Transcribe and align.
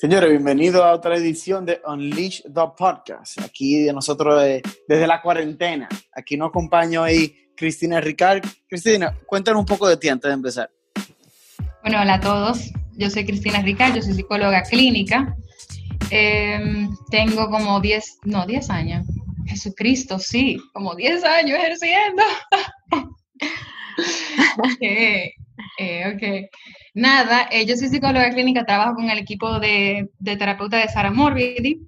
Señores, 0.00 0.30
bienvenidos 0.30 0.80
a 0.80 0.92
otra 0.92 1.16
edición 1.16 1.66
de 1.66 1.80
Unleash 1.84 2.42
the 2.42 2.60
Podcast. 2.76 3.40
Aquí 3.40 3.82
de 3.82 3.92
nosotros 3.92 4.40
desde 4.86 5.06
la 5.08 5.20
cuarentena. 5.20 5.88
Aquí 6.12 6.36
nos 6.36 6.50
acompaña 6.50 7.02
hoy 7.02 7.50
Cristina 7.56 8.00
Ricard. 8.00 8.44
Cristina, 8.68 9.18
cuéntanos 9.26 9.58
un 9.58 9.66
poco 9.66 9.88
de 9.88 9.96
ti 9.96 10.08
antes 10.08 10.28
de 10.28 10.34
empezar. 10.34 10.70
Bueno, 11.82 12.00
hola 12.00 12.14
a 12.14 12.20
todos. 12.20 12.70
Yo 12.92 13.10
soy 13.10 13.24
Cristina 13.26 13.60
Ricard, 13.60 13.96
yo 13.96 14.02
soy 14.02 14.14
psicóloga 14.14 14.62
clínica. 14.62 15.36
Em, 16.10 16.88
tengo 17.10 17.50
como 17.50 17.80
10, 17.80 18.18
no, 18.22 18.46
10 18.46 18.70
años. 18.70 19.04
Jesucristo, 19.46 20.20
sí, 20.20 20.58
como 20.74 20.94
10 20.94 21.24
años 21.24 21.58
ejerciendo. 21.58 22.22
eh, 25.78 26.12
ok. 26.14 26.50
Nada, 26.94 27.48
eh, 27.50 27.64
yo 27.64 27.76
soy 27.76 27.88
psicóloga 27.88 28.30
clínica, 28.30 28.64
trabajo 28.64 28.96
con 28.96 29.08
el 29.08 29.18
equipo 29.18 29.60
de, 29.60 30.10
terapeuta 30.22 30.78
de 30.78 30.88
Sara 30.88 31.10
Morbidi. 31.10 31.80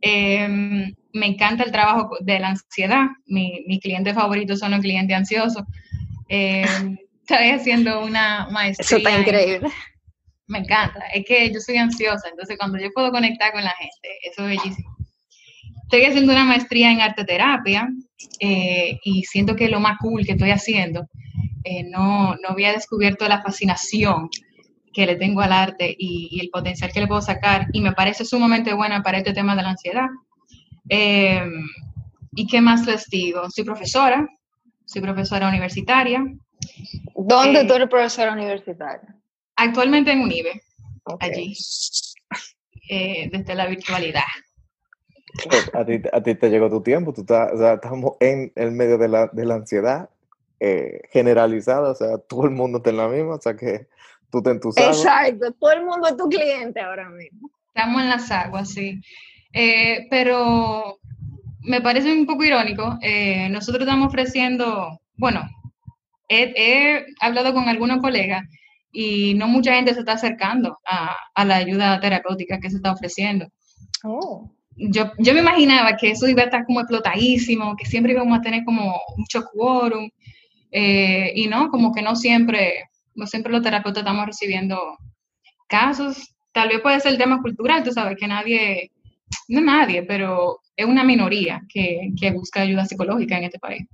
Em, 0.00 0.94
me 1.12 1.26
encanta 1.26 1.62
el 1.62 1.70
trabajo 1.70 2.16
de 2.20 2.40
la 2.40 2.48
ansiedad. 2.48 3.06
Mi, 3.26 3.64
mi 3.66 3.78
cliente 3.78 4.14
favorito 4.14 4.56
son 4.56 4.70
los 4.70 4.80
clientes 4.80 5.16
ansiosos. 5.16 5.62
Em, 6.28 6.96
estoy 7.20 7.50
haciendo 7.50 8.02
una 8.02 8.48
maestría. 8.50 8.86
Eso 8.86 8.96
está 8.96 9.20
increíble. 9.20 9.68
me 10.46 10.58
encanta. 10.60 11.00
Es 11.12 11.24
que 11.26 11.52
yo 11.52 11.60
soy 11.60 11.76
ansiosa, 11.76 12.28
entonces 12.30 12.56
cuando 12.58 12.78
yo 12.78 12.88
puedo 12.94 13.10
conectar 13.10 13.52
con 13.52 13.62
la 13.62 13.74
gente, 13.78 14.08
eso 14.22 14.42
es 14.42 14.48
bellísimo. 14.48 14.96
Estoy 15.82 16.04
haciendo 16.04 16.32
una 16.32 16.44
maestría 16.44 16.90
en 16.90 17.00
arte 17.00 17.24
terapia 17.24 17.88
eh, 18.40 18.98
y 19.04 19.22
siento 19.24 19.54
que 19.54 19.68
lo 19.68 19.78
más 19.78 19.98
cool 19.98 20.24
que 20.24 20.32
estoy 20.32 20.50
haciendo, 20.50 21.06
eh, 21.64 21.84
no, 21.84 22.36
no 22.36 22.48
había 22.50 22.72
descubierto 22.72 23.26
la 23.28 23.42
fascinación 23.42 24.28
que 24.96 25.04
le 25.04 25.16
tengo 25.16 25.42
al 25.42 25.52
arte 25.52 25.94
y, 25.98 26.40
el 26.40 26.48
potencial 26.48 26.90
que 26.90 27.00
le 27.00 27.06
puedo 27.06 27.20
sacar 27.20 27.66
y 27.72 27.82
me 27.82 27.92
parece 27.92 28.24
sumamente 28.24 28.72
buena 28.72 29.02
para 29.02 29.18
este 29.18 29.34
tema 29.34 29.54
de 29.54 29.62
la 29.62 29.70
ansiedad. 29.70 30.06
Em, 30.88 31.66
¿Y 32.34 32.46
qué 32.46 32.60
más 32.62 32.86
les 32.86 33.06
digo? 33.06 33.50
Soy 33.50 33.64
profesora, 33.64 34.26
soy 34.86 35.02
profesora 35.02 35.48
universitaria. 35.48 36.24
¿Dónde 37.14 37.60
eh, 37.60 37.64
tú 37.66 37.74
eres 37.74 37.88
profesora 37.88 38.32
universitaria? 38.32 39.14
Actualmente 39.56 40.12
en 40.12 40.20
UNIBE, 40.20 40.62
allí, 41.20 41.54
eh, 42.88 43.28
desde 43.30 43.54
la 43.54 43.66
virtualidad. 43.66 44.22
A 45.74 45.84
ti, 45.84 46.00
a 46.10 46.22
ti, 46.22 46.34
te 46.36 46.48
llegó 46.48 46.70
tu 46.70 46.80
tiempo, 46.82 47.12
tú 47.12 47.20
estás, 47.20 47.52
o 47.52 47.58
sea, 47.58 47.74
estamos 47.74 48.12
en 48.20 48.50
el 48.54 48.72
medio 48.72 48.96
de 48.96 49.08
la, 49.08 49.26
de 49.26 49.44
la 49.44 49.56
ansiedad 49.56 50.08
eh, 50.60 51.02
generalizada, 51.10 51.90
o 51.90 51.94
sea, 51.94 52.18
todo 52.28 52.44
el 52.44 52.50
mundo 52.50 52.78
está 52.78 52.90
en 52.90 52.96
la 52.96 53.08
misma, 53.08 53.34
o 53.34 53.40
sea 53.40 53.56
que 53.56 53.88
tú 54.30 54.42
te 54.42 54.50
entusiasmas. 54.50 54.98
Exacto, 54.98 55.52
todo 55.52 55.72
el 55.72 55.84
mundo 55.84 56.08
es 56.08 56.16
tu 56.16 56.28
cliente 56.28 56.80
ahora 56.80 57.08
mismo. 57.10 57.50
Estamos 57.74 58.02
en 58.02 58.08
las 58.08 58.30
aguas, 58.30 58.70
sí. 58.70 59.00
Eh, 59.52 60.06
pero 60.10 60.98
me 61.60 61.80
parece 61.80 62.12
un 62.12 62.26
poco 62.26 62.44
irónico, 62.44 62.98
eh, 63.02 63.48
nosotros 63.50 63.82
estamos 63.82 64.08
ofreciendo, 64.08 65.00
bueno, 65.16 65.42
he, 66.28 67.04
hablado 67.20 67.52
con 67.52 67.68
algunos 67.68 68.00
colegas 68.00 68.42
y 68.92 69.34
no 69.34 69.48
mucha 69.48 69.74
gente 69.74 69.94
se 69.94 70.00
está 70.00 70.12
acercando 70.12 70.78
a, 70.86 71.16
a 71.34 71.44
la 71.44 71.56
ayuda 71.56 72.00
terapéutica 72.00 72.60
que 72.60 72.70
se 72.70 72.76
está 72.76 72.92
ofreciendo. 72.92 73.46
Oh. 74.04 74.50
Yo, 74.76 75.10
yo, 75.18 75.32
me 75.32 75.40
imaginaba 75.40 75.96
que 75.96 76.10
eso 76.10 76.28
iba 76.28 76.42
a 76.42 76.46
estar 76.46 76.66
como 76.66 76.80
explotadísimo, 76.80 77.76
que 77.76 77.86
siempre 77.86 78.12
íbamos 78.12 78.38
a 78.38 78.42
tener 78.42 78.62
como 78.64 78.94
mucho 79.16 79.44
quórum, 79.52 80.08
eh, 80.70 81.32
y 81.34 81.48
no, 81.48 81.70
como 81.70 81.92
que 81.92 82.02
no 82.02 82.16
siempre 82.16 82.84
no 83.16 83.26
siempre 83.26 83.50
los 83.50 83.62
terapeutas 83.62 84.02
estamos 84.02 84.26
recibiendo 84.26 84.78
casos. 85.68 86.34
Tal 86.52 86.68
vez 86.68 86.80
puede 86.80 87.00
ser 87.00 87.12
el 87.12 87.18
tema 87.18 87.42
cultural, 87.42 87.82
tú 87.82 87.92
sabes, 87.92 88.16
que 88.18 88.28
nadie, 88.28 88.92
no 89.48 89.60
nadie, 89.60 90.02
pero 90.02 90.60
es 90.76 90.86
una 90.86 91.02
minoría 91.02 91.62
que, 91.68 92.12
que 92.18 92.30
busca 92.30 92.60
ayuda 92.60 92.84
psicológica 92.84 93.36
en 93.36 93.44
este 93.44 93.58
país. 93.58 93.86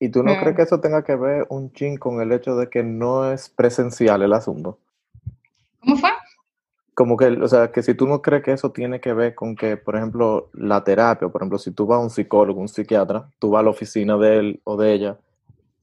¿Y 0.00 0.08
tú 0.10 0.22
no 0.22 0.38
crees 0.38 0.56
que 0.56 0.62
eso 0.62 0.80
tenga 0.80 1.02
que 1.02 1.16
ver 1.16 1.46
un 1.50 1.72
chin 1.72 1.96
con 1.96 2.20
el 2.20 2.30
hecho 2.30 2.56
de 2.56 2.70
que 2.70 2.84
no 2.84 3.32
es 3.32 3.48
presencial 3.48 4.22
el 4.22 4.32
asunto? 4.32 4.78
¿Cómo 5.80 5.96
fue? 5.96 6.10
Como 6.94 7.16
que, 7.16 7.26
o 7.26 7.48
sea, 7.48 7.72
que 7.72 7.82
si 7.82 7.94
tú 7.94 8.06
no 8.06 8.22
crees 8.22 8.44
que 8.44 8.52
eso 8.52 8.70
tiene 8.70 9.00
que 9.00 9.12
ver 9.12 9.34
con 9.34 9.56
que, 9.56 9.76
por 9.76 9.96
ejemplo, 9.96 10.50
la 10.52 10.84
terapia, 10.84 11.28
por 11.28 11.40
ejemplo, 11.40 11.58
si 11.58 11.72
tú 11.72 11.86
vas 11.86 11.98
a 11.98 12.02
un 12.02 12.10
psicólogo, 12.10 12.60
un 12.60 12.68
psiquiatra, 12.68 13.28
tú 13.40 13.50
vas 13.50 13.60
a 13.60 13.64
la 13.64 13.70
oficina 13.70 14.16
de 14.16 14.38
él 14.38 14.60
o 14.64 14.76
de 14.76 14.92
ella 14.92 15.18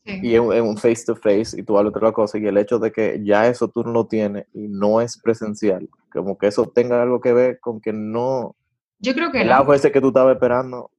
y 0.05 0.35
es 0.35 0.39
un 0.39 0.77
face 0.77 1.03
to 1.05 1.15
face 1.15 1.59
y 1.59 1.63
tú 1.63 1.77
hablas 1.77 1.93
otra 1.95 2.11
cosa 2.11 2.37
y 2.37 2.45
el 2.45 2.57
hecho 2.57 2.77
de 2.77 2.91
que 2.91 3.19
ya 3.23 3.47
eso 3.47 3.67
tú 3.69 3.83
no 3.83 3.91
lo 3.91 4.05
tienes 4.05 4.45
y 4.53 4.67
no 4.67 5.01
es 5.01 5.17
presencial, 5.17 5.89
como 6.11 6.37
que 6.37 6.47
eso 6.47 6.71
tenga 6.73 7.01
algo 7.01 7.19
que 7.19 7.33
ver 7.33 7.59
con 7.59 7.81
que 7.81 7.91
no... 7.91 8.55
Yo 8.99 9.13
creo 9.13 9.31
que 9.31 9.41
el 9.41 9.49
no. 9.49 9.73
ese 9.73 9.91
que 9.91 9.99
tú 9.99 10.09
estabas 10.09 10.35
esperando. 10.35 10.91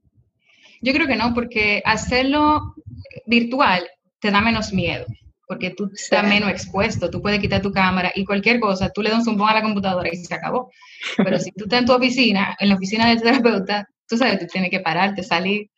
Yo 0.83 0.93
creo 0.93 1.07
que 1.07 1.17
no, 1.17 1.33
porque 1.35 1.83
hacerlo 1.85 2.75
virtual 3.27 3.87
te 4.19 4.31
da 4.31 4.41
menos 4.41 4.73
miedo, 4.73 5.07
porque 5.47 5.71
tú 5.71 5.91
estás 5.95 6.27
menos 6.27 6.51
expuesto, 6.51 7.09
tú 7.09 7.23
puedes 7.23 7.39
quitar 7.39 7.63
tu 7.63 7.73
cámara 7.73 8.11
y 8.15 8.25
cualquier 8.25 8.59
cosa, 8.59 8.91
tú 8.91 9.03
le 9.03 9.11
das 9.11 9.27
un 9.27 9.37
zoom 9.37 9.49
a 9.49 9.55
la 9.55 9.63
computadora 9.63 10.09
y 10.13 10.17
se 10.17 10.35
acabó. 10.35 10.71
Pero 11.17 11.39
si 11.39 11.53
tú 11.53 11.65
estás 11.65 11.81
en 11.81 11.87
tu 11.87 11.93
oficina, 11.93 12.57
en 12.59 12.69
la 12.69 12.75
oficina 12.75 13.09
del 13.09 13.23
terapeuta, 13.23 13.89
tú 14.09 14.17
sabes, 14.17 14.41
tú 14.41 14.47
tienes 14.47 14.71
que 14.71 14.81
pararte, 14.81 15.23
salir, 15.23 15.71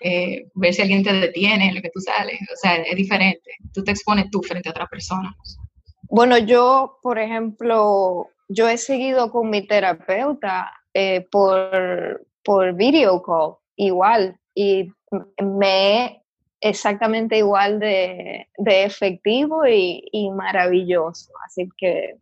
eh, 0.00 0.48
ver 0.54 0.74
si 0.74 0.82
alguien 0.82 1.02
te 1.02 1.12
detiene 1.12 1.68
en 1.68 1.74
lo 1.74 1.82
que 1.82 1.90
tú 1.90 2.00
sales. 2.00 2.38
O 2.52 2.56
sea, 2.56 2.76
es 2.76 2.96
diferente. 2.96 3.50
Tú 3.72 3.82
te 3.84 3.92
expones 3.92 4.30
tú 4.30 4.42
frente 4.42 4.68
a 4.68 4.72
otra 4.72 4.86
persona. 4.86 5.34
Bueno, 6.02 6.38
yo, 6.38 6.98
por 7.02 7.18
ejemplo, 7.18 8.28
yo 8.48 8.68
he 8.68 8.78
seguido 8.78 9.30
con 9.30 9.50
mi 9.50 9.66
terapeuta 9.66 10.70
eh, 10.92 11.26
por, 11.30 12.26
por 12.44 12.74
video 12.74 13.22
call, 13.22 13.56
igual, 13.76 14.38
y 14.54 14.92
me 15.42 16.22
exactamente 16.60 17.38
igual 17.38 17.78
de, 17.78 18.48
de 18.56 18.84
efectivo 18.84 19.66
y, 19.66 20.08
y, 20.12 20.30
maravilloso. 20.30 21.30
Así 21.44 21.68
que. 21.76 22.18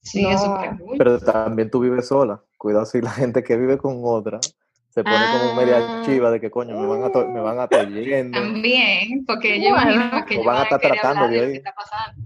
Sí, 0.00 0.24
eso 0.24 0.56
Pero 0.96 1.18
también 1.18 1.70
tú 1.70 1.80
vives 1.80 2.08
sola. 2.08 2.40
Cuidado 2.56 2.86
si 2.86 3.00
la 3.00 3.10
gente 3.10 3.42
que 3.42 3.56
vive 3.56 3.76
con 3.76 4.00
otra 4.04 4.38
se 4.96 5.04
pone 5.04 5.24
como 5.38 5.54
media 5.54 5.76
ah. 5.78 6.02
chiva 6.06 6.30
de 6.30 6.40
que 6.40 6.50
coño, 6.50 6.74
me 6.74 6.86
van 6.86 7.04
a, 7.04 7.24
me 7.26 7.40
van 7.40 7.60
a 7.60 7.64
estar 7.64 7.86
yendo. 7.92 8.40
También, 8.40 9.26
porque 9.26 9.60
yo 9.60 9.68
imagino 9.68 10.24
que 10.24 10.42
van 10.42 10.56
a 10.56 10.62
estar 10.62 10.80
tratando 10.80 11.28
de 11.28 11.40
ahí. 11.40 11.62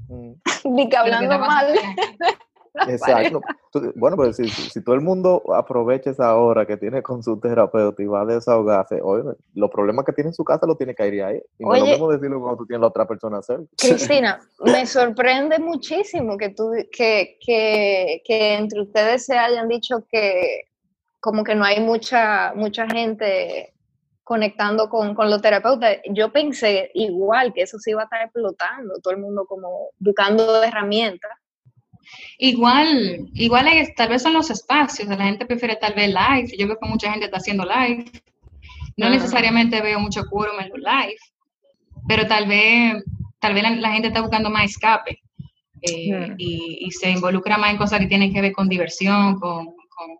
Mm. 0.09 0.33
Ni 0.77 0.89
que 0.89 0.97
hablando 0.97 1.37
mal. 1.37 1.75
Exacto. 2.87 3.41
Bueno, 3.97 4.17
pues 4.17 4.37
si, 4.37 4.49
si, 4.49 4.81
todo 4.85 4.95
el 4.95 5.01
mundo 5.01 5.43
aprovecha 5.53 6.11
esa 6.11 6.37
hora 6.37 6.65
que 6.65 6.77
tiene 6.77 7.03
con 7.03 7.25
su 7.25 7.41
terapeuta 7.41 8.01
y 8.01 8.07
va 8.07 8.21
a 8.21 8.25
desahogarse, 8.25 9.01
oye, 9.03 9.25
los 9.55 9.71
problemas 9.73 10.05
que 10.05 10.13
tiene 10.13 10.29
en 10.29 10.35
su 10.35 10.45
casa 10.45 10.65
lo 10.69 10.77
tiene 10.77 10.95
que 10.95 11.09
ir 11.09 11.25
ahí. 11.25 11.43
Y 11.59 11.65
no 11.65 11.75
lo 11.75 11.85
mismo 11.85 12.13
decirlo 12.13 12.41
cuando 12.41 12.59
tú 12.59 12.67
tienes 12.67 12.83
la 12.83 12.87
otra 12.87 13.09
persona 13.09 13.39
a 13.39 13.41
hacer. 13.41 13.59
Cristina, 13.77 14.39
me 14.65 14.87
sorprende 14.87 15.59
muchísimo 15.59 16.37
que, 16.37 16.51
tú, 16.51 16.71
que, 16.93 17.37
que, 17.45 18.23
que 18.25 18.55
entre 18.55 18.83
ustedes 18.83 19.27
se 19.27 19.37
hayan 19.37 19.67
dicho 19.67 20.05
que 20.09 20.70
como 21.21 21.45
que 21.45 21.55
no 21.55 21.65
hay 21.65 21.81
mucha, 21.81 22.53
mucha 22.55 22.87
gente 22.89 23.75
conectando 24.25 24.89
con, 24.89 25.15
con 25.15 25.29
los 25.29 25.43
terapeutas. 25.43 25.99
Yo 26.11 26.33
pensé 26.33 26.91
igual 26.95 27.53
que 27.53 27.63
eso 27.63 27.79
se 27.79 27.91
iba 27.91 28.03
a 28.03 28.05
estar 28.05 28.23
explotando, 28.23 28.95
todo 29.03 29.13
el 29.13 29.21
mundo 29.21 29.45
como 29.47 29.91
buscando 29.99 30.63
herramientas. 30.63 31.33
Igual, 32.39 33.29
igual 33.35 33.67
tal 33.97 34.09
vez 34.09 34.23
son 34.23 34.33
los 34.33 34.51
espacios, 34.51 35.09
la 35.09 35.25
gente 35.25 35.47
prefiere 35.47 35.77
tal 35.77 35.95
vez 35.95 36.09
live, 36.09 36.57
yo 36.59 36.67
veo 36.67 36.79
que 36.79 36.89
mucha 36.89 37.11
gente 37.11 37.27
está 37.27 37.37
haciendo 37.37 37.65
live, 37.65 38.11
no 38.97 39.11
necesariamente 39.11 39.81
veo 39.81 40.01
mucho 40.01 40.25
quórum 40.29 40.59
en 40.59 40.71
los 40.71 40.79
live, 40.79 41.17
pero 42.09 42.27
tal 42.27 42.49
vez, 42.49 43.05
tal 43.39 43.55
vez 43.55 43.79
la, 43.79 43.93
gente 43.93 44.09
está 44.09 44.23
buscando 44.23 44.51
más 44.51 44.71
escape 44.71 45.21
eh, 45.83 46.35
y, 46.39 46.87
y, 46.87 46.91
se 46.91 47.11
involucra 47.11 47.59
más 47.59 47.71
en 47.71 47.77
cosas 47.77 48.01
que 48.01 48.07
tienen 48.07 48.33
que 48.33 48.41
ver 48.41 48.53
con 48.53 48.69
diversión, 48.69 49.39
con, 49.39 49.67
con 49.67 50.19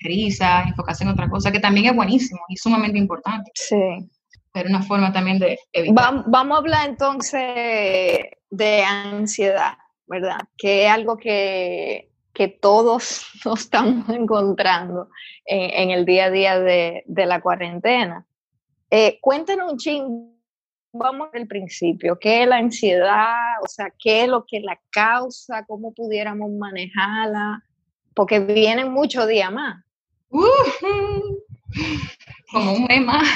risas, 0.00 0.66
enfocarse 0.66 1.04
en 1.04 1.10
otra 1.10 1.28
cosa, 1.28 1.52
que 1.52 1.60
también 1.60 1.86
es 1.86 1.96
buenísimo 1.96 2.40
y 2.48 2.56
sumamente 2.56 2.98
importante. 2.98 3.50
Sí. 3.54 4.08
Pero 4.52 4.68
una 4.68 4.82
forma 4.82 5.12
también 5.12 5.38
de 5.38 5.58
evitar. 5.72 6.24
vamos 6.26 6.56
a 6.56 6.58
hablar 6.58 6.88
entonces 6.88 8.24
de 8.50 8.82
ansiedad, 8.82 9.74
¿verdad? 10.06 10.40
Que 10.56 10.86
es 10.86 10.90
algo 10.90 11.16
que, 11.16 12.10
que 12.32 12.48
todos 12.48 13.26
nos 13.44 13.60
estamos 13.60 14.08
encontrando 14.08 15.08
en, 15.44 15.90
el 15.90 16.04
día 16.04 16.26
a 16.26 16.30
día 16.30 16.60
de, 16.60 17.02
de 17.06 17.26
la 17.26 17.40
cuarentena. 17.40 18.24
Eh, 18.90 19.18
cuéntanos 19.20 19.72
un 19.72 19.78
ching, 19.78 20.38
vamos 20.92 21.28
al 21.32 21.46
principio, 21.46 22.18
¿qué 22.18 22.42
es 22.42 22.48
la 22.48 22.56
ansiedad? 22.56 23.60
O 23.62 23.68
sea, 23.68 23.92
¿qué 23.98 24.22
es 24.22 24.28
lo 24.28 24.44
que 24.46 24.60
la 24.60 24.78
causa? 24.90 25.64
¿Cómo 25.66 25.92
pudiéramos 25.92 26.50
manejarla? 26.52 27.62
Porque 28.14 28.40
vienen 28.40 28.92
muchos 28.92 29.26
días 29.28 29.52
más. 29.52 29.84
Uh, 30.30 30.42
como 32.52 32.72
un 32.72 32.84
mes 32.84 33.04
más. 33.04 33.28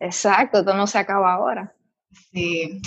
Exacto, 0.00 0.58
esto 0.58 0.74
no 0.74 0.86
se 0.86 0.98
acaba 0.98 1.34
ahora. 1.34 1.72
Sí. 2.32 2.80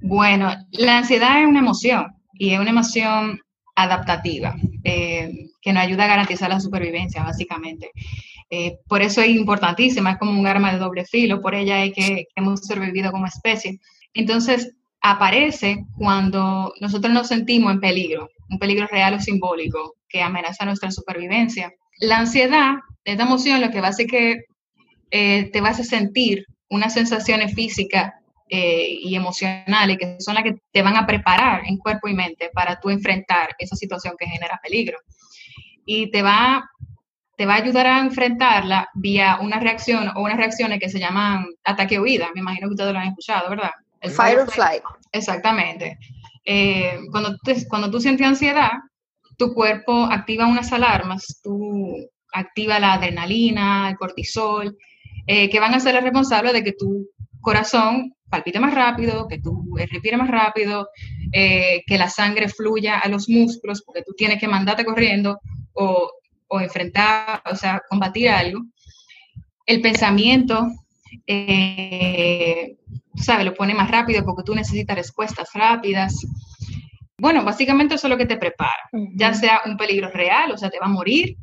Bueno, 0.00 0.54
la 0.72 0.98
ansiedad 0.98 1.40
es 1.40 1.46
una 1.46 1.58
emoción 1.58 2.14
y 2.34 2.54
es 2.54 2.60
una 2.60 2.70
emoción 2.70 3.40
adaptativa, 3.74 4.54
eh, 4.84 5.30
que 5.32 5.50
que 5.62 5.72
nos 5.74 5.82
ayuda 5.82 6.04
a 6.04 6.08
garantizar 6.08 6.48
la 6.48 6.60
supervivencia, 6.60 7.22
básicamente. 7.22 7.90
Eh, 8.50 8.78
por 8.88 9.00
eso 9.00 9.20
es 9.20 9.28
importantísima, 9.28 10.12
es 10.12 10.18
como 10.18 10.38
un 10.38 10.46
arma 10.46 10.72
de 10.72 10.78
doble 10.78 11.04
filo, 11.04 11.40
por 11.40 11.54
ella 11.54 11.84
es 11.84 11.92
que, 11.92 12.26
hemos 12.34 12.66
sobrevivido 12.66 13.12
como 13.12 13.26
especie. 13.26 13.78
Entonces, 14.12 14.74
aparece 15.00 15.84
cuando 15.96 16.72
nosotros 16.80 17.12
nos 17.12 17.28
sentimos 17.28 17.72
en 17.72 17.80
peligro, 17.80 18.28
un 18.48 18.58
peligro 18.58 18.86
real 18.88 19.14
o 19.14 19.20
simbólico 19.20 19.96
que 20.08 20.22
amenaza 20.22 20.64
nuestra 20.64 20.90
supervivencia. 20.90 21.72
La 22.00 22.18
ansiedad, 22.18 22.74
esta 23.04 23.22
emoción, 23.22 23.60
lo 23.60 23.70
que 23.70 23.80
va 23.80 23.88
a 23.88 23.90
hacer 23.90 24.06
que 24.06 24.44
eh, 25.10 25.50
te 25.52 25.60
vas 25.60 25.80
a 25.80 25.84
sentir 25.84 26.46
unas 26.68 26.94
sensaciones 26.94 27.54
físicas 27.54 28.12
eh, 28.48 28.98
y 29.02 29.14
emocionales 29.14 29.98
que 29.98 30.16
son 30.20 30.34
las 30.34 30.44
que 30.44 30.56
te 30.72 30.82
van 30.82 30.96
a 30.96 31.06
preparar 31.06 31.62
en 31.66 31.78
cuerpo 31.78 32.08
y 32.08 32.14
mente 32.14 32.50
para 32.52 32.78
tú 32.80 32.90
enfrentar 32.90 33.54
esa 33.58 33.76
situación 33.76 34.14
que 34.18 34.26
genera 34.26 34.58
peligro. 34.62 34.98
Y 35.84 36.10
te 36.10 36.22
va, 36.22 36.68
te 37.36 37.46
va 37.46 37.54
a 37.54 37.58
ayudar 37.58 37.86
a 37.86 38.00
enfrentarla 38.00 38.88
vía 38.94 39.38
una 39.40 39.58
reacción 39.58 40.08
o 40.14 40.22
unas 40.22 40.36
reacciones 40.36 40.78
que 40.78 40.88
se 40.88 41.00
llaman 41.00 41.46
ataque 41.64 41.98
huida. 41.98 42.28
Me 42.34 42.40
imagino 42.40 42.68
que 42.68 42.74
ustedes 42.74 42.92
lo 42.92 42.98
han 42.98 43.08
escuchado, 43.08 43.50
¿verdad? 43.50 43.70
El 44.00 44.10
fire 44.10 44.40
or 44.40 44.50
flight. 44.50 44.82
Exactamente. 45.12 45.98
Eh, 46.44 46.98
cuando, 47.10 47.36
cuando 47.68 47.90
tú 47.90 48.00
sientes 48.00 48.26
ansiedad, 48.26 48.72
tu 49.36 49.54
cuerpo 49.54 50.04
activa 50.04 50.46
unas 50.46 50.72
alarmas, 50.72 51.40
tú 51.42 51.96
activa 52.32 52.78
la 52.78 52.94
adrenalina, 52.94 53.88
el 53.90 53.96
cortisol, 53.96 54.76
eh, 55.26 55.48
que 55.48 55.60
van 55.60 55.74
a 55.74 55.80
ser 55.80 55.94
responsables 56.02 56.52
de 56.52 56.64
que 56.64 56.72
tu 56.72 57.08
corazón 57.40 58.14
palpite 58.28 58.60
más 58.60 58.74
rápido, 58.74 59.26
que 59.28 59.40
tú 59.40 59.64
respire 59.76 60.16
más 60.16 60.30
rápido, 60.30 60.88
eh, 61.32 61.82
que 61.86 61.98
la 61.98 62.08
sangre 62.08 62.48
fluya 62.48 62.98
a 62.98 63.08
los 63.08 63.28
músculos, 63.28 63.82
porque 63.82 64.02
tú 64.02 64.12
tienes 64.16 64.38
que 64.38 64.48
mandarte 64.48 64.84
corriendo 64.84 65.40
o, 65.72 66.10
o 66.48 66.60
enfrentar, 66.60 67.42
o 67.50 67.56
sea, 67.56 67.82
combatir 67.88 68.28
algo. 68.28 68.60
El 69.66 69.80
pensamiento, 69.80 70.68
eh, 71.26 72.76
¿sabes? 73.16 73.44
Lo 73.44 73.54
pone 73.54 73.74
más 73.74 73.90
rápido 73.90 74.24
porque 74.24 74.44
tú 74.44 74.54
necesitas 74.54 74.96
respuestas 74.96 75.50
rápidas. 75.54 76.24
Bueno, 77.18 77.44
básicamente 77.44 77.96
eso 77.96 78.06
es 78.06 78.10
lo 78.10 78.16
que 78.16 78.26
te 78.26 78.38
prepara, 78.38 78.88
ya 79.14 79.34
sea 79.34 79.60
un 79.66 79.76
peligro 79.76 80.10
real, 80.10 80.52
o 80.52 80.56
sea, 80.56 80.70
te 80.70 80.78
va 80.78 80.86
a 80.86 80.88
morir, 80.88 81.36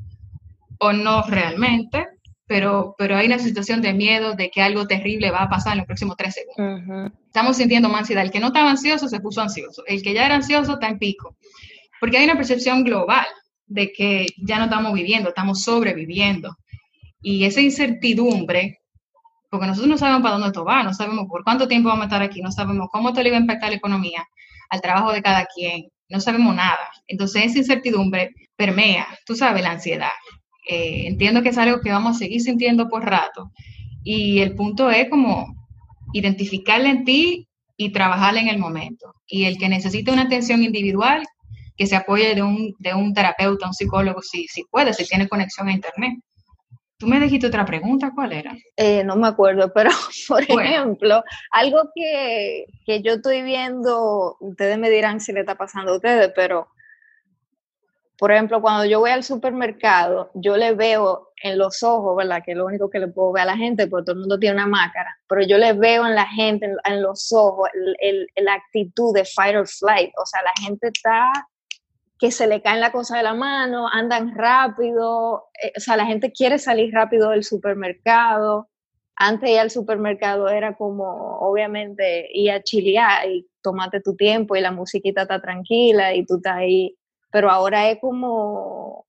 o 0.79 0.93
no 0.93 1.23
realmente, 1.23 2.07
pero, 2.45 2.95
pero 2.97 3.17
hay 3.17 3.27
una 3.27 3.39
situación 3.39 3.81
de 3.81 3.93
miedo 3.93 4.33
de 4.33 4.49
que 4.49 4.61
algo 4.61 4.87
terrible 4.87 5.31
va 5.31 5.43
a 5.43 5.49
pasar 5.49 5.73
en 5.73 5.79
los 5.79 5.87
próximos 5.87 6.15
tres 6.15 6.35
segundos. 6.35 7.11
Estamos 7.25 7.57
sintiendo 7.57 7.89
más 7.89 8.01
ansiedad. 8.01 8.23
El 8.23 8.31
que 8.31 8.39
no 8.39 8.47
estaba 8.47 8.71
ansioso 8.71 9.09
se 9.09 9.19
puso 9.19 9.41
ansioso. 9.41 9.83
El 9.85 10.01
que 10.01 10.13
ya 10.13 10.25
era 10.25 10.35
ansioso 10.35 10.73
está 10.73 10.87
en 10.87 10.97
pico. 10.97 11.35
Porque 11.99 12.17
hay 12.17 12.25
una 12.25 12.37
percepción 12.37 12.83
global 12.83 13.25
de 13.65 13.91
que 13.91 14.27
ya 14.37 14.59
no 14.59 14.65
estamos 14.65 14.93
viviendo, 14.93 15.29
estamos 15.29 15.63
sobreviviendo. 15.63 16.55
Y 17.21 17.43
esa 17.43 17.59
incertidumbre, 17.59 18.79
porque 19.49 19.67
nosotros 19.67 19.89
no 19.89 19.97
sabemos 19.97 20.21
para 20.21 20.33
dónde 20.33 20.47
esto 20.47 20.63
va, 20.63 20.83
no 20.83 20.93
sabemos 20.93 21.25
por 21.27 21.43
cuánto 21.43 21.67
tiempo 21.67 21.89
vamos 21.89 22.03
a 22.03 22.07
estar 22.07 22.21
aquí, 22.21 22.41
no 22.41 22.51
sabemos 22.51 22.87
cómo 22.91 23.09
esto 23.09 23.21
le 23.21 23.31
va 23.31 23.37
a 23.37 23.41
impactar 23.41 23.69
la 23.69 23.75
economía, 23.75 24.25
al 24.69 24.81
trabajo 24.81 25.11
de 25.11 25.21
cada 25.21 25.45
quien, 25.53 25.89
no 26.09 26.19
sabemos 26.19 26.55
nada. 26.55 26.89
Entonces 27.07 27.45
esa 27.45 27.59
incertidumbre 27.59 28.33
permea, 28.55 29.07
tú 29.25 29.35
sabes, 29.35 29.63
la 29.63 29.71
ansiedad. 29.71 30.11
Eh, 30.67 31.07
entiendo 31.07 31.41
que 31.41 31.49
es 31.49 31.57
algo 31.57 31.81
que 31.81 31.91
vamos 31.91 32.15
a 32.15 32.19
seguir 32.19 32.41
sintiendo 32.41 32.89
por 32.89 33.05
rato. 33.05 33.51
Y 34.03 34.39
el 34.39 34.55
punto 34.55 34.89
es 34.89 35.09
como 35.09 35.55
identificarla 36.13 36.89
en 36.89 37.03
ti 37.03 37.47
y 37.77 37.91
trabajarla 37.91 38.41
en 38.41 38.49
el 38.49 38.57
momento. 38.57 39.13
Y 39.27 39.45
el 39.45 39.57
que 39.57 39.69
necesite 39.69 40.11
una 40.11 40.23
atención 40.23 40.63
individual, 40.63 41.23
que 41.77 41.87
se 41.87 41.95
apoye 41.95 42.33
de 42.35 42.41
un, 42.41 42.75
de 42.79 42.93
un 42.93 43.13
terapeuta, 43.13 43.67
un 43.67 43.73
psicólogo, 43.73 44.21
si, 44.21 44.47
si 44.47 44.63
puede, 44.63 44.93
si 44.93 45.05
tiene 45.05 45.27
conexión 45.27 45.67
a 45.67 45.73
Internet. 45.73 46.19
Tú 46.97 47.05
me 47.05 47.19
dijiste 47.19 47.45
otra 47.45 47.63
pregunta, 47.63 48.11
¿cuál 48.15 48.33
era? 48.33 48.57
Eh, 48.75 49.03
no 49.03 49.15
me 49.15 49.27
acuerdo, 49.27 49.71
pero 49.75 49.91
por 50.27 50.41
ejemplo, 50.41 51.23
algo 51.51 51.83
que, 51.93 52.65
que, 52.85 53.03
yo 53.03 53.13
estoy 53.13 53.43
viendo, 53.43 54.35
ustedes 54.39 54.79
me 54.79 54.89
dirán 54.89 55.21
si 55.21 55.31
le 55.31 55.41
está 55.41 55.55
pasando 55.55 55.91
a 55.91 55.95
ustedes, 55.97 56.31
pero 56.35 56.67
por 58.17 58.31
ejemplo, 58.31 58.61
cuando 58.61 58.85
yo 58.85 58.99
voy 58.99 59.11
al 59.11 59.23
supermercado, 59.23 60.31
yo 60.33 60.57
le 60.57 60.73
veo 60.73 61.33
en 61.43 61.57
los 61.59 61.83
ojos, 61.83 62.17
¿verdad? 62.17 62.41
Que 62.43 62.53
es 62.53 62.57
lo 62.57 62.65
único 62.65 62.89
que 62.89 62.99
le 62.99 63.07
puedo 63.07 63.31
ver 63.31 63.43
a 63.43 63.45
la 63.45 63.57
gente, 63.57 63.85
porque 63.87 64.05
todo 64.05 64.13
el 64.15 64.21
mundo 64.21 64.39
tiene 64.39 64.55
una 64.55 64.65
máscara, 64.67 65.15
pero 65.27 65.43
yo 65.43 65.57
le 65.59 65.73
veo 65.73 66.05
en 66.07 66.15
la 66.15 66.25
gente, 66.25 66.67
en, 66.83 67.01
los 67.03 67.31
ojos, 67.31 67.69
la 68.35 68.53
actitud 68.53 69.13
de 69.13 69.23
fight 69.23 69.55
or 69.55 69.67
flight. 69.67 70.11
O 70.19 70.25
sea, 70.25 70.41
la 70.41 70.53
gente 70.65 70.87
está 70.87 71.31
que 72.19 72.31
se 72.31 72.47
le 72.47 72.61
caen 72.63 72.81
la 72.81 72.91
cosa 72.91 73.17
de 73.17 73.23
la 73.23 73.35
mano, 73.35 73.87
andan 73.87 74.35
rápido, 74.35 75.49
eh, 75.61 75.73
o 75.77 75.79
sea, 75.79 75.95
la 75.95 76.07
gente 76.07 76.31
quiere 76.31 76.57
salir 76.57 76.91
rápido 76.91 77.29
del 77.29 77.43
supermercado. 77.43 78.67
Antes 79.15 79.51
ir 79.51 79.59
al 79.59 79.69
supermercado 79.69 80.49
era 80.49 80.75
como, 80.75 81.37
obviamente, 81.39 82.27
ir 82.33 82.51
a 82.51 82.63
chilear 82.63 83.29
y 83.29 83.47
tomarte 83.61 84.01
tu 84.01 84.15
tiempo 84.15 84.55
y 84.55 84.61
la 84.61 84.71
musiquita 84.71 85.23
está 85.23 85.39
tranquila 85.39 86.15
y 86.15 86.25
tú 86.25 86.37
estás 86.37 86.57
ahí 86.57 86.97
pero 87.31 87.51
ahora 87.51 87.89
es 87.89 87.99
como, 87.99 89.05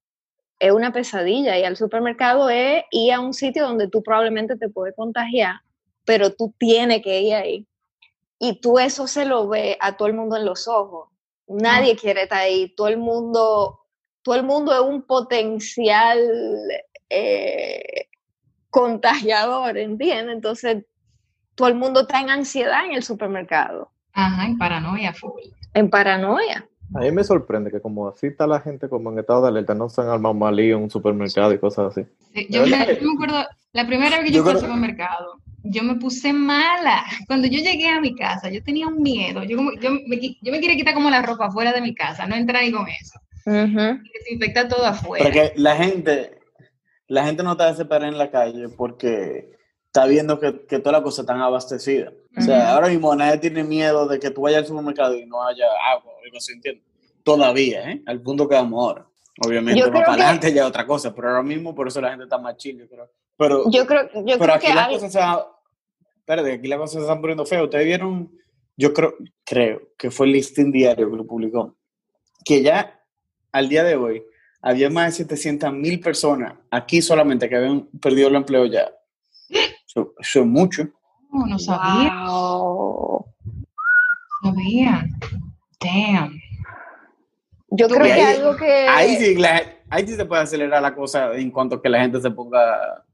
es 0.58 0.72
una 0.72 0.92
pesadilla 0.92 1.58
y 1.58 1.64
al 1.64 1.76
supermercado 1.76 2.50
es 2.50 2.84
ir 2.90 3.12
a 3.12 3.20
un 3.20 3.32
sitio 3.32 3.66
donde 3.66 3.88
tú 3.88 4.02
probablemente 4.02 4.56
te 4.56 4.68
puedes 4.68 4.94
contagiar, 4.96 5.56
pero 6.04 6.32
tú 6.34 6.54
tienes 6.58 7.02
que 7.02 7.20
ir 7.20 7.34
ahí. 7.34 7.66
Y 8.38 8.60
tú 8.60 8.78
eso 8.78 9.06
se 9.06 9.24
lo 9.24 9.48
ves 9.48 9.76
a 9.80 9.96
todo 9.96 10.08
el 10.08 10.14
mundo 10.14 10.36
en 10.36 10.44
los 10.44 10.68
ojos. 10.68 11.08
Nadie 11.46 11.96
quiere 11.96 12.22
estar 12.22 12.38
ahí, 12.38 12.74
todo 12.76 12.88
el 12.88 12.98
mundo, 12.98 13.80
todo 14.22 14.34
el 14.34 14.44
mundo 14.44 14.72
es 14.72 14.80
un 14.80 15.02
potencial 15.02 16.18
eh, 17.08 18.08
contagiador, 18.70 19.78
¿entiendes? 19.78 20.34
Entonces, 20.34 20.84
todo 21.54 21.68
el 21.68 21.74
mundo 21.74 22.02
está 22.02 22.20
en 22.20 22.30
ansiedad 22.30 22.84
en 22.84 22.92
el 22.92 23.02
supermercado. 23.02 23.90
Ajá, 24.12 24.46
en 24.46 24.58
paranoia 24.58 25.12
full. 25.12 25.42
En 25.74 25.90
paranoia. 25.90 26.68
A 26.94 27.00
mí 27.00 27.12
me 27.12 27.24
sorprende 27.24 27.70
que 27.70 27.80
como 27.80 28.08
así 28.08 28.28
está 28.28 28.46
la 28.46 28.60
gente 28.60 28.88
como 28.88 29.12
en 29.12 29.18
estado 29.18 29.42
de 29.42 29.48
alerta, 29.48 29.74
no 29.74 29.88
se 29.88 30.00
han 30.00 30.08
armado 30.08 30.34
mal 30.34 30.58
en 30.58 30.76
un 30.76 30.90
supermercado 30.90 31.52
y 31.52 31.58
cosas 31.58 31.96
así. 31.96 32.06
yo, 32.48 32.66
me, 32.66 32.76
acuerdo, 32.76 33.46
la 33.72 33.86
primera 33.86 34.16
vez 34.16 34.26
que 34.26 34.32
yo, 34.32 34.42
fui 34.42 34.52
al 34.52 34.60
supermercado, 34.60 35.34
yo 35.64 35.82
me 35.82 35.96
puse 35.96 36.32
mala. 36.32 37.04
Cuando 37.26 37.46
yo 37.46 37.58
llegué 37.58 37.88
a 37.88 38.00
mi 38.00 38.14
casa, 38.14 38.48
yo 38.48 38.62
tenía 38.62 38.86
un 38.86 39.02
miedo. 39.02 39.42
Yo, 39.44 39.58
yo, 39.80 39.90
me, 40.06 40.18
yo 40.18 40.52
me 40.52 40.60
quería 40.60 40.76
quitar 40.76 40.94
como 40.94 41.10
la 41.10 41.22
ropa 41.22 41.46
afuera 41.46 41.72
de 41.72 41.82
mi 41.82 41.94
casa, 41.94 42.26
no 42.26 42.34
entrar 42.34 42.62
ahí 42.62 42.72
con 42.72 42.86
eso. 42.88 43.20
Desinfectar 43.44 44.68
todo 44.68 44.84
afuera. 44.84 45.24
Porque 45.24 45.52
la 45.56 45.76
gente, 45.76 46.38
la 47.06 47.24
gente 47.24 47.42
no 47.42 47.52
está 47.52 47.70
desesperada 47.70 48.10
en 48.10 48.18
la 48.18 48.30
calle 48.30 48.68
porque 48.68 49.57
está 49.88 50.06
viendo 50.06 50.38
que, 50.38 50.66
que 50.66 50.78
toda 50.78 50.98
la 50.98 51.02
cosa 51.02 51.22
está 51.22 51.34
abastecida. 51.42 52.12
O 52.36 52.40
sea, 52.40 52.74
ahora 52.74 52.88
mismo 52.88 53.14
nadie 53.14 53.38
tiene 53.38 53.64
miedo 53.64 54.06
de 54.06 54.18
que 54.18 54.30
tú 54.30 54.42
vayas 54.42 54.60
al 54.60 54.66
supermercado 54.66 55.16
y 55.16 55.26
no 55.26 55.42
haya 55.42 55.66
agua, 55.92 56.12
no 56.32 56.40
se 56.40 56.52
entiende. 56.52 56.82
Todavía, 57.24 57.90
¿eh? 57.90 58.02
Al 58.06 58.22
punto 58.22 58.48
que 58.48 58.54
vamos 58.54 58.78
ahora. 58.84 59.06
Obviamente, 59.44 59.80
más 59.82 59.90
para 59.90 60.12
adelante 60.12 60.52
ya 60.52 60.66
otra 60.66 60.86
cosa, 60.86 61.14
pero 61.14 61.28
ahora 61.28 61.42
mismo 61.42 61.74
por 61.74 61.88
eso 61.88 62.00
la 62.00 62.10
gente 62.10 62.24
está 62.24 62.38
más 62.38 62.56
chile, 62.56 62.86
pero, 62.90 63.08
pero, 63.36 63.70
yo 63.70 63.86
creo, 63.86 64.08
yo 64.24 64.36
pero 64.36 64.54
aquí 64.54 64.66
que 64.66 64.74
las 64.74 64.88
cosas 64.88 65.12
se 65.12 65.20
espérate, 66.18 66.52
aquí 66.54 66.66
las 66.66 66.78
cosas 66.78 66.94
se 66.94 67.00
están 67.02 67.20
poniendo 67.20 67.46
feas. 67.46 67.62
Ustedes 67.62 67.84
vieron, 67.84 68.32
yo 68.76 68.92
creo, 68.92 69.14
creo 69.44 69.80
que 69.96 70.10
fue 70.10 70.26
el 70.26 70.32
listing 70.32 70.72
diario 70.72 71.08
que 71.08 71.16
lo 71.16 71.24
publicó, 71.24 71.76
que 72.44 72.62
ya 72.62 73.00
al 73.52 73.68
día 73.68 73.84
de 73.84 73.94
hoy 73.94 74.24
había 74.60 74.90
más 74.90 75.18
de 75.18 75.24
700 75.24 75.72
mil 75.72 76.00
personas 76.00 76.54
aquí 76.70 77.00
solamente 77.00 77.48
que 77.48 77.56
habían 77.56 77.86
perdido 78.00 78.28
el 78.28 78.34
empleo 78.34 78.66
ya 78.66 78.90
eso, 80.18 80.40
es 80.40 80.46
mucho. 80.46 80.84
Oh, 81.32 81.46
no 81.46 81.58
sabía. 81.58 82.14
No 82.14 83.24
sabía. 84.42 85.04
Damn. 85.80 86.32
Yo 87.70 87.88
creo 87.88 88.02
que 88.02 88.22
algo 88.22 88.56
que... 88.56 88.86
Ahí 88.88 89.16
sí, 89.16 89.36
ahí 89.90 90.06
sí 90.06 90.14
se 90.14 90.24
puede 90.24 90.42
acelerar 90.42 90.80
la 90.80 90.94
cosa 90.94 91.34
en 91.34 91.50
cuanto 91.50 91.76
a 91.76 91.82
que 91.82 91.88
la 91.88 92.00
gente 92.00 92.20
se 92.20 92.30
ponga... 92.30 93.04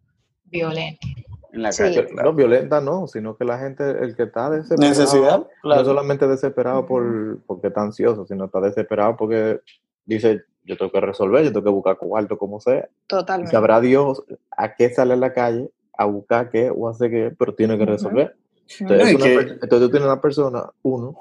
Violenta. 0.44 1.06
En 1.52 1.62
la 1.62 1.70
calle, 1.70 2.06
claro. 2.06 2.30
No, 2.30 2.36
violenta 2.36 2.80
no, 2.80 3.06
sino 3.06 3.36
que 3.36 3.44
la 3.44 3.58
gente, 3.58 3.88
el 3.88 4.16
que 4.16 4.24
está 4.24 4.50
desesperado... 4.50 4.88
Necesidad, 4.88 5.46
No 5.62 5.84
solamente 5.84 6.26
desesperado 6.26 6.86
por, 6.86 7.42
porque 7.46 7.68
está 7.68 7.82
ansioso, 7.82 8.26
sino 8.26 8.46
está 8.46 8.60
desesperado 8.60 9.16
porque 9.16 9.60
dice, 10.04 10.42
yo 10.64 10.76
tengo 10.76 10.90
que 10.90 11.00
resolver, 11.00 11.44
yo 11.44 11.52
tengo 11.52 11.64
que 11.64 11.70
buscar 11.70 11.98
cuarto 11.98 12.38
como 12.38 12.60
sea. 12.60 12.88
Totalmente. 13.06 13.52
Sabrá 13.52 13.80
Dios 13.80 14.24
a 14.50 14.74
qué 14.74 14.90
sale 14.90 15.14
a 15.14 15.16
la 15.16 15.32
calle 15.32 15.70
a 15.96 16.04
buscar 16.04 16.50
qué 16.50 16.70
o 16.74 16.88
hacer 16.88 17.10
qué, 17.10 17.34
pero 17.38 17.54
tiene 17.54 17.78
que 17.78 17.86
resolver. 17.86 18.36
Entonces, 18.80 19.58
tú 19.68 19.90
tienes 19.90 20.02
una 20.02 20.20
persona, 20.20 20.70
uno, 20.82 21.14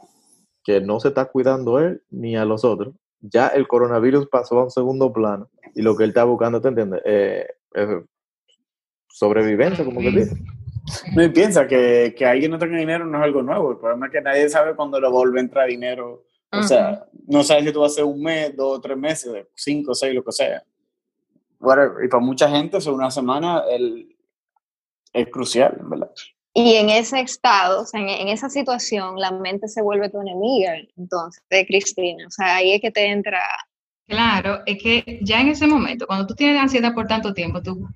que 0.63 0.81
no 0.81 0.99
se 0.99 1.09
está 1.09 1.25
cuidando 1.25 1.79
él 1.79 2.01
ni 2.09 2.35
a 2.35 2.45
los 2.45 2.63
otros. 2.63 2.95
Ya 3.19 3.47
el 3.47 3.67
coronavirus 3.67 4.27
pasó 4.27 4.59
a 4.59 4.63
un 4.65 4.71
segundo 4.71 5.11
plano 5.11 5.49
y 5.75 5.81
lo 5.81 5.95
que 5.95 6.03
él 6.03 6.09
está 6.09 6.23
buscando, 6.23 6.61
¿te 6.61 6.69
entiendes? 6.69 7.01
Eh, 7.05 7.47
sobrevivencia, 9.09 9.85
como 9.85 10.01
que 10.01 10.11
dice. 10.11 10.35
No, 11.15 11.23
y 11.23 11.29
piensa 11.29 11.65
que, 11.65 12.13
que 12.17 12.25
alguien 12.25 12.51
no 12.51 12.57
tenga 12.57 12.77
dinero 12.77 13.05
no 13.05 13.17
es 13.17 13.23
algo 13.23 13.41
nuevo. 13.41 13.71
El 13.71 13.77
problema 13.77 14.07
es 14.07 14.11
que 14.11 14.21
nadie 14.21 14.49
sabe 14.49 14.75
cuándo 14.75 14.99
le 14.99 15.09
vuelve 15.09 15.39
a 15.39 15.43
entrar 15.43 15.67
dinero. 15.67 16.25
O 16.51 16.63
sea, 16.63 17.05
no 17.27 17.43
sabes 17.43 17.65
si 17.65 17.71
tú 17.71 17.79
vas 17.79 17.91
a 17.91 17.93
hacer 17.93 18.03
un 18.03 18.21
mes, 18.21 18.55
dos, 18.55 18.79
tres 18.81 18.97
meses, 18.97 19.47
cinco, 19.55 19.95
seis, 19.95 20.13
lo 20.13 20.23
que 20.23 20.31
sea. 20.31 20.63
whatever. 21.59 22.03
Y 22.03 22.09
para 22.09 22.23
mucha 22.23 22.49
gente, 22.49 22.77
eso 22.77 22.93
una 22.93 23.09
semana 23.09 23.63
el, 23.71 24.12
es 25.13 25.27
crucial, 25.29 25.77
¿verdad? 25.83 26.11
Y 26.53 26.75
en 26.75 26.89
ese 26.89 27.19
estado, 27.21 27.83
en, 27.93 28.09
en, 28.09 28.27
esa 28.27 28.49
situación, 28.49 29.19
la 29.19 29.31
mente 29.31 29.67
se 29.67 29.81
vuelve 29.81 30.09
tu 30.09 30.21
enemiga, 30.21 30.73
entonces, 30.97 31.41
de 31.49 31.65
Cristina. 31.65 32.27
O 32.27 32.29
sea, 32.29 32.57
ahí 32.57 32.73
es 32.73 32.81
que 32.81 32.91
te 32.91 33.07
entra... 33.07 33.41
Claro, 34.07 34.59
es 34.65 34.77
que 34.81 35.19
ya 35.23 35.41
en 35.41 35.47
ese 35.47 35.65
momento, 35.65 36.05
cuando 36.05 36.27
tú 36.27 36.35
tienes 36.35 36.61
ansiedad 36.61 36.93
por 36.93 37.07
tanto 37.07 37.33
tiempo, 37.33 37.61
tú, 37.61 37.87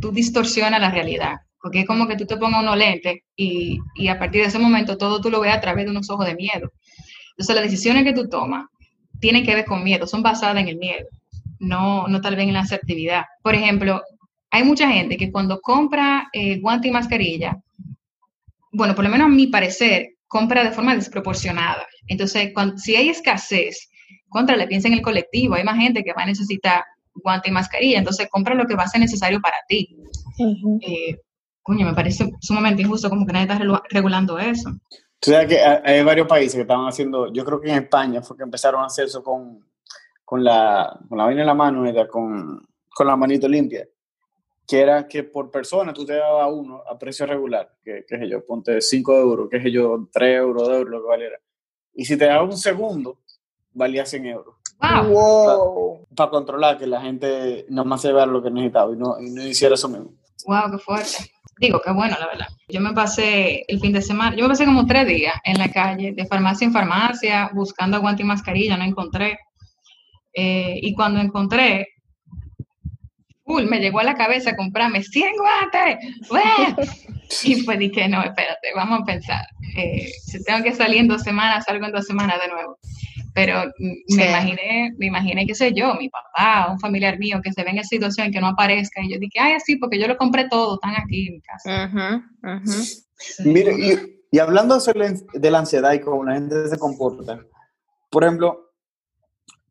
tú 0.00 0.10
distorsionas 0.10 0.80
la 0.80 0.90
realidad. 0.90 1.34
Porque 1.60 1.80
es 1.80 1.86
como 1.86 2.06
que 2.06 2.16
tú 2.16 2.26
te 2.26 2.36
pongas 2.36 2.62
unos 2.62 2.76
lentes 2.76 3.20
y, 3.36 3.78
y 3.94 4.08
a 4.08 4.18
partir 4.18 4.42
de 4.42 4.48
ese 4.48 4.58
momento 4.58 4.96
todo 4.96 5.20
tú 5.20 5.30
lo 5.30 5.40
ves 5.40 5.54
a 5.54 5.60
través 5.60 5.84
de 5.84 5.90
unos 5.90 6.08
ojos 6.10 6.26
de 6.26 6.34
miedo. 6.34 6.72
Entonces, 7.30 7.54
las 7.54 7.64
decisiones 7.64 8.04
que 8.04 8.12
tú 8.12 8.28
tomas 8.28 8.66
tienen 9.20 9.44
que 9.44 9.54
ver 9.54 9.64
con 9.64 9.82
miedo, 9.82 10.06
son 10.06 10.22
basadas 10.22 10.58
en 10.58 10.68
el 10.68 10.76
miedo, 10.76 11.06
no, 11.58 12.06
no 12.08 12.20
tal 12.20 12.36
vez 12.36 12.46
en 12.46 12.52
la 12.52 12.60
asertividad. 12.60 13.24
Por 13.42 13.54
ejemplo, 13.54 14.02
hay 14.54 14.62
mucha 14.62 14.88
gente 14.88 15.16
que 15.16 15.32
cuando 15.32 15.60
compra 15.60 16.28
eh, 16.32 16.60
guante 16.60 16.86
y 16.86 16.92
mascarilla, 16.92 17.60
bueno, 18.70 18.94
por 18.94 19.04
lo 19.04 19.10
menos 19.10 19.26
a 19.26 19.28
mi 19.28 19.48
parecer, 19.48 20.10
compra 20.28 20.62
de 20.62 20.70
forma 20.70 20.94
desproporcionada. 20.94 21.84
Entonces, 22.06 22.52
cuando, 22.54 22.78
si 22.78 22.94
hay 22.94 23.08
escasez, 23.08 23.90
contra 24.28 24.56
le 24.56 24.68
piensa 24.68 24.86
en 24.86 24.94
el 24.94 25.02
colectivo, 25.02 25.56
hay 25.56 25.64
más 25.64 25.76
gente 25.76 26.04
que 26.04 26.12
va 26.12 26.22
a 26.22 26.26
necesitar 26.26 26.84
guante 27.14 27.48
y 27.48 27.52
mascarilla, 27.52 27.98
entonces 27.98 28.28
compra 28.30 28.54
lo 28.54 28.64
que 28.66 28.76
va 28.76 28.84
a 28.84 28.88
ser 28.88 29.00
necesario 29.00 29.40
para 29.40 29.56
ti. 29.66 29.96
Eh, 30.82 31.18
coño, 31.60 31.84
me 31.84 31.94
parece 31.94 32.30
sumamente 32.40 32.82
injusto 32.82 33.10
como 33.10 33.26
que 33.26 33.32
nadie 33.32 33.52
está 33.52 33.82
regulando 33.90 34.38
eso. 34.38 34.70
Tú 35.18 35.32
sabes 35.32 35.48
que 35.48 35.58
hay 35.58 36.04
varios 36.04 36.28
países 36.28 36.54
que 36.54 36.62
estaban 36.62 36.86
haciendo, 36.86 37.32
yo 37.32 37.44
creo 37.44 37.60
que 37.60 37.70
en 37.70 37.82
España 37.82 38.22
fue 38.22 38.36
que 38.36 38.44
empezaron 38.44 38.84
a 38.84 38.86
hacer 38.86 39.06
eso 39.06 39.20
con, 39.24 39.64
con 40.24 40.44
la, 40.44 40.96
con 41.08 41.18
la 41.18 41.24
vaina 41.24 41.40
en 41.40 41.46
la 41.48 41.54
mano, 41.54 41.84
con, 42.08 42.64
con 42.94 43.06
la 43.08 43.16
manito 43.16 43.48
limpia 43.48 43.84
que 44.66 44.80
era 44.80 45.06
que 45.06 45.24
por 45.24 45.50
persona 45.50 45.92
tú 45.92 46.04
te 46.04 46.14
dabas 46.14 46.50
uno 46.52 46.82
a 46.88 46.98
precio 46.98 47.26
regular, 47.26 47.70
que, 47.82 48.04
que 48.08 48.14
es 48.16 48.30
yo, 48.30 48.44
ponte 48.44 48.80
5 48.80 49.14
euros, 49.14 49.48
que 49.50 49.58
es 49.58 49.72
yo, 49.72 50.08
3 50.12 50.36
euros, 50.38 50.68
2 50.68 50.76
euros, 50.78 50.90
lo 50.90 51.02
que 51.02 51.08
valiera. 51.08 51.36
Y 51.94 52.04
si 52.04 52.16
te 52.16 52.26
dabas 52.26 52.50
un 52.50 52.58
segundo, 52.58 53.18
valía 53.72 54.06
100 54.06 54.26
euros. 54.26 54.56
¡Wow! 54.80 56.06
Para 56.14 56.30
controlar 56.30 56.78
que 56.78 56.86
la 56.86 57.00
gente 57.00 57.66
nada 57.68 57.84
más 57.84 58.02
se 58.02 58.12
vea 58.12 58.26
lo 58.26 58.42
que 58.42 58.50
necesitaba 58.50 58.92
y 58.92 58.96
no, 58.96 59.20
y 59.20 59.30
no 59.30 59.46
hiciera 59.46 59.74
eso 59.74 59.88
mismo. 59.88 60.12
¡Wow, 60.46 60.72
qué 60.72 60.78
fuerte! 60.78 61.30
Digo, 61.58 61.80
qué 61.84 61.92
bueno, 61.92 62.16
la 62.18 62.26
verdad. 62.26 62.48
Yo 62.68 62.80
me 62.80 62.92
pasé 62.92 63.64
el 63.68 63.80
fin 63.80 63.92
de 63.92 64.02
semana, 64.02 64.34
yo 64.34 64.42
me 64.42 64.48
pasé 64.48 64.64
como 64.64 64.86
tres 64.86 65.06
días 65.06 65.34
en 65.44 65.58
la 65.58 65.70
calle, 65.70 66.12
de 66.12 66.26
farmacia 66.26 66.64
en 66.64 66.72
farmacia, 66.72 67.50
buscando 67.54 67.96
aguante 67.96 68.22
y 68.22 68.26
mascarilla, 68.26 68.76
no 68.76 68.84
encontré. 68.84 69.38
Eh, 70.32 70.80
y 70.82 70.94
cuando 70.94 71.20
encontré, 71.20 71.93
me 73.46 73.78
llegó 73.78 74.00
a 74.00 74.04
la 74.04 74.14
cabeza 74.14 74.56
comprarme 74.56 75.02
100 75.02 75.32
guantes. 75.36 75.98
y 77.44 77.62
pues 77.62 77.78
dije, 77.78 78.08
no, 78.08 78.22
espérate, 78.22 78.68
vamos 78.74 79.00
a 79.00 79.04
pensar. 79.04 79.46
Eh, 79.76 80.08
si 80.24 80.42
tengo 80.44 80.62
que 80.62 80.74
salir 80.74 81.00
en 81.00 81.08
dos 81.08 81.22
semanas, 81.22 81.64
salgo 81.64 81.86
en 81.86 81.92
dos 81.92 82.06
semanas 82.06 82.40
de 82.40 82.48
nuevo. 82.48 82.78
Pero 83.34 83.64
me 84.08 84.26
imaginé, 84.26 84.92
me 84.96 85.06
imaginé, 85.06 85.44
qué 85.44 85.56
sé 85.56 85.72
yo, 85.72 85.94
mi 85.96 86.08
papá, 86.08 86.70
un 86.70 86.78
familiar 86.78 87.18
mío 87.18 87.40
que 87.42 87.52
se 87.52 87.64
ve 87.64 87.70
en 87.70 87.78
esa 87.78 87.88
situación 87.88 88.28
y 88.28 88.30
que 88.30 88.40
no 88.40 88.46
aparezca. 88.48 89.02
Y 89.02 89.12
yo 89.12 89.18
dije, 89.18 89.40
ay, 89.40 89.58
sí, 89.64 89.76
porque 89.76 89.98
yo 89.98 90.06
lo 90.06 90.16
compré 90.16 90.48
todo, 90.48 90.76
están 90.76 90.94
aquí 90.96 91.26
en 91.26 91.34
mi 91.34 91.40
casa. 91.40 92.22
Mire, 93.44 93.74
y, 93.76 94.26
y, 94.30 94.38
hablando 94.38 94.78
de 94.78 95.50
la 95.50 95.58
ansiedad 95.58 95.92
y 95.92 96.00
cómo 96.00 96.24
la 96.24 96.34
gente 96.34 96.68
se 96.68 96.78
comporta, 96.78 97.40
por 98.10 98.22
ejemplo, 98.22 98.63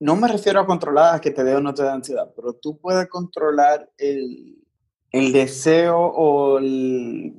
no 0.03 0.17
me 0.17 0.27
refiero 0.27 0.59
a 0.59 0.65
controlar 0.65 1.15
a 1.15 1.21
que 1.21 1.31
te 1.31 1.45
dé 1.45 1.55
o 1.55 1.61
no 1.61 1.73
te 1.73 1.81
dé 1.81 1.89
ansiedad, 1.89 2.29
pero 2.35 2.51
tú 2.51 2.77
puedes 2.77 3.07
controlar 3.07 3.89
el, 3.97 4.57
el 5.11 5.31
deseo 5.31 5.97
o 5.97 6.57
el, 6.57 7.33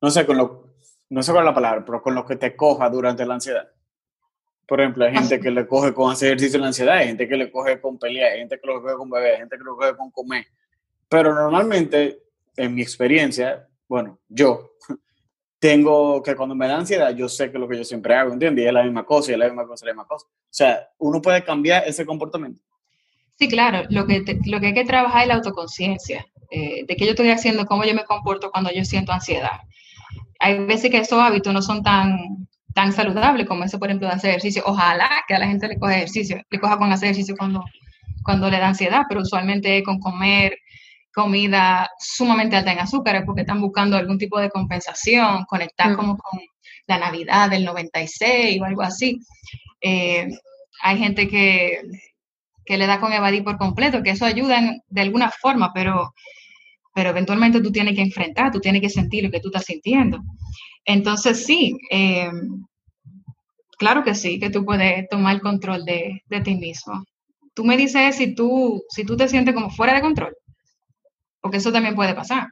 no 0.00 0.10
sé, 0.12 0.24
con 0.24 0.36
lo, 0.36 0.76
no 1.10 1.24
sé 1.24 1.32
con 1.32 1.44
la 1.44 1.52
palabra, 1.52 1.84
pero 1.84 2.00
con 2.00 2.14
lo 2.14 2.24
que 2.24 2.36
te 2.36 2.54
coja 2.54 2.88
durante 2.88 3.26
la 3.26 3.34
ansiedad. 3.34 3.68
Por 4.64 4.80
ejemplo, 4.80 5.04
hay 5.04 5.12
gente 5.12 5.40
que 5.40 5.50
le 5.50 5.66
coge 5.66 5.92
con 5.92 6.12
hacer 6.12 6.28
ejercicio 6.28 6.60
la 6.60 6.68
ansiedad, 6.68 6.98
hay 6.98 7.08
gente 7.08 7.26
que 7.26 7.36
le 7.36 7.50
coge 7.50 7.80
con 7.80 7.98
pelear, 7.98 8.30
hay 8.30 8.38
gente 8.38 8.60
que 8.60 8.66
lo 8.68 8.80
coge 8.80 8.94
con 8.94 9.10
beber, 9.10 9.32
hay 9.32 9.38
gente 9.38 9.58
que 9.58 9.64
lo 9.64 9.76
coge 9.76 9.96
con 9.96 10.12
comer. 10.12 10.46
Pero 11.08 11.34
normalmente, 11.34 12.22
en 12.56 12.76
mi 12.76 12.82
experiencia, 12.82 13.68
bueno, 13.88 14.20
yo 14.28 14.76
tengo 15.62 16.20
que 16.24 16.34
cuando 16.34 16.56
me 16.56 16.66
da 16.66 16.78
ansiedad, 16.78 17.14
yo 17.14 17.28
sé 17.28 17.52
que 17.52 17.56
lo 17.56 17.68
que 17.68 17.76
yo 17.76 17.84
siempre 17.84 18.16
hago, 18.16 18.32
¿entiendes? 18.32 18.64
Y 18.64 18.66
es 18.66 18.72
la 18.72 18.82
misma 18.82 19.04
cosa, 19.04 19.30
y 19.30 19.34
es 19.34 19.38
la 19.38 19.46
misma 19.46 19.64
cosa, 19.64 19.84
es 19.84 19.86
la 19.86 19.92
misma 19.92 20.08
cosa. 20.08 20.26
O 20.26 20.48
sea, 20.50 20.88
uno 20.98 21.22
puede 21.22 21.44
cambiar 21.44 21.84
ese 21.86 22.04
comportamiento. 22.04 22.60
Sí, 23.38 23.46
claro, 23.46 23.86
lo 23.88 24.04
que, 24.04 24.24
lo 24.44 24.58
que 24.58 24.66
hay 24.66 24.74
que 24.74 24.84
trabajar 24.84 25.22
es 25.22 25.28
la 25.28 25.34
autoconciencia, 25.34 26.26
eh, 26.50 26.84
de 26.84 26.96
qué 26.96 27.04
yo 27.04 27.12
estoy 27.12 27.30
haciendo, 27.30 27.64
cómo 27.64 27.84
yo 27.84 27.94
me 27.94 28.04
comporto 28.04 28.50
cuando 28.50 28.72
yo 28.72 28.84
siento 28.84 29.12
ansiedad. 29.12 29.60
Hay 30.40 30.58
veces 30.64 30.90
que 30.90 30.98
esos 30.98 31.20
hábitos 31.20 31.54
no 31.54 31.62
son 31.62 31.84
tan, 31.84 32.48
tan 32.74 32.92
saludables 32.92 33.46
como 33.46 33.62
ese, 33.62 33.78
por 33.78 33.86
ejemplo, 33.86 34.08
de 34.08 34.14
hacer 34.14 34.30
ejercicio. 34.30 34.64
Ojalá 34.66 35.08
que 35.28 35.34
a 35.34 35.38
la 35.38 35.46
gente 35.46 35.68
le 35.68 35.78
coja 35.78 35.94
ejercicio, 35.94 36.42
le 36.50 36.58
coja 36.58 36.76
con 36.76 36.90
hacer 36.90 37.10
ejercicio 37.10 37.36
cuando, 37.38 37.64
cuando 38.24 38.50
le 38.50 38.58
da 38.58 38.66
ansiedad, 38.66 39.02
pero 39.08 39.20
usualmente 39.20 39.80
con 39.84 40.00
comer 40.00 40.58
comida 41.12 41.90
sumamente 41.98 42.56
alta 42.56 42.72
en 42.72 42.80
azúcares 42.80 43.22
porque 43.26 43.42
están 43.42 43.60
buscando 43.60 43.96
algún 43.96 44.18
tipo 44.18 44.38
de 44.40 44.50
compensación, 44.50 45.44
conectar 45.44 45.92
mm. 45.92 45.96
como 45.96 46.16
con 46.16 46.40
la 46.86 46.98
Navidad 46.98 47.50
del 47.50 47.64
96 47.64 48.60
o 48.60 48.64
algo 48.64 48.82
así. 48.82 49.20
Eh, 49.80 50.28
hay 50.82 50.98
gente 50.98 51.28
que, 51.28 51.82
que, 52.64 52.76
le 52.76 52.86
da 52.86 53.00
con 53.00 53.12
evadir 53.12 53.44
por 53.44 53.58
completo, 53.58 54.02
que 54.02 54.10
eso 54.10 54.24
ayuda 54.24 54.60
de 54.88 55.00
alguna 55.00 55.30
forma, 55.30 55.72
pero, 55.72 56.14
pero 56.94 57.10
eventualmente 57.10 57.60
tú 57.60 57.70
tienes 57.70 57.94
que 57.94 58.02
enfrentar, 58.02 58.50
tú 58.50 58.60
tienes 58.60 58.80
que 58.80 58.90
sentir 58.90 59.24
lo 59.24 59.30
que 59.30 59.40
tú 59.40 59.48
estás 59.48 59.64
sintiendo. 59.64 60.20
Entonces 60.84 61.44
sí, 61.44 61.76
eh, 61.90 62.30
claro 63.78 64.02
que 64.02 64.14
sí, 64.14 64.40
que 64.40 64.50
tú 64.50 64.64
puedes 64.64 65.08
tomar 65.08 65.36
el 65.36 65.40
control 65.40 65.84
de, 65.84 66.22
de 66.26 66.40
ti 66.40 66.54
mismo. 66.56 67.04
Tú 67.54 67.64
me 67.64 67.76
dices 67.76 68.16
si 68.16 68.34
tú, 68.34 68.82
si 68.88 69.04
tú 69.04 69.16
te 69.16 69.28
sientes 69.28 69.54
como 69.54 69.70
fuera 69.70 69.94
de 69.94 70.00
control. 70.00 70.34
Porque 71.42 71.58
eso 71.58 71.70
también 71.70 71.94
puede 71.94 72.14
pasar. 72.14 72.48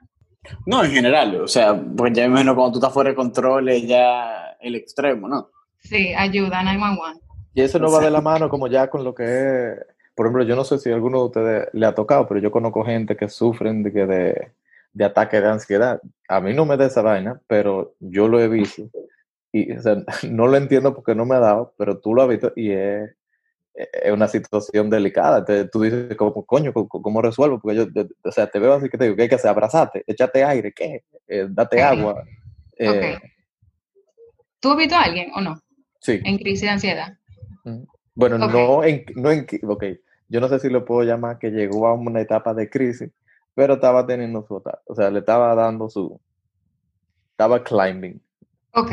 No, 0.66 0.84
en 0.84 0.90
general, 0.90 1.40
o 1.40 1.48
sea, 1.48 1.74
pues 1.96 2.12
ya 2.12 2.24
imagino 2.24 2.54
cuando 2.54 2.72
tú 2.72 2.78
estás 2.78 2.92
fuera 2.92 3.10
de 3.10 3.16
control 3.16 3.68
es 3.68 3.86
ya 3.86 4.56
el 4.60 4.74
extremo, 4.74 5.28
¿no? 5.28 5.50
Sí, 5.78 6.12
ayuda, 6.14 6.62
911. 6.62 7.20
Y 7.54 7.62
eso 7.62 7.78
no 7.78 7.90
va 7.90 8.00
de 8.00 8.10
la 8.10 8.20
mano 8.20 8.48
como 8.48 8.66
ya 8.66 8.88
con 8.88 9.04
lo 9.04 9.14
que 9.14 9.24
es, 9.24 9.78
por 10.14 10.26
ejemplo, 10.26 10.44
yo 10.44 10.56
no 10.56 10.64
sé 10.64 10.78
si 10.78 10.90
a 10.90 10.94
alguno 10.94 11.18
de 11.18 11.24
ustedes 11.24 11.68
le 11.72 11.86
ha 11.86 11.94
tocado, 11.94 12.26
pero 12.26 12.40
yo 12.40 12.50
conozco 12.50 12.84
gente 12.84 13.16
que 13.16 13.28
sufren 13.28 13.82
de, 13.82 13.90
de, 13.90 14.52
de 14.92 15.04
ataques 15.04 15.42
de 15.42 15.48
ansiedad. 15.48 16.00
A 16.28 16.40
mí 16.40 16.54
no 16.54 16.64
me 16.64 16.76
da 16.76 16.86
esa 16.86 17.02
vaina, 17.02 17.40
pero 17.46 17.94
yo 18.00 18.28
lo 18.28 18.40
he 18.40 18.48
visto. 18.48 18.82
Y 19.52 19.72
o 19.72 19.82
sea, 19.82 19.96
no 20.30 20.46
lo 20.46 20.56
entiendo 20.56 20.94
porque 20.94 21.14
no 21.14 21.26
me 21.26 21.36
ha 21.36 21.40
dado, 21.40 21.74
pero 21.76 21.98
tú 21.98 22.14
lo 22.14 22.22
has 22.22 22.28
visto 22.28 22.52
y 22.56 22.72
es, 22.72 23.10
es 23.92 24.12
una 24.12 24.28
situación 24.28 24.90
delicada. 24.90 25.44
tú 25.70 25.82
dices, 25.82 26.16
¿cómo, 26.16 26.44
coño, 26.44 26.72
cómo, 26.72 27.22
resuelvo? 27.22 27.60
Porque 27.60 27.76
yo, 27.76 27.86
o 28.22 28.32
sea, 28.32 28.48
te 28.48 28.58
veo 28.58 28.74
así 28.74 28.88
que 28.88 28.98
te 28.98 29.04
digo, 29.04 29.16
¿qué 29.16 29.22
hay 29.22 29.28
que 29.28 29.34
hacer? 29.36 29.50
Abrazarte, 29.50 30.04
échate 30.06 30.44
aire, 30.44 30.72
¿qué? 30.72 31.04
Eh, 31.26 31.46
date 31.48 31.82
agua. 31.82 32.24
Eh, 32.76 33.18
¿Tú 34.60 34.70
has 34.70 34.76
visto 34.76 34.94
a 34.94 35.02
alguien 35.02 35.30
o 35.34 35.40
no? 35.40 35.60
Sí. 36.00 36.20
En 36.24 36.38
crisis 36.38 36.62
de 36.62 36.68
ansiedad. 36.68 37.18
Bueno, 38.14 38.38
no, 38.38 38.84
en, 38.84 39.04
no 39.14 39.30
en... 39.30 39.46
Ok, 39.66 39.84
yo 40.28 40.40
no 40.40 40.48
sé 40.48 40.58
si 40.58 40.68
lo 40.68 40.84
puedo 40.84 41.02
llamar 41.02 41.38
que 41.38 41.50
llegó 41.50 41.86
a 41.86 41.94
una 41.94 42.20
etapa 42.20 42.52
de 42.54 42.68
crisis, 42.68 43.10
pero 43.54 43.74
estaba 43.74 44.06
teniendo 44.06 44.44
su... 44.46 44.62
O 44.86 44.94
sea, 44.94 45.10
le 45.10 45.20
estaba 45.20 45.54
dando 45.54 45.88
su... 45.88 46.20
Estaba 47.30 47.62
climbing. 47.62 48.20
Ok. 48.72 48.92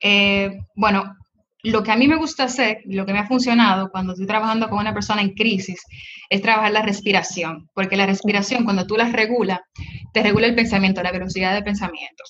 Eh, 0.00 0.60
bueno, 0.74 1.16
lo 1.62 1.82
que 1.82 1.92
a 1.92 1.96
mí 1.96 2.08
me 2.08 2.16
gusta 2.16 2.44
hacer, 2.44 2.78
lo 2.86 3.06
que 3.06 3.12
me 3.12 3.20
ha 3.20 3.26
funcionado 3.26 3.90
cuando 3.90 4.12
estoy 4.12 4.26
trabajando 4.26 4.68
con 4.68 4.80
una 4.80 4.92
persona 4.92 5.22
en 5.22 5.30
crisis, 5.30 5.80
es 6.28 6.42
trabajar 6.42 6.72
la 6.72 6.82
respiración, 6.82 7.70
porque 7.72 7.96
la 7.96 8.06
respiración, 8.06 8.64
cuando 8.64 8.86
tú 8.86 8.96
la 8.96 9.08
regulas, 9.08 9.60
te 10.12 10.22
regula 10.22 10.48
el 10.48 10.54
pensamiento, 10.54 11.02
la 11.02 11.12
velocidad 11.12 11.54
de 11.54 11.62
pensamiento. 11.62 12.24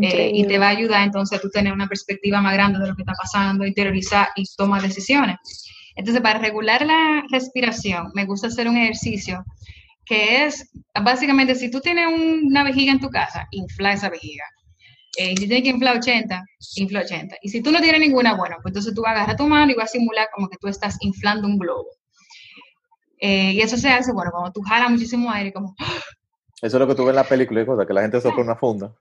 Eh, 0.00 0.32
y 0.34 0.44
te 0.48 0.58
va 0.58 0.66
a 0.66 0.70
ayudar 0.70 1.04
entonces 1.04 1.38
a 1.38 1.40
tú 1.40 1.50
tener 1.50 1.72
una 1.72 1.86
perspectiva 1.86 2.40
más 2.40 2.52
grande 2.54 2.80
de 2.80 2.88
lo 2.88 2.96
que 2.96 3.02
está 3.02 3.12
pasando, 3.12 3.64
interiorizar 3.64 4.28
y 4.34 4.44
tomar 4.56 4.82
decisiones. 4.82 5.36
Entonces, 5.94 6.20
para 6.20 6.40
regular 6.40 6.84
la 6.84 7.22
respiración, 7.30 8.10
me 8.12 8.24
gusta 8.24 8.48
hacer 8.48 8.68
un 8.68 8.76
ejercicio 8.76 9.44
que 10.04 10.46
es, 10.46 10.68
básicamente, 11.00 11.54
si 11.54 11.70
tú 11.70 11.80
tienes 11.80 12.08
una 12.08 12.64
vejiga 12.64 12.90
en 12.90 12.98
tu 12.98 13.08
casa, 13.08 13.46
infla 13.52 13.92
esa 13.92 14.10
vejiga 14.10 14.44
eh, 15.16 15.32
y 15.32 15.36
si 15.36 15.46
tienes 15.46 15.62
que 15.62 15.70
inflar 15.70 15.96
80, 15.96 16.44
infla 16.76 17.00
80. 17.00 17.36
Y 17.42 17.48
si 17.48 17.62
tú 17.62 17.70
no 17.70 17.80
tienes 17.80 18.00
ninguna, 18.00 18.34
bueno, 18.34 18.56
pues 18.62 18.70
entonces 18.70 18.94
tú 18.94 19.02
vas 19.02 19.10
a 19.10 19.16
agarrar 19.16 19.36
tu 19.36 19.46
mano 19.46 19.72
y 19.72 19.74
vas 19.74 19.90
a 19.90 19.92
simular 19.98 20.28
como 20.34 20.48
que 20.48 20.56
tú 20.58 20.68
estás 20.68 20.96
inflando 21.00 21.46
un 21.46 21.58
globo. 21.58 21.88
Eh, 23.18 23.52
y 23.52 23.60
eso 23.60 23.76
se 23.76 23.88
hace, 23.88 24.12
bueno, 24.12 24.30
cuando 24.32 24.52
tú 24.52 24.60
jalas 24.62 24.90
muchísimo 24.90 25.30
aire, 25.30 25.52
como... 25.52 25.74
Eso 26.62 26.76
es 26.76 26.80
lo 26.80 26.86
que 26.86 26.94
tú 26.94 27.04
ves 27.04 27.10
en 27.10 27.16
la 27.16 27.24
película 27.24 27.62
y 27.62 27.86
que 27.86 27.92
la 27.92 28.02
gente 28.02 28.20
sopla 28.20 28.42
una 28.42 28.56
funda. 28.56 28.94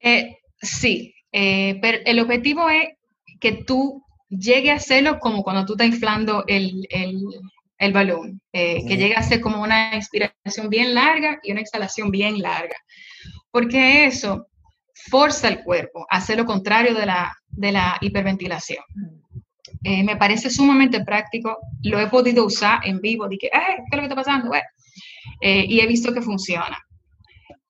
Eh, 0.00 0.38
sí, 0.60 1.14
pero 1.30 1.98
el 2.04 2.18
objetivo 2.20 2.68
es 2.70 2.94
que 3.40 3.52
tú 3.64 4.02
llegues 4.28 4.72
a 4.72 4.76
hacerlo 4.76 5.18
como 5.18 5.42
cuando 5.42 5.66
tú 5.66 5.74
estás 5.74 5.88
inflando 5.88 6.44
el, 6.46 6.86
el, 6.90 7.22
el 7.78 7.92
balón, 7.92 8.40
eh, 8.52 8.84
que 8.86 8.96
llega 8.96 9.18
a 9.18 9.22
ser 9.22 9.40
como 9.40 9.62
una 9.62 9.94
inspiración 9.94 10.68
bien 10.68 10.94
larga 10.94 11.38
y 11.42 11.52
una 11.52 11.60
exhalación 11.60 12.10
bien 12.10 12.40
larga, 12.40 12.76
porque 13.50 14.06
eso 14.06 14.48
forza 15.10 15.48
el 15.48 15.62
cuerpo 15.62 16.06
a 16.10 16.16
hacer 16.16 16.38
lo 16.38 16.46
contrario 16.46 16.94
de 16.94 17.06
la, 17.06 17.32
de 17.48 17.72
la 17.72 17.98
hiperventilación. 18.00 18.84
Eh, 19.82 20.02
me 20.02 20.16
parece 20.16 20.50
sumamente 20.50 21.04
práctico, 21.04 21.58
lo 21.82 22.00
he 22.00 22.08
podido 22.08 22.44
usar 22.44 22.80
en 22.84 23.00
vivo, 23.00 23.28
dije, 23.28 23.50
¿qué 23.52 23.58
es 23.58 23.96
lo 23.96 23.98
que 23.98 24.04
está 24.04 24.14
pasando? 24.16 24.50
Eh, 25.40 25.64
y 25.68 25.80
he 25.80 25.86
visto 25.86 26.12
que 26.12 26.22
funciona. 26.22 26.78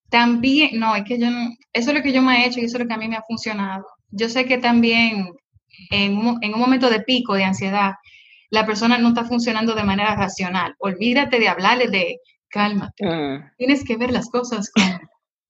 También, 0.09 0.79
no, 0.79 0.95
es 0.95 1.05
que 1.05 1.19
yo, 1.19 1.27
eso 1.73 1.91
es 1.91 1.97
lo 1.97 2.03
que 2.03 2.13
yo 2.13 2.23
me 2.23 2.39
he 2.39 2.47
hecho 2.47 2.61
y 2.61 2.65
eso 2.65 2.77
es 2.77 2.83
lo 2.83 2.89
que 2.89 2.95
a 2.95 2.99
mí 2.99 3.09
me 3.09 3.17
ha 3.17 3.23
funcionado. 3.23 3.85
Yo 4.11 4.29
sé 4.29 4.47
que 4.47 4.59
también 4.59 5.31
en 5.91 6.17
un, 6.17 6.39
en 6.43 6.55
un 6.55 6.61
momento 6.61 6.89
de 6.89 7.01
pico 7.01 7.35
de 7.35 7.45
ansiedad, 7.45 7.95
la 8.51 8.65
persona 8.65 8.99
no 8.99 9.09
está 9.09 9.25
funcionando 9.25 9.75
de 9.75 9.83
manera 9.83 10.15
racional. 10.15 10.75
Olvídate 10.79 11.39
de 11.41 11.49
hablarle 11.49 11.89
de 11.89 12.21
calma. 12.49 12.93
Mm. 13.01 13.57
Tienes 13.59 13.85
que 13.85 13.97
ver 13.97 14.13
las 14.13 14.31
cosas 14.31 14.71
con 14.71 14.85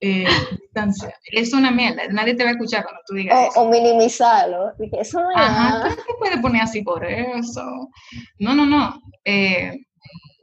eh, 0.00 0.26
distancia. 0.60 1.14
Es 1.32 1.52
una 1.52 1.70
mierda. 1.70 2.06
Nadie 2.08 2.34
te 2.34 2.44
va 2.44 2.50
a 2.50 2.52
escuchar 2.52 2.84
cuando 2.84 3.00
tú 3.06 3.14
digas 3.14 3.36
o, 3.36 3.50
eso. 3.50 3.60
O 3.62 3.70
minimizarlo. 3.70 4.72
Eso 4.92 5.20
no 5.20 5.30
Ajá, 5.34 5.82
tú 5.82 5.88
no 5.90 5.96
te 5.96 6.14
puedes 6.18 6.38
poner 6.40 6.62
así 6.62 6.82
por 6.82 7.04
eso. 7.04 7.90
No, 8.38 8.54
no, 8.54 8.66
no. 8.66 9.00
Eh, 9.24 9.72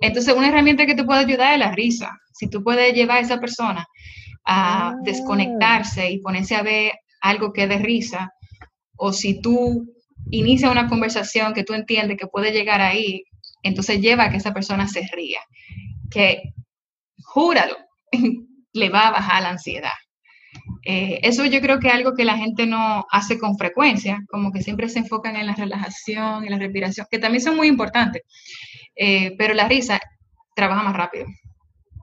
entonces, 0.02 0.36
una 0.36 0.50
herramienta 0.50 0.86
que 0.86 0.96
te 0.96 1.04
puede 1.04 1.22
ayudar 1.22 1.54
es 1.54 1.60
la 1.60 1.72
risa. 1.72 2.12
Si 2.34 2.50
tú 2.50 2.64
puedes 2.64 2.94
llevar 2.94 3.18
a 3.18 3.22
esa 3.22 3.40
persona 3.40 3.88
a 4.46 4.90
ah. 4.90 4.96
desconectarse 5.04 6.10
y 6.12 6.20
ponerse 6.20 6.56
a 6.56 6.64
ver 6.64 6.94
algo 7.22 7.54
que 7.54 7.68
dé 7.68 7.78
risa, 7.78 8.34
o 8.98 9.14
si 9.14 9.40
tú 9.40 9.88
inicia 10.30 10.72
una 10.72 10.90
conversación 10.90 11.54
que 11.54 11.64
tú 11.64 11.74
entiendes 11.74 12.18
que 12.18 12.28
puede 12.28 12.52
llegar 12.52 12.82
ahí, 12.82 13.24
entonces 13.62 14.02
lleva 14.02 14.26
a 14.26 14.30
que 14.30 14.38
esa 14.38 14.54
persona 14.54 14.88
se 14.88 15.08
ría. 15.14 15.40
Que, 16.10 16.54
júralo, 17.24 17.78
le 18.74 18.90
va 18.90 19.08
a 19.08 19.12
bajar 19.12 19.44
la 19.44 19.52
ansiedad. 19.52 19.92
Eh, 20.86 21.20
eso 21.24 21.46
yo 21.46 21.62
creo 21.62 21.80
que 21.80 21.88
es 21.88 21.94
algo 21.94 22.14
que 22.14 22.26
la 22.26 22.38
gente 22.38 22.66
no 22.66 23.06
hace 23.10 23.40
con 23.40 23.58
frecuencia, 23.58 24.24
como 24.30 24.52
que 24.52 24.62
siempre 24.62 24.90
se 24.90 25.00
enfocan 25.00 25.36
en 25.36 25.48
la 25.48 25.56
relajación 25.56 26.46
y 26.46 26.50
la 26.50 26.60
respiración, 26.60 27.08
que 27.10 27.20
también 27.20 27.42
son 27.42 27.56
muy 27.56 27.68
importantes, 27.68 28.24
eh, 28.96 29.36
pero 29.38 29.54
la 29.54 29.68
risa 29.68 30.00
trabaja 30.56 30.84
más 30.84 30.96
rápido. 30.96 31.26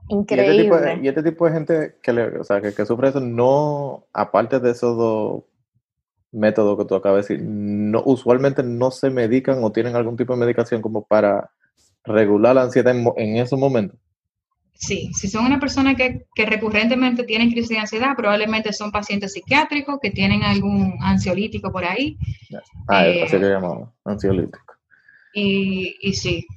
Increíble. 0.09 0.99
Y 1.01 1.07
este 1.07 1.23
tipo 1.23 1.45
de, 1.45 1.53
gente 1.53 1.95
que, 2.01 2.11
o 2.11 2.43
sea, 2.43 2.59
que, 2.59 2.73
que, 2.73 2.85
sufre 2.85 3.09
eso, 3.09 3.21
no, 3.21 4.07
aparte 4.11 4.59
de 4.59 4.71
esos 4.71 4.97
dos 4.97 5.43
método 6.31 6.77
que 6.77 6.85
tú 6.85 6.95
acabas 6.95 7.27
de 7.27 7.35
decir, 7.35 7.47
no, 7.47 8.01
usualmente 8.05 8.63
no 8.63 8.91
se 8.91 9.09
medican 9.09 9.63
o 9.63 9.71
tienen 9.71 9.95
algún 9.95 10.17
tipo 10.17 10.33
de 10.33 10.39
medicación 10.39 10.81
como 10.81 11.03
para 11.05 11.51
regular 12.03 12.55
la 12.55 12.63
ansiedad 12.63 12.95
en, 12.95 13.37
esos 13.37 13.59
momentos. 13.59 13.99
Sí, 14.81 15.11
si 15.13 15.27
son 15.27 15.45
una 15.45 15.59
persona 15.59 15.95
que, 15.95 16.25
recurrentemente 16.35 17.23
tienen 17.23 17.51
crisis 17.51 17.69
de 17.69 17.77
ansiedad, 17.77 18.15
probablemente 18.17 18.73
son 18.73 18.91
pacientes 18.91 19.33
psiquiátricos 19.33 19.99
que 20.01 20.09
tienen 20.09 20.41
algún 20.41 20.97
ansiolítico 21.01 21.71
por 21.71 21.85
ahí. 21.85 22.17
Ah, 22.87 23.07
eh, 23.07 23.23
así 23.23 23.37
que 23.37 23.49
llamamos, 23.49 23.89
ansiolítico. 24.03 24.73
Y, 25.35 25.95
y 26.01 26.13
sí, 26.13 26.47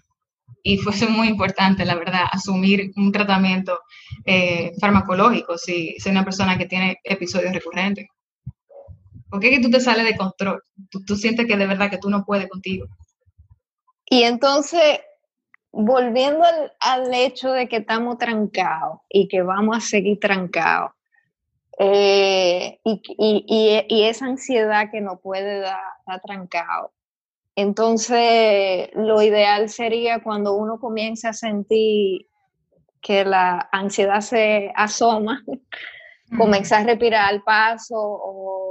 y 0.66 0.78
fuese 0.78 1.06
muy 1.06 1.28
importante, 1.28 1.84
la 1.84 1.94
verdad, 1.94 2.22
asumir 2.32 2.90
un 2.96 3.12
tratamiento 3.12 3.80
eh, 4.24 4.72
farmacológico 4.80 5.58
si 5.58 5.94
es 5.94 6.06
una 6.06 6.24
persona 6.24 6.56
que 6.56 6.64
tiene 6.64 6.98
episodios 7.04 7.52
recurrentes. 7.52 8.06
Porque 9.28 9.50
es 9.50 9.58
que 9.58 9.62
tú 9.62 9.70
te 9.70 9.80
sales 9.80 10.06
de 10.06 10.16
control. 10.16 10.62
Tú, 11.06 11.16
sientes 11.16 11.46
que 11.46 11.58
de 11.58 11.66
verdad 11.66 11.90
que 11.90 11.98
tú 11.98 12.08
no 12.08 12.24
puedes 12.24 12.48
contigo. 12.48 12.86
Y 14.06 14.22
entonces, 14.22 15.00
volviendo 15.74 16.44
al, 16.80 17.14
hecho 17.14 17.52
de 17.52 17.68
que 17.68 17.76
estamos 17.76 18.18
trancados 18.18 19.00
y 19.08 19.28
que 19.28 19.42
vamos 19.42 19.76
a 19.76 19.80
seguir 19.80 20.18
trancados, 20.20 20.92
eh, 21.78 22.78
y, 22.84 24.04
esa 24.04 24.26
ansiedad 24.26 24.90
que 24.90 25.00
no 25.00 25.18
puede 25.18 25.60
dar, 25.60 26.20
trancado. 26.24 26.92
Entonces, 27.56 28.90
lo 28.94 29.22
ideal 29.22 29.68
sería 29.68 30.22
cuando 30.22 30.54
uno 30.54 30.78
comience 30.78 31.28
a 31.28 31.32
sentir 31.32 32.26
que 33.00 33.24
la 33.24 33.68
ansiedad 33.70 34.20
se 34.20 34.72
asoma, 34.74 35.42
comenzar 36.38 36.82
a 36.82 36.86
respirar 36.86 37.28
al 37.28 37.42
paso 37.42 37.96
o 37.96 38.64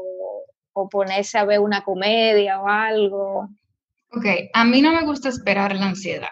o 0.73 0.89
ponerse 0.89 1.37
a 1.37 1.45
ver 1.45 1.59
una 1.59 1.83
comedia 1.83 2.59
o 2.59 2.67
algo. 2.67 3.49
Ok, 4.11 4.25
a 4.53 4.65
mí 4.65 4.81
no 4.81 4.91
me 4.91 5.05
gusta 5.05 5.29
esperar 5.29 5.75
la 5.75 5.87
ansiedad, 5.87 6.29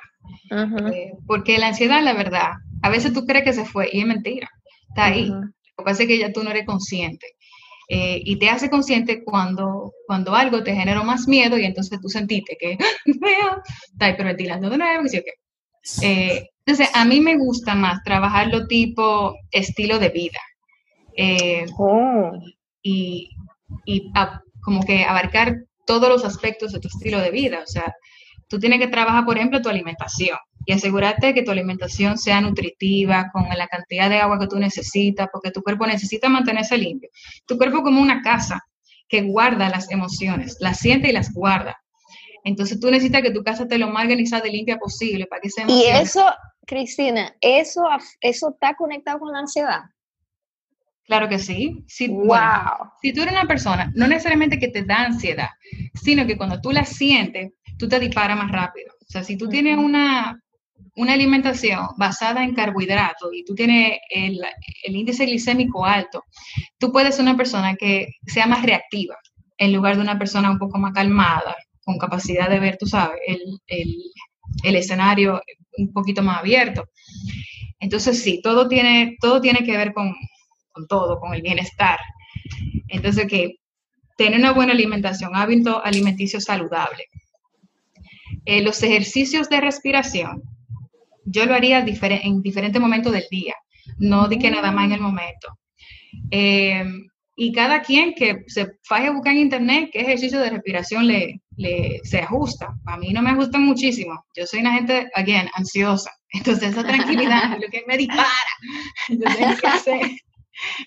eh, 0.51 1.13
porque 1.27 1.57
la 1.57 1.67
ansiedad, 1.67 2.03
la 2.03 2.13
verdad, 2.13 2.51
a 2.81 2.89
veces 2.89 3.13
tú 3.13 3.25
crees 3.25 3.43
que 3.43 3.53
se 3.53 3.65
fue 3.65 3.89
y 3.91 4.01
es 4.01 4.05
mentira, 4.05 4.49
está 4.89 5.05
ahí. 5.05 5.27
Lo 5.27 5.41
que 5.77 5.83
pasa 5.83 6.03
es 6.03 6.07
que 6.07 6.17
ya 6.17 6.31
tú 6.31 6.43
no 6.43 6.51
eres 6.51 6.65
consciente. 6.65 7.27
Eh, 7.89 8.21
y 8.23 8.37
te 8.37 8.49
hace 8.49 8.69
consciente 8.69 9.21
cuando, 9.23 9.91
cuando 10.07 10.33
algo 10.33 10.63
te 10.63 10.73
generó 10.73 11.03
más 11.03 11.27
miedo 11.27 11.57
y 11.57 11.65
entonces 11.65 11.99
tú 11.99 12.07
sentiste 12.07 12.55
que 12.57 12.77
está 13.91 14.09
hiperventilando 14.09 14.69
de 14.69 14.77
nuevo. 14.77 15.03
Eh, 16.01 16.49
entonces, 16.65 16.89
a 16.93 17.03
mí 17.03 17.19
me 17.19 17.37
gusta 17.37 17.75
más 17.75 18.01
trabajarlo 18.03 18.67
tipo 18.67 19.35
estilo 19.51 19.99
de 19.99 20.09
vida. 20.09 20.39
Oh. 21.77 22.31
Y 22.81 23.29
y 23.85 24.11
como 24.61 24.83
que 24.83 25.03
abarcar 25.03 25.63
todos 25.85 26.09
los 26.09 26.25
aspectos 26.25 26.71
de 26.71 26.79
tu 26.79 26.87
estilo 26.87 27.19
de 27.19 27.31
vida. 27.31 27.61
O 27.63 27.67
sea, 27.67 27.93
tú 28.51 28.59
tienes 28.59 28.79
que 28.79 28.87
trabajar, 28.87 29.23
por 29.23 29.37
ejemplo, 29.37 29.61
tu 29.61 29.69
alimentación 29.69 30.37
y 30.65 30.73
asegurarte 30.73 31.33
que 31.33 31.41
tu 31.41 31.51
alimentación 31.51 32.17
sea 32.17 32.41
nutritiva, 32.41 33.29
con 33.31 33.45
la 33.47 33.65
cantidad 33.67 34.09
de 34.09 34.19
agua 34.19 34.37
que 34.37 34.47
tú 34.47 34.59
necesitas, 34.59 35.29
porque 35.31 35.51
tu 35.51 35.63
cuerpo 35.63 35.87
necesita 35.87 36.27
mantenerse 36.27 36.77
limpio. 36.77 37.09
Tu 37.47 37.57
cuerpo 37.57 37.77
es 37.77 37.83
como 37.83 38.01
una 38.01 38.21
casa 38.21 38.61
que 39.07 39.21
guarda 39.21 39.69
las 39.69 39.89
emociones, 39.89 40.57
las 40.59 40.79
siente 40.79 41.07
y 41.07 41.13
las 41.13 41.33
guarda. 41.33 41.77
Entonces 42.43 42.77
tú 42.77 42.91
necesitas 42.91 43.21
que 43.21 43.31
tu 43.31 43.41
casa 43.41 43.63
esté 43.63 43.77
lo 43.77 43.87
más 43.87 44.03
organizada 44.03 44.45
y 44.49 44.51
limpia 44.51 44.77
posible 44.77 45.27
para 45.27 45.41
que 45.41 45.49
se 45.49 45.63
Y 45.69 45.85
eso, 45.85 46.25
Cristina, 46.67 47.33
eso, 47.39 47.83
eso 48.19 48.49
está 48.49 48.75
conectado 48.75 49.19
con 49.19 49.31
la 49.31 49.39
ansiedad. 49.39 49.79
Claro 51.05 51.29
que 51.29 51.39
sí. 51.39 51.83
Si, 51.87 52.09
wow. 52.09 52.89
si 53.01 53.13
tú 53.13 53.21
eres 53.21 53.33
una 53.33 53.47
persona, 53.47 53.91
no 53.95 54.07
necesariamente 54.07 54.59
que 54.59 54.67
te 54.67 54.83
da 54.83 55.03
ansiedad, 55.03 55.49
sino 55.93 56.25
que 56.27 56.37
cuando 56.37 56.59
tú 56.59 56.71
la 56.71 56.83
sientes, 56.83 57.53
tú 57.81 57.89
te 57.89 57.99
disparas 57.99 58.37
más 58.37 58.51
rápido. 58.51 58.93
O 58.93 59.11
sea, 59.11 59.23
si 59.23 59.35
tú 59.37 59.49
tienes 59.49 59.75
una, 59.75 60.39
una 60.95 61.13
alimentación 61.13 61.87
basada 61.97 62.43
en 62.43 62.53
carbohidratos 62.53 63.31
y 63.33 63.43
tú 63.43 63.55
tienes 63.55 63.97
el, 64.11 64.39
el, 64.83 64.95
índice 64.95 65.25
glicémico 65.25 65.83
alto, 65.83 66.23
tú 66.77 66.91
puedes 66.91 67.15
ser 67.15 67.23
una 67.23 67.35
persona 67.35 67.75
que 67.75 68.17
sea 68.27 68.45
más 68.45 68.61
reactiva 68.61 69.15
en 69.57 69.73
lugar 69.73 69.95
de 69.95 70.03
una 70.03 70.19
persona 70.19 70.51
un 70.51 70.59
poco 70.59 70.77
más 70.77 70.93
calmada, 70.93 71.55
con 71.83 71.97
capacidad 71.97 72.51
de 72.51 72.59
ver, 72.59 72.77
tú 72.77 72.85
sabes, 72.85 73.19
el, 73.25 73.41
el, 73.65 73.95
el 74.63 74.75
escenario 74.75 75.41
un 75.77 75.91
poquito 75.91 76.21
más 76.21 76.37
abierto. 76.37 76.83
Entonces, 77.79 78.21
sí, 78.21 78.41
todo 78.43 78.67
tiene, 78.67 79.17
todo 79.19 79.41
tiene 79.41 79.63
que 79.63 79.75
ver 79.75 79.91
con, 79.91 80.13
con 80.71 80.87
todo, 80.87 81.19
con 81.19 81.33
el 81.33 81.41
bienestar. 81.41 81.97
Entonces, 82.89 83.25
que 83.25 83.55
tener 84.17 84.39
una 84.39 84.51
buena 84.51 84.73
alimentación, 84.73 85.35
hábito 85.35 85.83
alimenticio 85.83 86.39
saludable. 86.39 87.05
Eh, 88.45 88.61
los 88.61 88.81
ejercicios 88.83 89.49
de 89.49 89.61
respiración, 89.61 90.41
yo 91.25 91.45
lo 91.45 91.53
haría 91.53 91.79
en 91.79 92.41
diferentes 92.41 92.81
momentos 92.81 93.13
del 93.13 93.25
día, 93.29 93.55
no 93.97 94.27
de 94.27 94.39
que 94.39 94.51
nada 94.51 94.71
más 94.71 94.85
en 94.85 94.93
el 94.93 95.01
momento. 95.01 95.59
Eh, 96.31 96.83
y 97.35 97.51
cada 97.53 97.81
quien 97.81 98.13
que 98.13 98.43
se 98.47 98.73
faje 98.83 99.07
a 99.07 99.11
buscar 99.11 99.33
en 99.33 99.39
internet 99.39 99.89
qué 99.91 100.01
ejercicio 100.01 100.39
de 100.39 100.49
respiración 100.49 101.07
le, 101.07 101.41
le, 101.57 101.99
se 102.03 102.19
ajusta. 102.19 102.75
A 102.85 102.97
mí 102.97 103.13
no 103.13 103.21
me 103.21 103.31
ajustan 103.31 103.63
muchísimo. 103.63 104.25
Yo 104.35 104.45
soy 104.45 104.59
una 104.59 104.73
gente, 104.73 105.09
again, 105.15 105.49
ansiosa. 105.53 106.11
Entonces 106.33 106.71
esa 106.71 106.83
tranquilidad 106.83 107.53
es 107.53 107.61
lo 107.61 107.67
que 107.69 107.83
me 107.87 107.97
dispara. 107.97 108.27
Yo 109.09 109.19
tengo 109.19 109.57
que 109.57 109.67
hacer 109.67 110.11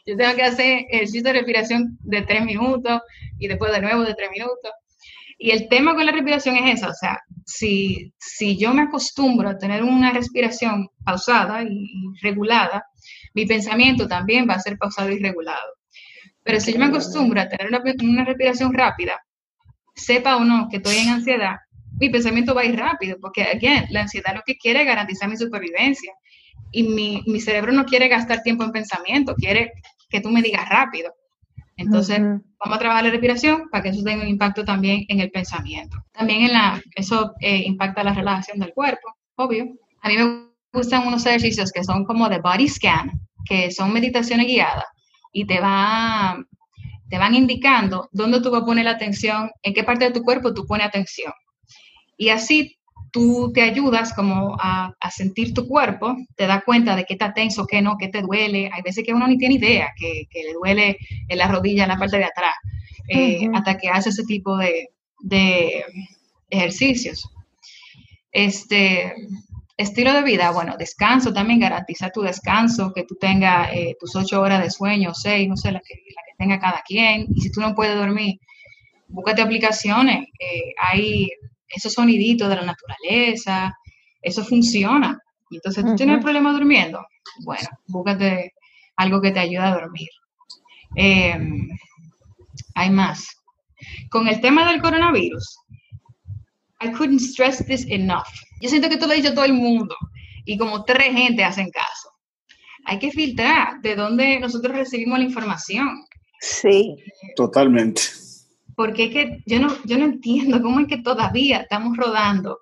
yo 0.06 0.16
tengo 0.16 0.34
que 0.36 0.42
hacer 0.42 0.86
ejercicio 0.90 1.22
de 1.24 1.32
respiración 1.32 1.98
de 2.00 2.22
tres 2.22 2.44
minutos 2.44 3.00
y 3.38 3.48
después 3.48 3.72
de 3.72 3.80
nuevo 3.80 4.02
de 4.02 4.14
tres 4.14 4.30
minutos. 4.30 4.70
Y 5.44 5.50
el 5.50 5.68
tema 5.68 5.94
con 5.94 6.06
la 6.06 6.12
respiración 6.12 6.56
es 6.56 6.78
eso, 6.78 6.88
o 6.88 6.94
sea, 6.94 7.20
si, 7.44 8.14
si 8.18 8.56
yo 8.56 8.72
me 8.72 8.84
acostumbro 8.84 9.50
a 9.50 9.58
tener 9.58 9.82
una 9.82 10.10
respiración 10.10 10.88
pausada 11.04 11.62
y, 11.62 11.86
regulada, 12.22 12.86
mi 13.34 13.44
pensamiento 13.44 14.08
también 14.08 14.48
va 14.48 14.54
a 14.54 14.60
ser 14.60 14.78
pausado 14.78 15.10
y 15.10 15.18
regulado. 15.18 15.74
Pero 16.42 16.60
si 16.60 16.72
yo 16.72 16.78
me 16.78 16.86
acostumbro 16.86 17.42
a 17.42 17.48
tener 17.50 17.66
una, 17.68 17.82
una 18.02 18.24
respiración 18.24 18.72
rápida, 18.72 19.20
sepa 19.94 20.38
o 20.38 20.46
no 20.46 20.66
que 20.70 20.78
estoy 20.78 20.96
en 20.96 21.10
ansiedad, 21.10 21.56
mi 22.00 22.08
pensamiento 22.08 22.54
va 22.54 22.62
a 22.62 22.64
ir 22.64 22.78
rápido, 22.78 23.18
porque, 23.20 23.42
again, 23.42 23.84
la 23.90 24.00
ansiedad 24.00 24.34
lo 24.34 24.40
que 24.46 24.56
quiere 24.56 24.80
es 24.80 24.86
garantizar 24.86 25.28
mi 25.28 25.36
supervivencia 25.36 26.14
y 26.72 26.84
mi, 26.84 27.22
mi, 27.26 27.38
cerebro 27.38 27.70
no 27.70 27.84
quiere 27.84 28.08
gastar 28.08 28.42
tiempo 28.42 28.64
en 28.64 28.72
pensamiento, 28.72 29.34
quiere 29.34 29.72
que 30.08 30.22
tú 30.22 30.30
me 30.30 30.40
digas 30.40 30.66
rápido. 30.70 31.12
Entonces, 31.76 32.18
vamos 32.20 32.76
a 32.76 32.78
trabajar 32.78 33.04
la 33.04 33.10
respiración 33.10 33.68
para 33.70 33.82
que 33.82 33.88
eso 33.90 34.02
tenga 34.04 34.22
un 34.22 34.28
impacto 34.28 34.64
también 34.64 35.04
en 35.08 35.20
el 35.20 35.30
pensamiento. 35.30 35.96
También 36.12 36.42
en 36.42 36.52
la, 36.52 36.82
eso 36.94 37.34
eh, 37.40 37.62
impacta 37.64 38.04
la 38.04 38.14
relajación 38.14 38.58
del 38.58 38.72
cuerpo. 38.72 39.14
obvio. 39.36 39.66
A 40.02 40.08
mí 40.08 40.16
me 40.16 40.46
gustan 40.72 41.06
unos 41.06 41.26
ejercicios 41.26 41.72
que 41.72 41.82
son 41.82 42.04
como 42.04 42.28
de 42.28 42.38
body 42.38 42.68
scan, 42.68 43.10
que 43.44 43.70
son 43.70 43.92
meditaciones 43.92 44.46
guiadas 44.46 44.84
y 45.32 45.46
te 45.46 45.60
va 45.60 46.38
te 47.08 47.18
van 47.18 47.34
indicando 47.34 48.08
dónde 48.12 48.40
tú 48.40 48.50
vas 48.50 48.62
a 48.62 48.66
poner 48.66 48.86
la 48.86 48.92
atención, 48.92 49.50
en 49.62 49.74
qué 49.74 49.84
parte 49.84 50.06
de 50.06 50.10
tu 50.10 50.22
cuerpo 50.22 50.54
tú 50.54 50.66
pones 50.66 50.86
atención. 50.86 51.32
Y 52.16 52.30
así 52.30 52.78
tú 53.14 53.52
te 53.54 53.62
ayudas 53.62 54.12
como 54.12 54.56
a, 54.60 54.92
sentir 55.08 55.54
tu 55.54 55.68
cuerpo, 55.68 56.16
te 56.34 56.48
das 56.48 56.64
cuenta 56.64 56.96
de 56.96 57.04
qué 57.04 57.12
está 57.12 57.32
tenso, 57.32 57.64
qué 57.64 57.80
no, 57.80 57.96
qué 57.96 58.08
te 58.08 58.22
duele. 58.22 58.68
Hay 58.72 58.82
veces 58.82 59.04
que 59.06 59.14
uno 59.14 59.28
ni 59.28 59.38
tiene 59.38 59.54
idea, 59.54 59.94
que, 59.96 60.26
le 60.32 60.52
duele 60.52 60.98
en 61.28 61.38
la 61.38 61.46
rodilla, 61.46 61.84
en 61.84 61.90
la 61.90 61.96
parte 61.96 62.18
de 62.18 62.24
atrás, 62.24 62.56
eh, 63.08 63.48
hasta 63.54 63.78
que 63.78 63.88
hace 63.88 64.08
ese 64.08 64.24
tipo 64.24 64.56
de, 64.56 64.88
de 65.20 65.84
ejercicios. 66.50 67.30
Este, 68.32 69.14
estilo 69.76 70.12
de 70.12 70.22
vida, 70.22 70.50
bueno, 70.50 70.74
descanso 70.76 71.32
también, 71.32 71.60
garantiza 71.60 72.10
tu 72.10 72.22
descanso, 72.22 72.92
que 72.92 73.04
tú 73.04 73.14
tengas 73.14 73.72
eh, 73.72 73.96
tus 74.00 74.16
ocho 74.16 74.40
horas 74.40 74.60
de 74.60 74.70
sueño, 74.70 75.14
seis, 75.14 75.48
no 75.48 75.56
sé, 75.56 75.70
la 75.70 75.78
que, 75.78 75.94
la 75.94 76.22
que 76.26 76.36
tenga 76.36 76.58
cada 76.58 76.82
quien. 76.84 77.26
Y 77.32 77.42
si 77.42 77.52
tú 77.52 77.60
no 77.60 77.76
puedes 77.76 77.94
dormir, 77.94 78.40
búscate 79.06 79.40
aplicaciones. 79.40 80.26
Eh, 80.40 80.74
hay 80.82 81.30
esos 81.68 81.92
soniditos 81.92 82.48
de 82.48 82.56
la 82.56 82.62
naturaleza, 82.62 83.72
eso 84.22 84.44
funciona. 84.44 85.18
Y 85.50 85.56
entonces 85.56 85.84
tú 85.84 85.94
tienes 85.94 86.22
problema 86.22 86.52
durmiendo, 86.52 87.04
bueno, 87.44 87.68
búscate 87.86 88.52
algo 88.96 89.20
que 89.20 89.30
te 89.30 89.40
ayude 89.40 89.62
a 89.62 89.74
dormir. 89.74 90.08
Em, 90.96 91.68
hay 92.74 92.90
más. 92.90 93.28
Con 94.10 94.28
el 94.28 94.40
tema 94.40 94.70
del 94.70 94.80
coronavirus, 94.80 95.58
I 96.80 96.90
couldn't 96.92 97.20
stress 97.20 97.64
this 97.66 97.86
enough. 97.88 98.26
Yo 98.60 98.68
siento 98.68 98.88
que 98.88 98.94
esto 98.94 99.06
lo 99.06 99.12
ha 99.12 99.16
dicho 99.16 99.34
todo 99.34 99.44
el 99.44 99.52
mundo 99.52 99.94
y 100.44 100.56
como 100.58 100.84
tres 100.84 101.12
gente 101.12 101.44
hacen 101.44 101.70
caso. 101.70 102.10
Hay 102.86 102.98
que 102.98 103.10
filtrar 103.10 103.80
de 103.80 103.96
dónde 103.96 104.38
nosotros 104.40 104.76
recibimos 104.76 105.18
la 105.18 105.24
información. 105.24 106.04
Sí. 106.40 106.96
Totalmente. 107.36 108.02
Porque 108.76 109.04
es 109.04 109.10
que 109.10 109.42
yo 109.46 109.60
no, 109.60 109.76
yo 109.84 109.98
no 109.98 110.04
entiendo 110.04 110.60
cómo 110.62 110.80
es 110.80 110.88
que 110.88 110.98
todavía 110.98 111.58
estamos 111.58 111.96
rodando 111.96 112.58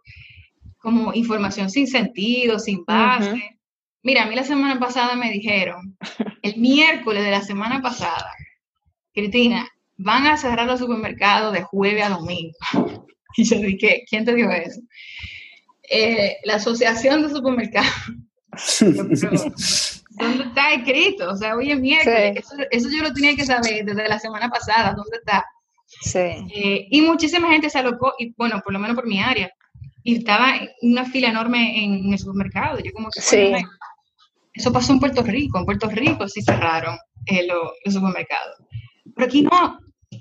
como 0.79 1.15
información 1.15 1.71
sin 1.71 1.87
sentido, 1.87 2.59
sin 2.59 2.85
base. 2.85 3.59
Mira, 4.03 4.25
a 4.25 4.27
mí 4.27 4.35
la 4.35 4.45
semana 4.45 4.81
pasada 4.81 5.15
me 5.15 5.31
dijeron, 5.31 5.97
el 6.43 6.57
miércoles 6.57 7.25
de 7.25 7.31
la 7.31 7.43
semana 7.43 7.81
pasada, 7.81 8.31
Cristina, 9.15 9.69
van 9.97 10.27
a 10.27 10.37
cerrar 10.37 10.67
los 10.67 10.81
supermercados 10.81 11.53
de 11.53 11.63
jueves 11.63 12.05
a 12.05 12.11
domingo. 12.11 12.57
Y 13.35 13.45
yo 13.45 13.57
dije, 13.57 14.05
¿quién 14.11 14.27
te 14.27 14.35
dijo 14.35 14.51
eso? 14.51 14.83
Eh, 15.89 16.37
la 16.45 16.57
Asociación 16.57 17.23
de 17.23 17.31
Supermercados. 17.31 17.91
¿Dónde 18.81 20.45
está 20.45 20.73
escrito? 20.75 21.31
O 21.31 21.37
sea, 21.37 21.57
hoy 21.57 21.71
es 21.71 21.81
miércoles. 21.81 22.45
Eso, 22.71 22.89
yo 22.91 23.03
lo 23.03 23.15
tenía 23.15 23.35
que 23.35 23.47
saber 23.47 23.87
desde 23.87 24.07
la 24.07 24.19
semana 24.19 24.51
pasada. 24.51 24.93
¿Dónde 24.93 25.17
está? 25.17 25.47
Sí. 26.01 26.19
Eh, 26.19 26.87
y 26.91 27.01
muchísima 27.03 27.51
gente 27.51 27.71
se 27.71 27.79
alocó, 27.79 28.15
y 28.19 28.35
bueno, 28.37 28.61
por 28.65 28.73
lo 28.73 28.79
menos 28.79 28.97
por 28.97 29.07
mi 29.07 29.21
área. 29.21 29.51
Y 30.03 30.19
estaba 30.19 30.55
una 30.83 31.05
fila 31.05 31.29
enorme 31.29 31.85
en, 31.85 32.13
el 32.13 32.19
supermercado. 32.19 32.79
Yo 32.81 32.93
como 32.93 33.09
que, 33.11 33.21
sí. 33.21 33.53
eso 34.55 34.73
pasó 34.73 34.93
en 34.93 35.01
Puerto 35.01 35.23
Rico. 35.23 35.59
En 35.59 35.65
Puerto 35.65 35.89
Rico 35.89 36.29
sí 36.29 36.43
cerraron 36.43 36.99
eh, 37.27 37.47
los 37.47 37.95
supermercados. 37.95 38.57
Pero 39.15 39.27
aquí 39.27 39.43
no. 39.43 39.79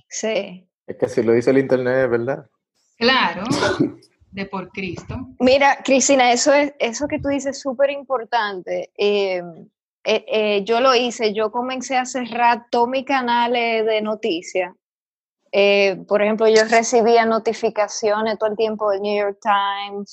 Sí. 0.08 0.68
Es 0.86 0.98
que 1.00 1.10
si 1.10 1.24
lo 1.24 1.34
dice 1.34 1.50
el 1.50 1.58
internet, 1.58 2.10
¿verdad? 2.10 2.46
Claro, 2.98 3.44
de 4.32 4.46
por 4.46 4.70
Cristo. 4.70 5.16
Mira, 5.40 5.80
Cristina, 5.84 6.32
eso, 6.32 6.54
es, 6.54 6.74
eso 6.78 7.08
que 7.08 7.20
tú 7.20 7.30
dices 7.30 7.56
es 7.58 7.62
súper 7.62 7.90
importante. 7.90 8.92
Eh, 8.96 9.42
eh, 10.04 10.64
yo 10.64 10.82
lo 10.82 10.96
hice, 10.96 11.34
yo 11.34 11.52
comencé 11.52 11.96
a 11.96 12.06
cerrar 12.06 12.66
todos 12.70 12.90
mis 12.90 13.06
canales 13.06 13.86
de 13.86 14.02
noticias. 14.02 14.74
Eh, 15.52 16.04
por 16.08 16.22
ejemplo, 16.22 16.48
yo 16.48 16.64
recibía 16.70 17.26
notificaciones 17.26 18.38
todo 18.38 18.50
el 18.50 18.56
tiempo 18.56 18.90
del 18.92 19.02
New 19.02 19.18
York 19.18 19.40
Times, 19.42 20.10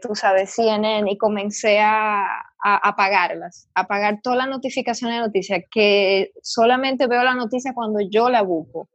tú 0.00 0.14
sabes, 0.14 0.54
CNN, 0.54 1.10
y 1.10 1.18
comencé 1.18 1.78
a, 1.80 2.24
a 2.24 2.88
apagarlas, 2.88 3.68
a 3.74 3.82
apagar 3.82 4.20
todas 4.22 4.38
las 4.38 4.48
notificaciones 4.48 5.16
de 5.18 5.26
noticias, 5.26 5.64
que 5.70 6.32
solamente 6.42 7.06
veo 7.06 7.22
la 7.22 7.34
noticia 7.34 7.74
cuando 7.74 8.00
yo 8.00 8.30
la 8.30 8.42
busco 8.42 8.88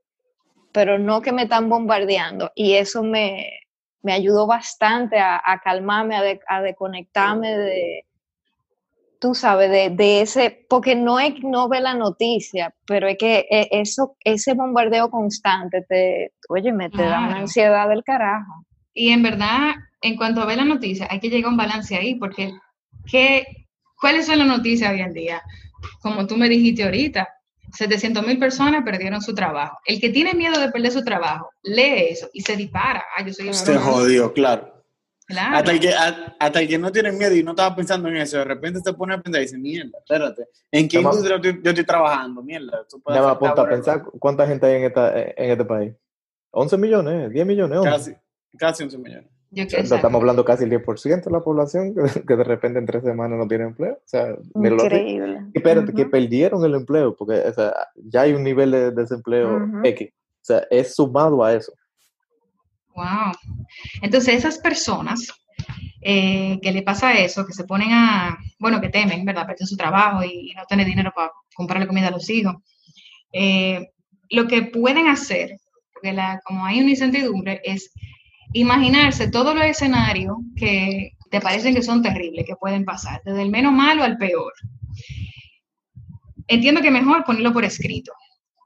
pero 0.77 0.99
no 0.99 1.23
que 1.23 1.31
me 1.31 1.43
están 1.43 1.69
bombardeando. 1.69 2.51
Y 2.53 2.73
eso 2.73 3.01
me, 3.01 3.49
me 4.03 4.13
ayudó 4.13 4.45
bastante 4.45 5.17
a, 5.17 5.59
calmarme, 5.63 6.15
a, 6.15 6.55
a, 6.55 6.61
desconectarme 6.61 7.57
de, 7.57 8.05
tú 9.19 9.35
sabes, 9.35 9.69
de, 9.69 9.89
de, 9.89 10.21
ese, 10.21 10.65
porque 10.69 10.95
no 10.95 11.19
es 11.19 11.33
no 11.43 11.67
ve 11.69 11.81
la 11.81 11.93
noticia, 11.93 12.73
pero 12.85 13.07
es 13.07 13.17
que 13.17 13.45
e, 13.49 13.67
eso, 13.71 14.15
ese 14.23 14.53
bombardeo 14.53 15.09
constante 15.09 15.81
te, 15.87 16.33
oye, 16.49 16.71
me 16.71 16.89
te 16.89 17.03
da 17.03 17.19
una 17.19 17.39
ansiedad 17.39 17.89
del 17.89 18.03
carajo. 18.03 18.65
Y 18.93 19.09
en 19.09 19.23
verdad, 19.23 19.75
en 20.01 20.15
cuanto 20.15 20.41
a 20.41 20.45
ver 20.45 20.57
la 20.57 20.65
noticia, 20.65 21.07
hay 21.09 21.19
que 21.19 21.29
llegar 21.29 21.49
a 21.49 21.51
un 21.51 21.57
balance 21.57 21.95
ahí, 21.95 22.15
porque 22.15 22.51
¿qué, 23.09 23.45
¿cuáles 23.99 24.25
son 24.25 24.39
las 24.39 24.47
noticias 24.47 24.91
hoy 24.91 25.01
en 25.01 25.13
día? 25.13 25.41
Como 26.01 26.25
tú 26.25 26.37
me 26.37 26.49
dijiste 26.49 26.83
ahorita, 26.83 27.27
700 27.73 28.25
mil 28.25 28.39
personas 28.39 28.83
perdieron 28.83 29.21
su 29.21 29.35
trabajo. 29.35 29.77
El 29.85 29.99
que 29.99 30.09
tiene 30.09 30.33
miedo 30.33 30.59
de 30.59 30.71
perder 30.71 30.91
su 30.91 31.03
trabajo, 31.03 31.49
lee 31.63 32.07
eso 32.09 32.29
y 32.33 32.41
se 32.41 32.55
dispara. 32.55 33.03
Ah, 33.15 33.23
yo 33.23 33.33
soy 33.33 33.53
Se 33.53 33.77
jodió, 33.77 34.33
claro. 34.33 34.76
Hasta, 35.29 35.71
el 35.71 35.79
que, 35.79 35.93
hasta 36.39 36.61
el 36.61 36.67
que 36.67 36.77
no 36.77 36.91
tiene 36.91 37.11
miedo 37.11 37.35
y 37.35 37.43
no 37.43 37.51
estaba 37.51 37.75
pensando 37.75 38.07
en 38.07 38.17
eso, 38.17 38.37
de 38.37 38.45
repente 38.45 38.79
se 38.79 38.93
pone 38.93 39.13
a 39.13 39.21
pensar 39.21 39.41
y 39.41 39.45
dice, 39.45 39.57
mierda, 39.57 39.97
espérate, 39.99 40.47
¿en 40.71 40.87
qué 40.87 40.97
industria 40.97 41.37
yo 41.41 41.49
estoy 41.49 41.85
trabajando? 41.85 42.41
Mierda. 42.41 42.85
Ya 43.09 43.21
me 43.21 43.27
apunta 43.27 43.61
a 43.61 43.67
pensar 43.67 44.05
cuánta 44.19 44.47
gente 44.47 44.65
hay 44.65 44.75
en, 44.75 44.83
esta, 44.85 45.19
en 45.19 45.51
este 45.51 45.65
país. 45.65 45.93
11 46.51 46.77
millones, 46.77 47.29
10 47.31 47.45
millones. 47.45 47.79
Casi, 47.83 48.15
casi 48.57 48.83
11 48.83 48.97
millones. 48.97 49.29
Estamos 49.51 50.19
hablando 50.19 50.43
casi 50.43 50.65
el 50.65 50.71
10% 50.71 51.23
de 51.23 51.31
la 51.31 51.39
población 51.39 51.95
que, 52.27 52.35
de 52.35 52.43
repente 52.43 52.79
en 52.79 52.85
tres 52.85 53.03
semanas 53.03 53.39
no 53.39 53.47
tiene 53.47 53.65
empleo. 53.65 53.93
O 53.93 54.01
sea, 54.05 54.35
Increíble. 54.55 55.45
Espérate, 55.53 55.93
que 55.93 56.05
perdieron 56.05 56.63
el 56.65 56.75
empleo, 56.75 57.15
porque 57.15 57.43
ya 57.95 58.21
hay 58.21 58.33
un 58.33 58.43
nivel 58.43 58.71
de 58.71 58.91
desempleo 58.91 59.67
X. 59.83 60.09
O 60.09 60.45
sea, 60.47 60.67
es 60.69 60.95
sumado 60.95 61.43
a 61.43 61.53
eso. 61.53 61.73
Wow. 62.97 63.31
Entonces, 64.01 64.33
esas 64.33 64.57
personas 64.57 65.31
eh, 66.01 66.59
que 66.63 66.71
le 66.71 66.81
pasa 66.81 67.13
eso, 67.13 67.45
que 67.45 67.53
se 67.53 67.63
ponen 67.63 67.91
a, 67.91 68.35
bueno, 68.57 68.81
que 68.81 68.89
temen, 68.89 69.23
¿verdad? 69.23 69.45
Perder 69.45 69.67
su 69.67 69.77
trabajo 69.77 70.23
y, 70.23 70.51
no 70.55 70.65
tener 70.65 70.87
dinero 70.87 71.11
para 71.15 71.31
comprarle 71.55 71.85
comida 71.85 72.07
a 72.07 72.11
los 72.11 72.27
hijos. 72.31 72.55
Eh, 73.31 73.91
lo 74.31 74.47
que 74.47 74.63
pueden 74.63 75.07
hacer, 75.07 75.59
porque 75.93 76.11
la, 76.11 76.41
como 76.43 76.65
hay 76.65 76.79
una 76.79 76.89
incertidumbre, 76.89 77.61
es 77.63 77.91
imaginarse 78.53 79.29
todos 79.29 79.53
los 79.53 79.65
escenarios 79.65 80.35
que 80.55 81.11
te 81.29 81.39
parecen 81.39 81.75
que 81.75 81.83
son 81.83 82.01
terribles, 82.01 82.45
que 82.47 82.55
pueden 82.55 82.83
pasar, 82.83 83.21
desde 83.25 83.43
el 83.43 83.51
menos 83.51 83.73
malo 83.73 84.03
al 84.03 84.17
peor. 84.17 84.53
Entiendo 86.47 86.81
que 86.81 86.89
mejor 86.89 87.25
ponerlo 87.25 87.53
por 87.53 87.63
escrito, 87.63 88.11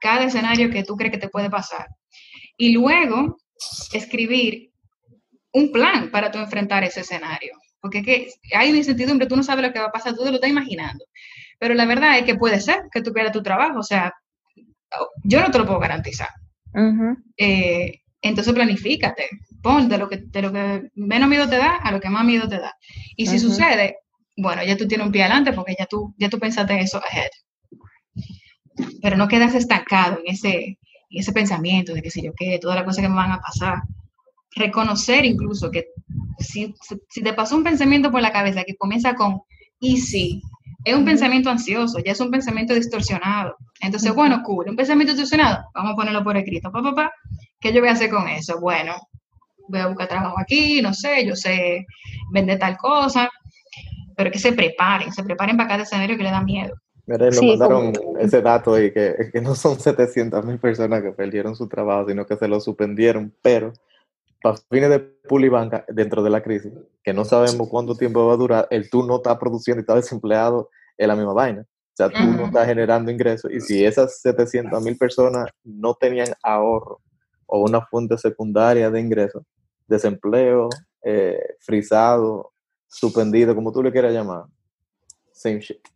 cada 0.00 0.24
escenario 0.24 0.70
que 0.70 0.84
tú 0.84 0.96
crees 0.96 1.12
que 1.12 1.18
te 1.18 1.28
puede 1.28 1.50
pasar. 1.50 1.88
Y 2.56 2.72
luego 2.72 3.41
escribir 3.92 4.70
un 5.52 5.70
plan 5.72 6.10
para 6.10 6.30
tú 6.30 6.38
enfrentar 6.38 6.84
ese 6.84 7.00
escenario. 7.00 7.52
Porque 7.80 7.98
es 7.98 8.04
que 8.04 8.56
hay 8.56 8.70
una 8.70 8.78
incertidumbre, 8.78 9.26
tú 9.26 9.36
no 9.36 9.42
sabes 9.42 9.64
lo 9.64 9.72
que 9.72 9.80
va 9.80 9.86
a 9.86 9.92
pasar, 9.92 10.14
tú 10.14 10.24
te 10.24 10.30
lo 10.30 10.36
estás 10.36 10.50
imaginando. 10.50 11.04
Pero 11.58 11.74
la 11.74 11.84
verdad 11.84 12.18
es 12.18 12.24
que 12.24 12.36
puede 12.36 12.60
ser 12.60 12.84
que 12.92 13.02
tú 13.02 13.12
pierdas 13.12 13.32
tu 13.32 13.42
trabajo, 13.42 13.80
o 13.80 13.82
sea, 13.82 14.12
yo 15.24 15.40
no 15.40 15.50
te 15.50 15.58
lo 15.58 15.66
puedo 15.66 15.80
garantizar. 15.80 16.28
Eh, 17.36 18.00
entonces 18.20 18.54
planifícate, 18.54 19.28
pon 19.62 19.88
de 19.88 19.98
lo 19.98 20.08
que, 20.08 20.18
de 20.18 20.42
lo 20.42 20.52
que 20.52 20.90
menos 20.94 21.28
miedo 21.28 21.48
te 21.48 21.56
da 21.56 21.76
a 21.76 21.90
lo 21.90 22.00
que 22.00 22.08
más 22.08 22.24
miedo 22.24 22.48
te 22.48 22.58
da. 22.58 22.74
Y 23.16 23.26
si 23.26 23.38
sucede, 23.38 23.96
bueno, 24.36 24.62
ya 24.62 24.76
tú 24.76 24.86
tienes 24.86 25.06
un 25.06 25.12
pie 25.12 25.24
adelante 25.24 25.52
porque 25.52 25.74
ya 25.78 25.86
tú, 25.86 26.14
ya 26.16 26.28
tú 26.28 26.38
pensaste 26.38 26.72
en 26.72 26.80
eso 26.80 26.98
ahead. 26.98 27.30
Pero 29.02 29.16
no 29.16 29.28
quedas 29.28 29.54
estancado 29.54 30.18
en 30.24 30.34
ese, 30.34 30.78
ese 31.18 31.32
pensamiento 31.32 31.94
de 31.94 32.02
que 32.02 32.10
si 32.10 32.22
yo 32.22 32.32
qué, 32.36 32.58
todas 32.58 32.76
las 32.76 32.84
cosas 32.84 33.02
que 33.02 33.08
me 33.08 33.16
van 33.16 33.32
a 33.32 33.40
pasar. 33.40 33.82
Reconocer 34.54 35.24
incluso 35.24 35.70
que 35.70 35.86
si, 36.38 36.74
si 37.08 37.22
te 37.22 37.32
pasó 37.32 37.56
un 37.56 37.64
pensamiento 37.64 38.10
por 38.10 38.20
la 38.20 38.32
cabeza 38.32 38.64
que 38.64 38.76
comienza 38.76 39.14
con 39.14 39.42
y 39.80 39.96
si, 39.98 40.42
es 40.84 40.94
un 40.94 41.04
pensamiento 41.04 41.50
ansioso, 41.50 41.98
ya 42.00 42.12
es 42.12 42.20
un 42.20 42.30
pensamiento 42.30 42.74
distorsionado. 42.74 43.56
Entonces, 43.80 44.14
bueno, 44.14 44.42
cool, 44.42 44.68
un 44.68 44.76
pensamiento 44.76 45.12
distorsionado, 45.12 45.64
vamos 45.74 45.92
a 45.92 45.96
ponerlo 45.96 46.24
por 46.24 46.36
escrito. 46.36 46.70
Pa, 46.70 46.82
pa, 46.82 46.94
pa. 46.94 47.12
¿Qué 47.60 47.72
yo 47.72 47.80
voy 47.80 47.88
a 47.88 47.92
hacer 47.92 48.10
con 48.10 48.28
eso? 48.28 48.60
Bueno, 48.60 48.94
voy 49.68 49.80
a 49.80 49.86
buscar 49.86 50.08
trabajo 50.08 50.38
aquí, 50.38 50.82
no 50.82 50.92
sé, 50.92 51.24
yo 51.26 51.36
sé 51.36 51.86
vender 52.32 52.58
tal 52.58 52.76
cosa, 52.76 53.30
pero 54.16 54.30
que 54.30 54.38
se 54.38 54.52
preparen, 54.52 55.12
se 55.12 55.22
preparen 55.22 55.56
para 55.56 55.68
cada 55.68 55.82
escenario 55.84 56.16
que 56.16 56.24
le 56.24 56.30
da 56.30 56.42
miedo. 56.42 56.74
Mira, 57.06 57.30
nos 57.30 57.42
mandaron 57.42 57.92
ese 58.20 58.40
dato 58.40 58.80
y 58.80 58.92
que, 58.92 59.30
que 59.32 59.40
no 59.40 59.54
son 59.54 59.78
700 59.80 60.44
mil 60.44 60.58
personas 60.58 61.02
que 61.02 61.12
perdieron 61.12 61.56
su 61.56 61.68
trabajo, 61.68 62.08
sino 62.08 62.26
que 62.26 62.36
se 62.36 62.48
lo 62.48 62.60
suspendieron, 62.60 63.32
pero 63.42 63.72
para 64.42 64.56
fines 64.70 64.90
de 64.90 64.98
pulibanca 65.00 65.84
dentro 65.88 66.22
de 66.22 66.30
la 66.30 66.42
crisis, 66.42 66.72
que 67.02 67.12
no 67.12 67.24
sabemos 67.24 67.68
cuánto 67.68 67.94
tiempo 67.94 68.26
va 68.26 68.34
a 68.34 68.36
durar, 68.36 68.66
el 68.70 68.90
tú 68.90 69.04
no 69.04 69.16
estás 69.16 69.38
produciendo 69.38 69.80
y 69.80 69.82
estás 69.82 69.96
desempleado 69.96 70.68
en 70.98 71.08
la 71.08 71.16
misma 71.16 71.32
vaina. 71.32 71.62
O 71.62 71.94
sea, 71.94 72.08
tú 72.08 72.24
no 72.24 72.46
estás 72.46 72.66
generando 72.66 73.10
ingresos. 73.10 73.52
Y 73.52 73.60
si 73.60 73.84
esas 73.84 74.20
700 74.20 74.82
mil 74.82 74.96
personas 74.96 75.46
no 75.62 75.94
tenían 75.94 76.28
ahorro 76.42 77.00
o 77.46 77.60
una 77.60 77.82
fuente 77.82 78.16
secundaria 78.16 78.90
de 78.90 79.00
ingresos, 79.00 79.42
desempleo, 79.86 80.70
eh, 81.04 81.38
frisado, 81.60 82.52
suspendido, 82.88 83.54
como 83.54 83.72
tú 83.72 83.82
le 83.82 83.92
quieras 83.92 84.12
llamar, 84.12 84.44
same 85.32 85.60
shit. 85.60 85.91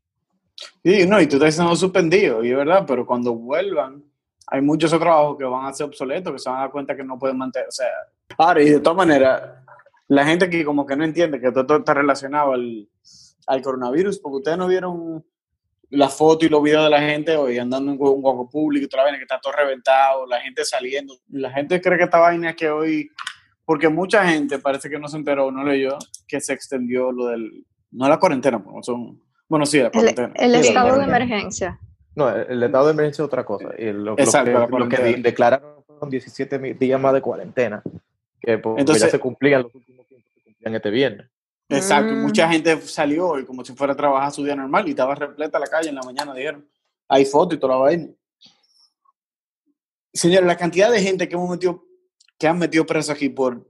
Sí, 0.83 1.07
no, 1.07 1.21
y 1.21 1.27
tú 1.27 1.43
estás 1.43 1.79
suspendido, 1.79 2.45
y 2.45 2.51
es 2.51 2.57
verdad, 2.57 2.85
pero 2.87 3.07
cuando 3.07 3.35
vuelvan, 3.35 4.03
hay 4.47 4.61
muchos 4.61 4.93
otros 4.93 5.07
trabajos 5.07 5.37
que 5.37 5.45
van 5.45 5.67
a 5.67 5.73
ser 5.73 5.87
obsoletos, 5.87 6.33
que 6.33 6.39
se 6.39 6.49
van 6.49 6.59
a 6.59 6.63
dar 6.63 6.71
cuenta 6.71 6.97
que 6.97 7.05
no 7.05 7.19
pueden 7.19 7.37
mantener, 7.37 7.69
o 7.69 7.73
sea, 7.73 7.89
ahora, 8.39 8.63
y 8.63 8.71
de 8.71 8.81
todas 8.81 8.97
maneras, 8.97 9.43
la 10.09 10.25
gente 10.25 10.49
que 10.49 10.65
como 10.65 10.87
que 10.87 10.97
no 10.97 11.05
entiende 11.05 11.41
que 11.41 11.51
todo, 11.51 11.79
está 11.79 11.95
relacionado 11.95 12.53
al, 12.53 12.89
al, 13.47 13.63
coronavirus, 13.63 14.19
porque 14.21 14.37
ustedes 14.37 14.59
no 14.59 14.69
vieron 14.69 15.25
la 15.91 16.09
foto 16.09 16.47
y 16.47 16.49
los 16.49 16.63
videos 16.63 16.85
de 16.85 16.91
la 16.91 17.01
gente 17.01 17.37
hoy 17.37 17.59
andando 17.59 17.93
en 17.93 18.01
un 18.01 18.25
hueco 18.25 18.49
público, 18.49 18.89
que 18.89 19.23
está 19.23 19.41
todo 19.41 19.53
reventado, 19.53 20.27
la 20.27 20.41
gente 20.41 20.65
saliendo, 20.65 21.15
la 21.31 21.51
gente 21.51 21.81
cree 21.81 21.99
que 21.99 22.05
esta 22.05 22.19
vaina 22.19 22.55
que 22.55 22.71
hoy, 22.71 23.11
porque 23.65 23.89
mucha 23.89 24.27
gente 24.27 24.59
parece 24.59 24.89
que 24.89 24.99
no 24.99 25.09
se 25.09 25.17
enteró, 25.17 25.51
no 25.51 25.65
leyó, 25.65 25.99
que 26.27 26.41
se 26.41 26.53
extendió 26.53 27.13
lo 27.13 27.27
del, 27.27 27.65
no 27.91 28.09
la 28.09 28.19
cuarentena, 28.19 28.63
pues, 28.63 28.87
son, 28.87 29.21
bueno, 29.49 29.67
sí, 29.67 29.81
la 29.81 29.91
cuarentena. 29.91 30.33
El, 30.37 30.55
estado 30.55 30.99
de 30.99 31.05
emergencia. 31.05 31.81
No, 32.15 32.29
el, 32.29 32.63
estado 32.63 32.87
de 32.87 32.93
emergencia 32.93 33.23
es 33.23 33.27
otra 33.27 33.45
cosa. 33.45 33.71
Y 33.79 33.93
lo, 33.93 34.19
Exacto, 34.19 34.67
lo 34.79 34.89
que, 34.89 35.17
declararon 35.19 35.85
fueron 35.87 36.11
17 36.11 36.59
días 36.75 37.01
más 37.01 37.15
de 37.15 37.21
cuarentena, 37.21 37.83
que 38.41 38.53
Entonces, 38.53 39.03
ya 39.03 39.11
se 39.11 39.19
cumplían 39.19 39.63
los 39.63 39.75
últimos 39.75 40.07
tiempos 40.07 40.31
que 40.35 40.43
cumplían 40.43 40.75
este 40.75 40.91
viernes. 40.91 41.27
Exacto, 41.69 42.13
mm. 42.13 42.23
mucha 42.23 42.49
gente 42.49 42.81
salió 42.83 43.39
y 43.39 43.45
como 43.45 43.65
si 43.65 43.75
fuera 43.75 43.93
a 43.93 43.97
trabajar 43.97 44.31
su 44.33 44.45
día 44.45 44.55
normal 44.55 44.87
y 44.87 44.91
estaba 44.91 45.15
repleta 45.15 45.59
la 45.59 45.67
calle 45.67 45.89
en 45.89 45.97
la 45.97 46.03
mañana, 46.03 46.35
dijeron. 46.35 46.67
Hay 47.09 47.25
fotos 47.25 47.57
y 47.57 47.61
toda 47.61 47.75
la 47.75 47.81
vaina. 47.81 48.09
Señores, 50.13 50.47
la 50.47 50.57
cantidad 50.57 50.91
de 50.91 51.01
gente 51.01 51.29
que 51.29 51.35
hemos 51.35 51.49
metido, 51.49 51.85
que 52.39 52.49
han 52.49 52.59
metido 52.59 52.85
preso 52.85 53.13
aquí 53.13 53.29
por, 53.29 53.65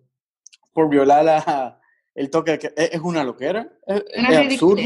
por 0.73 0.89
violar 0.89 1.25
la, 1.25 1.81
el 2.15 2.31
toque, 2.31 2.59
es, 2.77 3.01
una 3.01 3.25
loquera. 3.25 3.69
Es, 3.87 4.05
es 4.09 4.53
absurdo. 4.53 4.83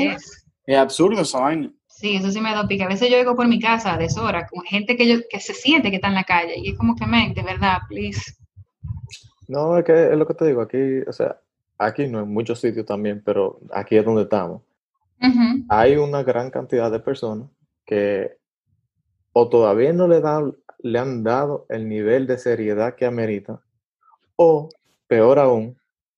Es 0.70 0.78
absurdo 0.78 1.22
esa 1.22 1.40
vaina. 1.40 1.72
Sí, 1.88 2.14
eso 2.14 2.30
sí 2.30 2.40
me 2.40 2.52
da 2.52 2.64
pique. 2.64 2.84
A 2.84 2.86
veces 2.86 3.10
yo 3.10 3.16
llego 3.16 3.34
por 3.34 3.48
mi 3.48 3.58
casa 3.58 3.92
a 3.92 3.98
deshora 3.98 4.46
con 4.46 4.62
gente 4.62 4.96
que, 4.96 5.08
yo, 5.08 5.16
que 5.28 5.40
se 5.40 5.52
siente 5.52 5.90
que 5.90 5.96
está 5.96 6.06
en 6.06 6.14
la 6.14 6.22
calle 6.22 6.54
y 6.56 6.70
es 6.70 6.78
como 6.78 6.94
que, 6.94 7.06
men, 7.06 7.34
de 7.34 7.42
verdad, 7.42 7.78
please. 7.88 8.36
No, 9.48 9.76
es 9.76 9.84
que 9.84 10.12
es 10.12 10.16
lo 10.16 10.28
que 10.28 10.34
te 10.34 10.46
digo, 10.46 10.60
aquí, 10.60 11.00
o 11.08 11.12
sea, 11.12 11.40
aquí 11.76 12.06
no 12.06 12.20
en 12.20 12.32
muchos 12.32 12.60
sitios 12.60 12.86
también, 12.86 13.20
pero 13.24 13.58
aquí 13.72 13.96
es 13.96 14.04
donde 14.04 14.22
estamos. 14.22 14.62
Hay 15.68 15.96
una 15.96 16.22
gran 16.22 16.52
cantidad 16.52 16.88
de 16.88 17.00
personas 17.00 17.48
que 17.84 18.38
o 19.32 19.48
todavía 19.48 19.92
no 19.92 20.06
le, 20.06 20.20
dan, 20.20 20.54
le 20.78 21.00
han 21.00 21.24
dado 21.24 21.66
el 21.68 21.88
nivel 21.88 22.28
de 22.28 22.38
seriedad 22.38 22.94
que 22.94 23.06
amerita, 23.06 23.60
o 24.36 24.68
peor 25.08 25.40
aún, 25.40 25.76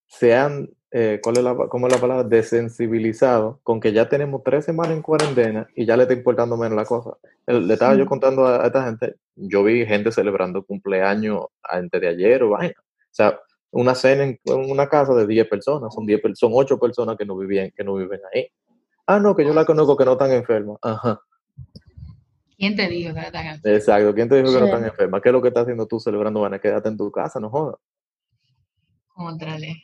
se 0.08 0.36
han 0.36 0.68
eh, 0.94 1.20
¿cuál 1.22 1.38
es 1.38 1.42
la, 1.42 1.54
¿cómo 1.54 1.86
es 1.86 1.94
la 1.94 1.98
palabra? 1.98 2.22
Desensibilizado 2.22 3.60
con 3.62 3.80
que 3.80 3.94
ya 3.94 4.10
tenemos 4.10 4.42
tres 4.44 4.66
semanas 4.66 4.92
en 4.92 5.00
cuarentena 5.00 5.66
y 5.74 5.86
ya 5.86 5.96
le 5.96 6.02
está 6.02 6.12
importando 6.12 6.58
menos 6.58 6.76
la 6.76 6.84
cosa. 6.84 7.16
Le 7.46 7.72
estaba 7.72 7.94
yo 7.94 8.04
contando 8.04 8.46
a, 8.46 8.66
esta 8.66 8.84
gente, 8.84 9.16
yo 9.34 9.64
vi 9.64 9.86
gente 9.86 10.12
celebrando 10.12 10.62
cumpleaños 10.62 11.46
antes 11.62 11.98
de 11.98 12.08
ayer 12.08 12.42
o 12.42 12.50
vaina. 12.50 12.74
O 12.78 13.14
sea, 13.14 13.40
una 13.70 13.94
cena 13.94 14.24
en, 14.24 14.38
una 14.44 14.86
casa 14.86 15.14
de 15.14 15.26
10 15.26 15.48
personas, 15.48 15.94
son 15.94 16.04
10 16.04 16.20
son 16.34 16.52
8 16.54 16.78
personas 16.78 17.16
que 17.16 17.24
no 17.24 17.38
viven, 17.38 17.72
que 17.74 17.84
no 17.84 17.94
viven 17.94 18.20
ahí. 18.34 18.48
Ah, 19.06 19.18
no, 19.18 19.34
que 19.34 19.46
yo 19.46 19.54
la 19.54 19.64
conozco 19.64 19.96
que 19.96 20.04
no 20.04 20.12
están 20.12 20.32
enfermas. 20.32 20.76
Ajá. 20.82 21.18
¿Quién 22.58 22.76
te 22.76 22.86
dijo 22.88 23.14
que 23.14 23.20
no 23.20 23.26
están 23.26 23.46
enfermas? 23.46 23.80
Exacto, 23.80 24.14
¿quién 24.14 24.28
te 24.28 24.36
dijo 24.36 24.52
que 24.52 24.60
no 24.60 24.66
están 24.66 24.84
enfermas? 24.84 25.22
¿Qué 25.22 25.30
es 25.30 25.32
lo 25.32 25.40
que 25.40 25.48
estás 25.48 25.62
haciendo 25.62 25.86
tú 25.86 25.98
celebrando? 25.98 26.42
Van 26.42 26.52
a 26.52 26.60
quedarte 26.60 26.90
en 26.90 26.98
tu 26.98 27.10
casa, 27.10 27.40
no 27.40 27.48
jodas. 27.48 27.76
Contrale. 29.08 29.82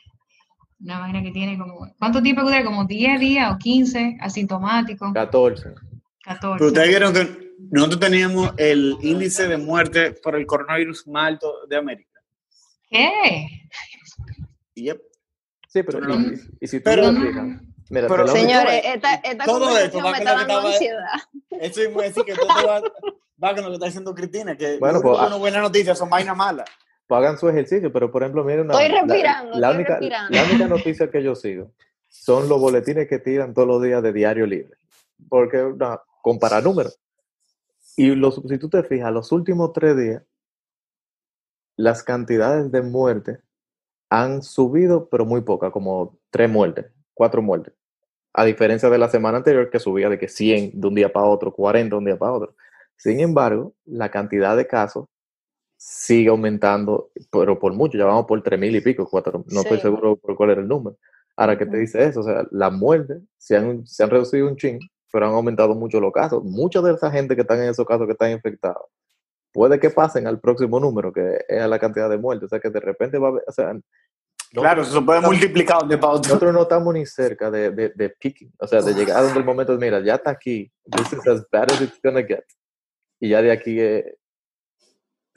Una 0.80 1.00
vaina 1.00 1.22
que 1.22 1.32
tiene 1.32 1.58
como. 1.58 1.92
¿Cuánto 1.98 2.22
tiempo 2.22 2.42
dura? 2.42 2.64
¿Como 2.64 2.84
10 2.84 3.20
días 3.20 3.52
o 3.52 3.58
15 3.58 4.18
asintomático? 4.20 5.12
14. 5.12 5.74
14. 6.22 6.58
Pero 6.58 6.68
ustedes 6.68 6.88
vieron 6.88 7.12
que 7.12 7.54
nosotros 7.70 8.00
teníamos 8.00 8.52
el 8.56 8.96
índice 9.02 9.48
de 9.48 9.56
muerte 9.56 10.12
por 10.12 10.36
el 10.36 10.46
coronavirus 10.46 11.06
más 11.08 11.28
alto 11.28 11.52
de 11.68 11.76
América. 11.76 12.20
¿Qué? 12.88 13.46
Yep. 14.74 15.02
Sí, 15.68 15.82
pero. 15.82 16.00
Y, 16.60 16.66
si 16.66 16.78
tú 16.78 16.84
pero, 16.84 17.12
Mira, 17.90 18.06
pero, 18.06 18.28
señores, 18.28 18.82
esta, 18.84 19.14
esta 19.14 19.44
todo 19.44 19.76
esto 19.78 19.98
va 19.98 20.12
con 20.14 20.24
lo 20.24 20.34
que 20.34 20.40
estaba. 20.40 20.70
Eso 21.60 21.80
es 21.80 21.94
decir 21.94 22.24
que 22.24 22.34
todo 22.34 22.48
va, 22.66 22.82
va 23.42 23.54
con 23.54 23.64
lo 23.64 23.70
que 23.70 23.74
está 23.74 23.86
diciendo 23.86 24.14
Cristina, 24.14 24.56
que 24.56 24.78
bueno, 24.78 25.00
pues, 25.00 25.18
no 25.30 25.38
buenas 25.38 25.62
noticias 25.62 25.96
son 25.96 26.10
vainas 26.10 26.36
malas 26.36 26.68
hagan 27.16 27.38
su 27.38 27.48
ejercicio, 27.48 27.92
pero 27.92 28.10
por 28.10 28.22
ejemplo, 28.22 28.44
miren, 28.44 28.70
estoy 28.70 28.88
respirando, 28.88 29.58
la, 29.58 29.70
única, 29.70 29.98
la 30.00 30.44
única 30.44 30.68
noticia 30.68 31.10
que 31.10 31.22
yo 31.22 31.34
sigo 31.34 31.72
son 32.08 32.48
los 32.48 32.60
boletines 32.60 33.08
que 33.08 33.18
tiran 33.18 33.54
todos 33.54 33.68
los 33.68 33.82
días 33.82 34.02
de 34.02 34.12
Diario 34.12 34.46
Libre, 34.46 34.76
porque 35.28 35.58
no, 35.76 36.00
compara 36.22 36.60
números. 36.60 36.98
Y 37.96 38.14
los, 38.14 38.42
si 38.46 38.58
tú 38.58 38.68
te 38.68 38.82
fijas, 38.82 39.12
los 39.12 39.32
últimos 39.32 39.72
tres 39.72 39.96
días, 39.96 40.22
las 41.76 42.02
cantidades 42.02 42.70
de 42.70 42.82
muertes 42.82 43.38
han 44.10 44.42
subido, 44.42 45.08
pero 45.08 45.24
muy 45.24 45.42
poca, 45.42 45.70
como 45.70 46.18
tres 46.30 46.50
muertes, 46.50 46.86
cuatro 47.14 47.42
muertes. 47.42 47.74
A 48.32 48.44
diferencia 48.44 48.88
de 48.90 48.98
la 48.98 49.08
semana 49.08 49.38
anterior 49.38 49.70
que 49.70 49.78
subía 49.78 50.08
de 50.08 50.18
que 50.18 50.28
100 50.28 50.80
de 50.80 50.86
un 50.86 50.94
día 50.94 51.12
para 51.12 51.26
otro, 51.26 51.52
40 51.52 51.94
de 51.94 51.98
un 51.98 52.04
día 52.04 52.18
para 52.18 52.32
otro. 52.32 52.54
Sin 52.96 53.20
embargo, 53.20 53.74
la 53.84 54.10
cantidad 54.10 54.56
de 54.56 54.66
casos 54.66 55.06
sigue 55.78 56.28
aumentando, 56.28 57.10
pero 57.30 57.58
por 57.58 57.72
mucho, 57.72 57.96
ya 57.96 58.04
vamos 58.04 58.26
por 58.26 58.42
tres 58.42 58.58
mil 58.58 58.74
y 58.74 58.80
pico, 58.80 59.08
cuatro, 59.08 59.44
no 59.48 59.60
estoy 59.60 59.78
seguro 59.78 60.16
por 60.16 60.36
cuál 60.36 60.50
era 60.50 60.60
el 60.60 60.68
número. 60.68 60.98
Ahora, 61.36 61.56
¿qué 61.56 61.66
te 61.66 61.78
dice 61.78 62.04
eso? 62.04 62.20
O 62.20 62.22
sea, 62.24 62.44
las 62.50 62.72
muertes 62.72 63.22
se 63.38 63.56
han, 63.56 63.86
se 63.86 64.02
han 64.02 64.10
reducido 64.10 64.48
un 64.48 64.56
ching, 64.56 64.80
pero 65.12 65.26
han 65.26 65.34
aumentado 65.34 65.76
mucho 65.76 66.00
los 66.00 66.12
casos. 66.12 66.42
Mucha 66.42 66.82
de 66.82 66.94
esa 66.94 67.12
gente 67.12 67.36
que 67.36 67.42
están 67.42 67.62
en 67.62 67.70
esos 67.70 67.86
casos 67.86 68.06
que 68.06 68.12
están 68.12 68.32
infectados, 68.32 68.86
puede 69.52 69.78
que 69.78 69.90
pasen 69.90 70.26
al 70.26 70.40
próximo 70.40 70.80
número, 70.80 71.12
que 71.12 71.44
es 71.46 71.68
la 71.68 71.78
cantidad 71.78 72.10
de 72.10 72.18
muertes. 72.18 72.46
O 72.46 72.48
sea, 72.48 72.58
que 72.58 72.70
de 72.70 72.80
repente 72.80 73.18
va 73.18 73.28
a 73.28 73.30
haber, 73.30 73.44
o 73.46 73.52
sea, 73.52 73.72
claro, 74.52 74.82
eso 74.82 74.92
se 74.98 75.00
puede 75.00 75.20
multiplicar 75.20 75.86
de 75.86 75.96
para 75.96 76.14
Nosotros 76.14 76.52
no 76.52 76.62
estamos 76.62 76.92
ni 76.92 77.06
cerca 77.06 77.52
de, 77.52 77.70
de, 77.70 77.92
de 77.94 78.10
picking, 78.10 78.52
o 78.58 78.66
sea, 78.66 78.82
de 78.82 78.94
llegar 78.94 79.18
a 79.18 79.22
donde 79.22 79.38
el 79.38 79.44
momento, 79.44 79.78
mira, 79.78 80.00
ya 80.00 80.16
está 80.16 80.30
aquí, 80.30 80.72
this 80.90 81.12
is 81.12 81.24
as 81.28 81.48
bad 81.52 81.70
as 81.70 81.80
it's 81.80 82.00
gonna 82.02 82.22
get. 82.22 82.44
Y 83.20 83.28
ya 83.28 83.42
de 83.42 83.52
aquí, 83.52 83.80
eh, 83.80 84.16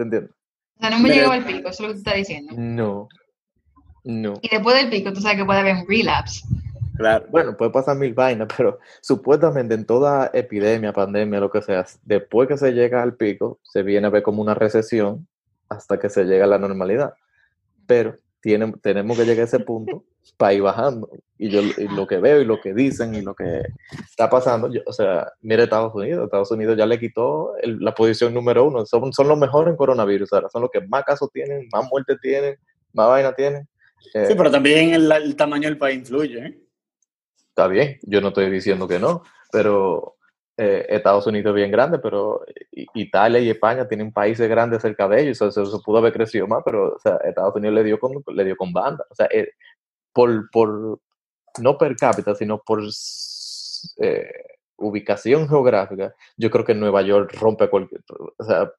¿te 0.01 0.03
entiendes? 0.03 0.31
O 0.77 0.79
sea, 0.81 0.89
no 0.89 0.99
me 0.99 1.09
llegó 1.09 1.31
al 1.31 1.45
pico, 1.45 1.69
eso 1.69 1.69
es 1.69 1.79
lo 1.79 1.87
que 1.87 1.93
tú 1.93 1.97
estás 1.99 2.15
diciendo. 2.15 2.53
No, 2.57 3.07
no. 4.03 4.33
Y 4.41 4.49
después 4.49 4.75
del 4.75 4.89
pico, 4.89 5.13
tú 5.13 5.21
sabes 5.21 5.37
que 5.37 5.45
puede 5.45 5.59
haber 5.59 5.75
un 5.75 5.87
relapse. 5.87 6.41
Claro, 6.97 7.25
bueno, 7.29 7.55
puede 7.55 7.71
pasar 7.71 7.97
mil 7.97 8.13
vainas, 8.13 8.47
pero 8.55 8.79
supuestamente 9.01 9.73
en 9.73 9.85
toda 9.85 10.29
epidemia, 10.33 10.93
pandemia, 10.93 11.39
lo 11.39 11.51
que 11.51 11.61
sea, 11.61 11.85
después 12.03 12.47
que 12.47 12.57
se 12.57 12.73
llega 12.73 13.01
al 13.01 13.15
pico, 13.15 13.59
se 13.63 13.83
viene 13.83 14.07
a 14.07 14.09
ver 14.09 14.23
como 14.23 14.41
una 14.41 14.53
recesión 14.53 15.27
hasta 15.69 15.99
que 15.99 16.09
se 16.09 16.25
llega 16.25 16.45
a 16.45 16.47
la 16.47 16.57
normalidad. 16.57 17.13
Pero 17.87 18.17
tenemos 18.41 19.17
que 19.17 19.25
llegar 19.25 19.41
a 19.41 19.45
ese 19.45 19.59
punto 19.59 20.03
para 20.37 20.53
ir 20.53 20.61
bajando. 20.61 21.09
Y 21.37 21.49
yo 21.49 21.61
lo 21.95 22.07
que 22.07 22.17
veo 22.17 22.41
y 22.41 22.45
lo 22.45 22.59
que 22.59 22.73
dicen 22.73 23.15
y 23.15 23.21
lo 23.21 23.35
que 23.35 23.61
está 24.09 24.29
pasando, 24.29 24.69
o 24.85 24.93
sea, 24.93 25.27
mire 25.41 25.63
Estados 25.63 25.93
Unidos, 25.95 26.25
Estados 26.25 26.51
Unidos 26.51 26.77
ya 26.77 26.85
le 26.85 26.99
quitó 26.99 27.53
la 27.63 27.93
posición 27.93 28.33
número 28.33 28.65
uno, 28.65 28.85
son, 28.85 29.13
son 29.13 29.27
los 29.27 29.37
mejores 29.37 29.71
en 29.71 29.77
coronavirus, 29.77 30.33
ahora 30.33 30.49
son 30.49 30.63
los 30.63 30.71
que 30.71 30.81
más 30.81 31.03
casos 31.03 31.29
tienen, 31.31 31.67
más 31.71 31.87
muertes 31.89 32.17
tienen, 32.21 32.55
más 32.93 33.07
vaina 33.07 33.33
tienen. 33.33 33.67
Eh, 34.13 34.25
sí, 34.27 34.33
pero 34.35 34.49
también 34.49 34.93
el, 34.93 35.11
el, 35.11 35.35
tamaño 35.35 35.67
del 35.67 35.77
país 35.77 35.99
influye. 35.99 36.39
¿eh? 36.39 36.61
Está 37.49 37.67
bien, 37.67 37.99
yo 38.03 38.21
no 38.21 38.29
estoy 38.29 38.49
diciendo 38.49 38.87
que 38.87 38.99
no, 38.99 39.23
pero 39.51 40.17
eh, 40.57 40.85
Estados 40.89 41.25
Unidos 41.27 41.51
es 41.51 41.55
bien 41.55 41.71
grande, 41.71 41.99
pero 41.99 42.45
Italia 42.71 43.39
y 43.39 43.49
España 43.49 43.87
tienen 43.87 44.11
países 44.11 44.49
grandes 44.49 44.81
cerca 44.81 45.07
de 45.07 45.21
ellos, 45.21 45.41
o 45.41 45.51
sea, 45.51 45.63
eso, 45.63 45.81
pudo 45.81 45.99
haber 45.99 46.13
crecido 46.13 46.47
más, 46.47 46.61
pero 46.65 46.95
o 46.95 46.99
sea, 46.99 47.17
Estados 47.23 47.55
Unidos 47.55 47.75
le 47.75 47.83
dio 47.83 47.99
con, 47.99 48.11
le 48.27 48.43
dio 48.43 48.57
con 48.57 48.73
banda, 48.73 49.05
o 49.09 49.15
sea, 49.15 49.27
eh, 49.31 49.51
por, 50.13 50.49
por, 50.51 50.99
no 51.59 51.77
per 51.77 51.95
cápita, 51.95 52.35
sino 52.35 52.61
por 52.61 52.81
eh, 53.97 54.31
ubicación 54.77 55.47
geográfica, 55.47 56.13
yo 56.37 56.51
creo 56.51 56.65
que 56.65 56.75
Nueva 56.75 57.01
York 57.01 57.33
rompe 57.39 57.69
cualquier, 57.69 58.01
o 58.37 58.43
sea, 58.43 58.71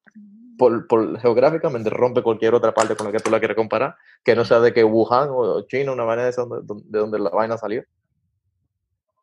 por, 0.59 0.87
por, 0.87 1.19
geográficamente 1.21 1.91
rompe 1.91 2.23
cualquier 2.23 2.55
otra 2.55 2.75
parte 2.75 2.95
con 2.95 3.07
la 3.07 3.13
que 3.13 3.21
tú 3.21 3.31
la 3.31 3.39
quieres 3.39 3.57
comparar, 3.57 3.97
que 4.23 4.37
no 4.37 4.45
sea 4.45 4.61
de 4.61 4.73
que 4.73 4.85
Wuhan 4.85 5.29
o 5.33 5.63
China, 5.67 5.93
una 5.93 6.05
vaina 6.05 6.25
de, 6.25 6.33
donde, 6.33 6.83
de 6.85 6.99
donde 6.99 7.19
la 7.19 7.31
vaina 7.31 7.57
salió. 7.57 7.83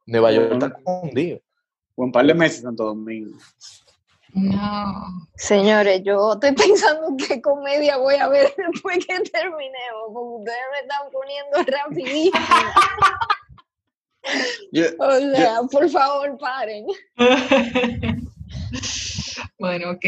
Nueva 0.08 0.32
York 0.32 0.52
está 0.54 0.74
un 2.06 2.12
par 2.12 2.26
de 2.26 2.34
meses 2.34 2.62
Santo 2.62 2.86
Domingo. 2.86 3.38
No. 4.34 5.28
Señores, 5.36 6.02
yo 6.04 6.34
estoy 6.34 6.54
pensando 6.54 7.16
qué 7.18 7.42
comedia 7.42 7.98
voy 7.98 8.16
a 8.16 8.28
ver 8.28 8.54
después 8.72 9.06
que 9.06 9.20
terminemos, 9.32 10.12
porque 10.14 10.40
ustedes 10.40 10.60
me 10.72 10.80
están 10.80 11.10
poniendo 11.12 11.58
rapidísimo. 11.78 12.46
o 15.00 15.36
sea, 15.36 15.62
por 15.72 15.90
favor, 15.90 16.38
paren. 16.38 16.86
bueno, 19.60 19.92
ok. 19.92 20.06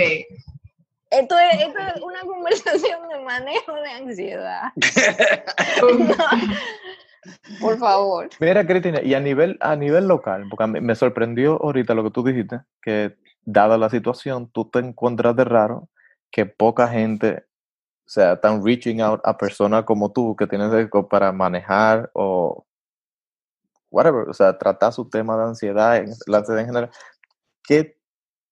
Esto 1.09 1.37
es, 1.37 1.61
esto 1.61 1.79
es, 1.79 2.01
una 2.01 2.21
conversación 2.21 3.09
de 3.09 3.19
manejo 3.19 3.73
de 3.73 3.89
ansiedad. 3.89 4.71
Por 7.59 7.77
favor. 7.77 8.29
Mira, 8.39 8.65
Cristina, 8.65 9.01
y 9.01 9.13
a 9.13 9.19
nivel, 9.19 9.57
a 9.61 9.75
nivel 9.75 10.07
local, 10.07 10.45
porque 10.49 10.67
me 10.67 10.95
sorprendió 10.95 11.61
ahorita 11.61 11.93
lo 11.93 12.03
que 12.03 12.11
tú 12.11 12.23
dijiste, 12.23 12.61
que 12.81 13.15
dada 13.43 13.77
la 13.77 13.89
situación, 13.89 14.49
tú 14.51 14.69
te 14.69 14.79
encuentras 14.79 15.35
de 15.35 15.43
raro 15.43 15.89
que 16.31 16.45
poca 16.45 16.87
gente, 16.87 17.45
o 18.05 18.09
sea, 18.09 18.33
están 18.33 18.63
reaching 18.63 19.01
out 19.01 19.21
a 19.23 19.37
personas 19.37 19.83
como 19.83 20.11
tú 20.11 20.35
que 20.35 20.47
tienes 20.47 20.71
para 21.09 21.31
manejar 21.31 22.09
o 22.13 22.65
whatever, 23.89 24.29
o 24.29 24.33
sea, 24.33 24.57
tratar 24.57 24.93
su 24.93 25.09
tema 25.09 25.37
de 25.37 25.43
ansiedad, 25.43 26.03
la 26.25 26.37
ansiedad 26.37 26.61
en 26.61 26.67
general. 26.67 26.91
¿Qué 27.63 28.00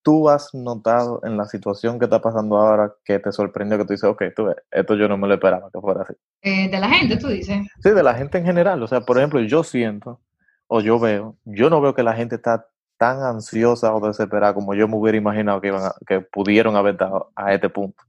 tú 0.02 0.30
has 0.30 0.54
notado 0.54 1.22
en 1.24 1.38
la 1.38 1.46
situación 1.46 2.00
que 2.00 2.06
está 2.06 2.22
pasando 2.22 2.58
ahora 2.58 2.94
que 3.04 3.20
te 3.20 3.32
sorprendió 3.32 3.78
que 3.78 3.86
tú 3.86 3.94
dices, 3.94 4.10
ok, 4.10 4.24
tú 4.36 4.46
ves, 4.46 4.56
esto 4.72 4.96
yo 4.96 5.08
no 5.08 5.18
me 5.18 5.28
lo 5.28 5.34
esperaba 5.36 5.70
que 5.72 5.80
fuera 5.80 6.02
así? 6.04 6.14
Eh, 6.42 6.70
de 6.70 6.80
la 6.80 6.90
gente, 6.90 7.18
tú 7.18 7.28
dices. 7.28 7.68
Sí, 7.82 7.90
de 7.90 8.04
la 8.04 8.14
gente 8.14 8.38
en 8.38 8.46
general. 8.46 8.82
O 8.82 8.88
sea, 8.88 9.02
por 9.02 9.18
ejemplo, 9.18 9.42
yo 9.42 9.64
siento 9.64 10.22
o 10.68 10.82
yo 10.82 11.00
veo, 11.00 11.36
yo 11.46 11.70
no 11.70 11.82
veo 11.82 11.96
que 11.96 12.04
la 12.04 12.14
gente 12.14 12.36
está 12.36 12.68
tan 13.00 13.24
ansiosa 13.24 13.96
o 13.96 14.06
desesperada 14.06 14.54
como 14.54 14.76
yo 14.76 14.88
me 14.88 14.98
hubiera 14.98 15.18
imaginado 15.18 15.62
que, 15.62 15.70
iban 15.70 15.92
que 16.06 16.20
pudieron 16.20 16.76
haber 16.76 16.94
estado 16.96 17.32
a 17.34 17.54
este 17.54 17.70
punto? 17.70 18.04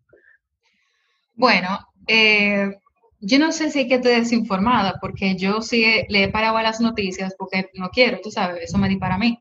Bueno, 1.34 1.78
eh, 2.08 2.76
yo 3.20 3.38
no 3.38 3.52
sé 3.52 3.70
si 3.70 3.78
hay 3.78 3.88
que 3.88 3.94
estar 3.94 4.12
desinformada, 4.12 4.98
porque 5.00 5.36
yo 5.36 5.62
sí 5.62 6.04
le 6.08 6.24
he 6.24 6.28
parado 6.28 6.56
a 6.56 6.62
las 6.62 6.80
noticias 6.80 7.36
porque 7.38 7.70
no 7.74 7.90
quiero, 7.90 8.18
tú 8.20 8.32
sabes, 8.32 8.62
eso 8.62 8.78
me 8.78 8.88
di 8.88 8.96
para 8.96 9.16
mí. 9.16 9.40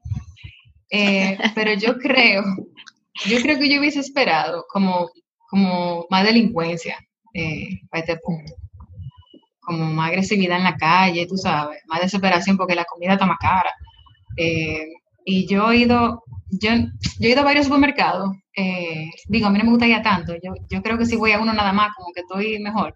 Eh, 0.90 1.38
pero 1.56 1.74
yo 1.74 1.98
creo, 1.98 2.44
yo 3.26 3.42
creo 3.42 3.60
que 3.60 3.70
yo 3.70 3.80
hubiese 3.80 4.00
esperado 4.00 4.66
como, 4.70 5.10
como 5.50 6.06
más 6.10 6.26
delincuencia 6.26 6.98
eh, 7.34 7.82
a 7.92 8.00
este 8.00 8.18
punto. 8.18 8.54
Como 9.60 9.86
más 9.86 10.10
agresividad 10.10 10.58
en 10.58 10.64
la 10.64 10.78
calle, 10.78 11.28
tú 11.28 11.38
sabes, 11.38 11.82
más 11.88 12.02
desesperación 12.02 12.58
porque 12.58 12.76
la 12.76 12.86
comida 12.86 13.14
está 13.14 13.26
más 13.26 13.38
cara. 13.40 13.72
Eh, 14.38 14.88
y 15.26 15.48
yo 15.48 15.72
he 15.72 15.78
ido, 15.78 16.24
yo, 16.50 16.72
he 17.20 17.30
ido 17.30 17.42
a 17.42 17.46
varios 17.46 17.66
supermercados. 17.66 18.36
Eh, 18.56 19.10
digo, 19.28 19.48
a 19.48 19.50
mí 19.52 19.60
no 19.60 19.66
me 19.66 19.72
gusta 19.72 19.88
ir 19.88 19.96
a 19.96 20.02
tanto. 20.02 20.34
Yo, 20.42 20.82
creo 20.82 20.98
que 20.98 21.06
si 21.06 21.16
voy 21.16 21.34
a 21.34 21.40
uno 21.40 21.54
nada 21.54 21.72
más, 21.72 21.94
como 21.96 22.12
que 22.14 22.22
estoy 22.22 22.58
mejor. 22.60 22.96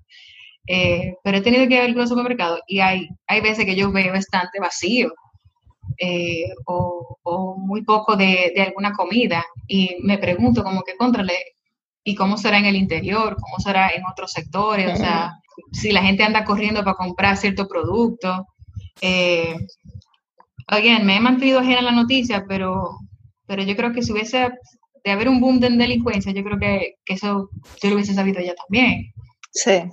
Pero 0.66 1.38
he 1.38 1.42
tenido 1.42 1.68
que 1.68 1.76
ir 1.76 1.82
a 1.82 1.86
algunos 1.86 2.10
supermercados 2.10 2.62
y 2.68 2.80
hay, 2.80 3.10
hay 3.28 3.42
veces 3.42 3.66
que 3.66 3.76
yo 3.76 3.92
veo 3.92 4.14
bastante 4.14 4.60
vacío 4.60 5.14
eh, 5.98 6.46
o, 6.66 7.18
o, 7.24 7.56
muy 7.58 7.84
poco 7.84 8.16
de, 8.16 8.52
de, 8.56 8.62
alguna 8.62 8.94
comida 8.94 9.44
y 9.68 9.98
me 10.02 10.18
pregunto 10.18 10.64
como 10.64 10.84
que 10.84 10.96
contrale 10.96 11.34
y 12.04 12.16
cómo 12.16 12.38
será 12.38 12.58
en 12.58 12.66
el 12.66 12.76
interior, 12.76 13.38
cómo 13.40 13.60
será 13.60 13.90
en 13.90 14.04
otros 14.06 14.32
sectores, 14.32 14.94
o 14.94 14.96
sea, 14.98 15.40
si 15.72 15.92
la 15.92 16.02
gente 16.02 16.24
anda 16.24 16.44
corriendo 16.44 16.84
para 16.84 16.98
comprar 16.98 17.38
cierto 17.38 17.68
producto. 17.68 18.46
Eh, 19.02 19.56
again, 20.68 21.06
me 21.06 21.18
he 21.18 21.20
mantenido 21.20 21.60
ajena 21.60 21.80
a 21.80 21.84
la 21.84 21.92
noticia, 21.92 22.46
pero, 22.48 22.98
pero 23.46 23.64
yo 23.64 23.76
creo 23.76 23.94
que 23.94 24.02
si 24.02 24.12
hubiese 24.12 24.50
de 25.04 25.12
haber 25.12 25.30
un 25.30 25.40
boom 25.40 25.60
de 25.60 25.70
delincuencia, 25.70 26.32
yo 26.32 26.44
creo 26.44 26.60
que, 26.60 26.96
que 27.06 27.14
eso 27.14 27.50
yo 27.82 27.90
lo 27.90 27.96
hubiese 27.96 28.14
sabido 28.14 28.42
ya 28.42 28.56
también. 28.56 29.14
Sí. 29.52 29.84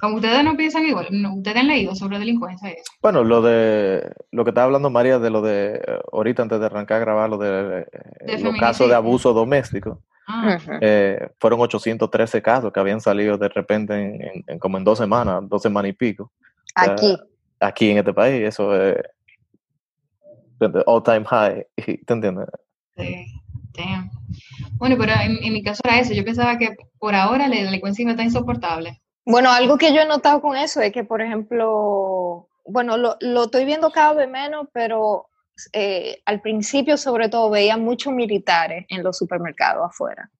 Como 0.00 0.16
ustedes 0.16 0.42
no 0.42 0.56
piensan 0.56 0.86
igual, 0.86 1.08
ustedes 1.36 1.56
han 1.56 1.68
leído 1.68 1.94
sobre 1.94 2.18
delincuencia. 2.18 2.70
Eso? 2.70 2.92
Bueno, 3.02 3.22
lo 3.22 3.42
de 3.42 4.10
lo 4.30 4.44
que 4.44 4.50
estaba 4.50 4.64
hablando 4.64 4.88
María 4.88 5.18
de 5.18 5.30
lo 5.30 5.42
de 5.42 5.80
ahorita 6.12 6.42
antes 6.42 6.58
de 6.58 6.66
arrancar 6.66 6.96
a 6.96 7.00
grabar 7.00 7.28
lo 7.28 7.36
de, 7.36 7.86
de 8.24 8.38
los 8.42 8.56
casos 8.56 8.88
de 8.88 8.94
abuso 8.94 9.32
doméstico. 9.34 10.02
Ah. 10.26 10.58
Eh, 10.80 11.28
fueron 11.38 11.60
813 11.60 12.40
casos 12.40 12.72
que 12.72 12.80
habían 12.80 13.00
salido 13.00 13.36
de 13.36 13.48
repente 13.48 13.94
en, 13.94 14.44
en, 14.46 14.58
como 14.58 14.78
en 14.78 14.84
dos 14.84 14.96
semanas, 14.96 15.42
dos 15.48 15.60
semanas 15.60 15.90
y 15.90 15.92
pico. 15.92 16.32
Aquí. 16.74 17.16
aquí 17.58 17.90
en 17.90 17.98
este 17.98 18.14
país, 18.14 18.42
eso 18.42 18.74
es 18.74 18.96
all 20.86 21.02
time 21.02 21.24
high, 21.24 21.66
¿te 22.06 22.12
entiendes? 22.12 22.46
Sí, 22.96 23.26
damn. 23.76 24.10
Bueno, 24.74 24.96
pero 24.98 25.12
en, 25.12 25.42
en, 25.42 25.52
mi 25.52 25.62
caso 25.62 25.80
era 25.84 25.98
eso, 25.98 26.14
yo 26.14 26.24
pensaba 26.24 26.58
que 26.58 26.76
por 26.98 27.14
ahora 27.14 27.48
la 27.48 27.56
delincuencia 27.56 28.02
iba 28.02 28.10
a 28.10 28.12
estar 28.12 28.26
insoportable. 28.26 29.00
Bueno, 29.30 29.50
algo 29.50 29.78
que 29.78 29.94
yo 29.94 30.00
he 30.00 30.06
notado 30.06 30.40
con 30.40 30.56
eso 30.56 30.80
es 30.80 30.92
que, 30.92 31.04
por 31.04 31.22
ejemplo, 31.22 32.48
bueno, 32.64 32.96
lo, 32.96 33.16
lo 33.20 33.44
estoy 33.44 33.64
viendo 33.64 33.90
cada 33.90 34.12
vez 34.14 34.28
menos, 34.28 34.66
pero 34.72 35.28
eh, 35.72 36.20
al 36.24 36.40
principio 36.40 36.96
sobre 36.96 37.28
todo 37.28 37.50
veía 37.50 37.76
muchos 37.76 38.12
militares 38.12 38.86
en 38.88 39.02
los 39.02 39.16
supermercados 39.18 39.88
afuera. 39.88 40.30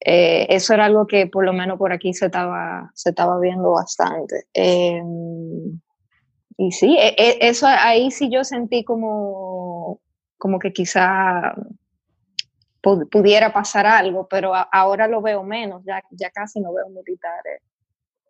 Eh, 0.00 0.46
eso 0.50 0.74
era 0.74 0.84
algo 0.84 1.06
que 1.06 1.26
por 1.26 1.44
lo 1.44 1.52
menos 1.52 1.78
por 1.78 1.92
aquí 1.92 2.12
se 2.12 2.26
estaba, 2.26 2.90
se 2.94 3.10
estaba 3.10 3.40
viendo 3.40 3.72
bastante. 3.72 4.46
Eh, 4.54 5.02
y 6.58 6.72
sí, 6.72 6.96
e, 6.98 7.14
e, 7.18 7.38
eso 7.40 7.66
ahí 7.66 8.10
sí 8.10 8.30
yo 8.30 8.44
sentí 8.44 8.84
como, 8.84 10.00
como 10.38 10.58
que 10.58 10.72
quizá 10.72 11.54
pudiera 13.10 13.52
pasar 13.52 13.84
algo, 13.84 14.28
pero 14.28 14.52
ahora 14.54 15.08
lo 15.08 15.20
veo 15.20 15.42
menos, 15.42 15.82
ya, 15.84 16.00
ya 16.10 16.30
casi 16.30 16.60
no 16.60 16.72
veo 16.72 16.88
militares. 16.88 17.62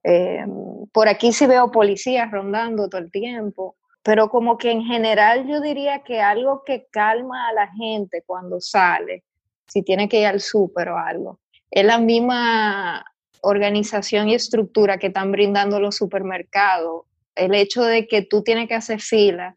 Eh, 0.09 0.47
por 0.93 1.09
aquí 1.09 1.33
sí 1.33 1.47
veo 1.47 1.73
policías 1.73 2.31
rondando 2.31 2.89
todo 2.89 3.01
el 3.01 3.11
tiempo, 3.11 3.75
pero 4.05 4.29
como 4.29 4.57
que 4.57 4.71
en 4.71 4.85
general 4.85 5.49
yo 5.49 5.61
diría 5.61 6.05
que 6.05 6.21
algo 6.21 6.63
que 6.65 6.87
calma 6.93 7.49
a 7.49 7.53
la 7.53 7.67
gente 7.73 8.23
cuando 8.25 8.61
sale, 8.61 9.25
si 9.67 9.83
tiene 9.83 10.09
que 10.09 10.21
ir 10.21 10.27
al 10.27 10.41
súper 10.41 10.91
o 10.91 10.97
algo, 10.97 11.41
es 11.73 11.85
la 11.85 11.99
misma 11.99 13.05
organización 13.41 14.29
y 14.29 14.35
estructura 14.35 14.97
que 14.99 15.09
están 15.09 15.33
brindando 15.33 15.81
los 15.81 15.97
supermercados. 15.97 17.03
El 17.35 17.53
hecho 17.57 17.83
de 17.83 18.07
que 18.07 18.23
tú 18.23 18.45
tienes 18.45 18.69
que 18.69 18.75
hacer 18.75 19.01
fila 19.01 19.57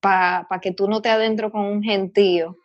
para 0.00 0.58
que 0.60 0.72
tú 0.72 0.88
no 0.88 1.00
te 1.02 1.08
adentro 1.08 1.52
con 1.52 1.60
un 1.60 1.84
gentío, 1.84 2.56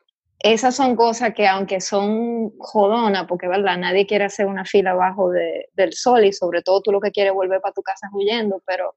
esas 0.44 0.76
son 0.76 0.96
cosas 0.96 1.34
que 1.34 1.48
aunque 1.48 1.80
son 1.80 2.52
jodonas, 2.58 3.26
porque 3.28 3.48
verdad, 3.48 3.78
nadie 3.78 4.06
quiere 4.06 4.26
hacer 4.26 4.46
una 4.46 4.66
fila 4.66 4.92
abajo 4.92 5.32
del 5.32 5.94
sol 5.94 6.26
y 6.26 6.34
sobre 6.34 6.62
todo 6.62 6.82
tú 6.82 6.92
lo 6.92 7.00
que 7.00 7.12
quieres 7.12 7.34
volver 7.34 7.62
para 7.62 7.74
tu 7.74 7.82
casa 7.82 8.10
huyendo, 8.14 8.62
pero 8.66 8.96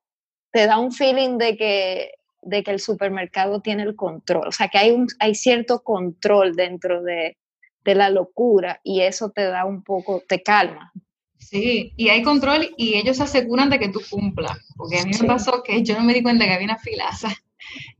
te 0.50 0.66
da 0.66 0.78
un 0.78 0.90
feeling 0.92 1.38
de 1.38 1.56
que, 1.56 2.10
de 2.42 2.64
que 2.64 2.72
el 2.72 2.80
supermercado 2.80 3.60
tiene 3.60 3.84
el 3.84 3.94
control, 3.94 4.48
o 4.48 4.52
sea 4.52 4.68
que 4.68 4.78
hay, 4.78 4.90
un, 4.90 5.06
hay 5.20 5.36
cierto 5.36 5.82
control 5.82 6.56
dentro 6.56 7.02
de, 7.02 7.38
de 7.84 7.94
la 7.94 8.10
locura 8.10 8.80
y 8.82 9.02
eso 9.02 9.30
te 9.30 9.44
da 9.44 9.64
un 9.64 9.84
poco, 9.84 10.22
te 10.28 10.42
calma, 10.42 10.92
Sí, 11.38 11.92
y 11.96 12.08
hay 12.08 12.22
control 12.22 12.74
y 12.76 12.94
ellos 12.94 13.18
se 13.18 13.22
aseguran 13.22 13.70
de 13.70 13.78
que 13.78 13.90
tú 13.90 14.00
cumplas. 14.10 14.58
Porque 14.74 14.98
a 14.98 15.04
mí 15.04 15.12
me 15.20 15.28
pasó 15.28 15.62
que 15.62 15.84
yo 15.84 15.96
no 15.96 16.02
me 16.02 16.12
di 16.12 16.22
cuenta 16.22 16.44
que 16.44 16.52
había 16.52 16.64
una 16.64 16.78
filaza 16.78 17.28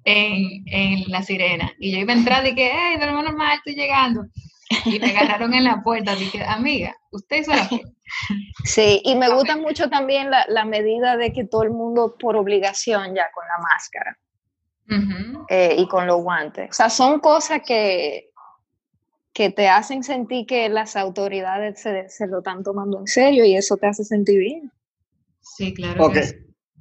en, 0.04 0.62
en 0.66 1.10
la 1.10 1.22
sirena. 1.22 1.72
Y 1.78 1.92
yo 1.92 1.98
iba 1.98 2.12
a 2.12 2.16
entrar 2.16 2.46
y 2.46 2.54
que, 2.54 2.70
hey, 2.72 2.98
de 2.98 3.06
lo 3.06 3.22
normal, 3.22 3.56
estoy 3.56 3.74
llegando. 3.74 4.24
Y 4.84 4.98
me 4.98 5.10
agarraron 5.10 5.54
en 5.54 5.64
la 5.64 5.82
puerta. 5.82 6.14
Dije, 6.14 6.42
amiga, 6.44 6.94
usted 7.10 7.38
hizo 7.38 7.52
la 7.52 7.68
Sí, 8.64 9.00
y 9.04 9.14
me 9.16 9.28
gusta 9.32 9.56
mucho 9.56 9.88
también 9.88 10.30
la, 10.30 10.44
la, 10.48 10.64
medida 10.64 11.16
de 11.16 11.32
que 11.32 11.44
todo 11.44 11.62
el 11.62 11.70
mundo 11.70 12.16
por 12.18 12.36
obligación 12.36 13.14
ya 13.14 13.30
con 13.32 13.44
la 13.46 13.58
máscara. 13.58 14.18
eh, 15.48 15.74
y 15.78 15.88
con 15.88 16.06
los 16.06 16.22
guantes. 16.22 16.70
O 16.70 16.72
sea, 16.72 16.90
son 16.90 17.18
cosas 17.20 17.60
que, 17.66 18.30
que 19.32 19.50
te 19.50 19.68
hacen 19.68 20.02
sentir 20.04 20.46
que 20.46 20.68
las 20.68 20.96
autoridades 20.96 21.80
se, 21.80 22.08
se, 22.08 22.26
lo 22.26 22.38
están 22.38 22.62
tomando 22.62 23.00
en 23.00 23.06
serio 23.06 23.44
y 23.44 23.56
eso 23.56 23.76
te 23.76 23.86
hace 23.86 24.04
sentir 24.04 24.38
bien. 24.38 24.72
Sí, 25.40 25.74
claro. 25.74 26.06
Ok, 26.06 26.16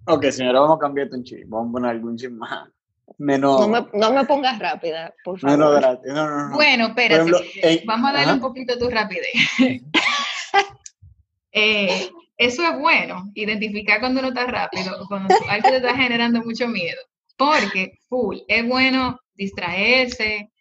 ok, 0.07 0.25
señora, 0.29 0.59
vamos 0.59 0.77
a 0.77 0.79
cambiar 0.79 1.09
un 1.11 1.23
chip, 1.23 1.47
vamos 1.47 1.69
a 1.69 1.71
poner 1.73 1.91
algún 1.91 2.15
chip 2.15 2.31
más. 2.31 2.69
Menos, 3.17 3.61
no, 3.61 3.67
me, 3.67 3.87
no 3.93 4.13
me 4.13 4.25
pongas 4.25 4.59
rápida, 4.59 5.13
por 5.23 5.39
favor. 5.39 5.57
Menos 5.57 5.75
gratis. 5.75 6.13
No, 6.13 6.29
no, 6.29 6.49
no. 6.49 6.55
Bueno, 6.55 6.87
espérate. 6.87 7.21
Ejemplo, 7.21 7.39
eh, 7.61 7.83
vamos 7.85 8.09
a 8.09 8.13
darle 8.13 8.27
ajá. 8.27 8.33
un 8.35 8.41
poquito 8.41 8.77
tu 8.77 8.89
rapidez. 8.89 9.31
eh, 11.51 12.09
eso 12.37 12.63
es 12.63 12.79
bueno, 12.79 13.31
identificar 13.33 13.99
cuando 13.99 14.19
uno 14.19 14.29
está 14.29 14.45
rápido, 14.45 15.05
cuando 15.07 15.33
algo 15.49 15.69
te 15.69 15.77
está 15.77 15.95
generando 15.95 16.41
mucho 16.41 16.67
miedo. 16.67 16.99
Porque, 17.37 17.99
full, 18.09 18.39
es 18.47 18.67
bueno 18.67 19.19
distraerse, 19.33 20.51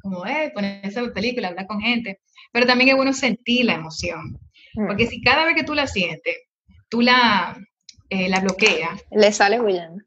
como, 0.00 0.24
eh, 0.26 0.50
ponerse 0.54 1.00
a 1.00 1.12
película, 1.12 1.48
hablar 1.48 1.66
con 1.66 1.80
gente, 1.80 2.20
pero 2.52 2.66
también 2.66 2.90
es 2.90 2.96
bueno 2.96 3.12
sentir 3.12 3.66
la 3.66 3.74
emoción, 3.74 4.38
porque 4.86 5.06
si 5.06 5.20
cada 5.22 5.44
vez 5.44 5.54
que 5.54 5.64
tú 5.64 5.74
la 5.74 5.86
sientes, 5.86 6.36
tú 6.88 7.00
la, 7.00 7.58
eh, 8.10 8.28
la 8.28 8.40
bloqueas. 8.40 9.04
Le 9.10 9.32
sale 9.32 9.60
huyendo. 9.60 10.02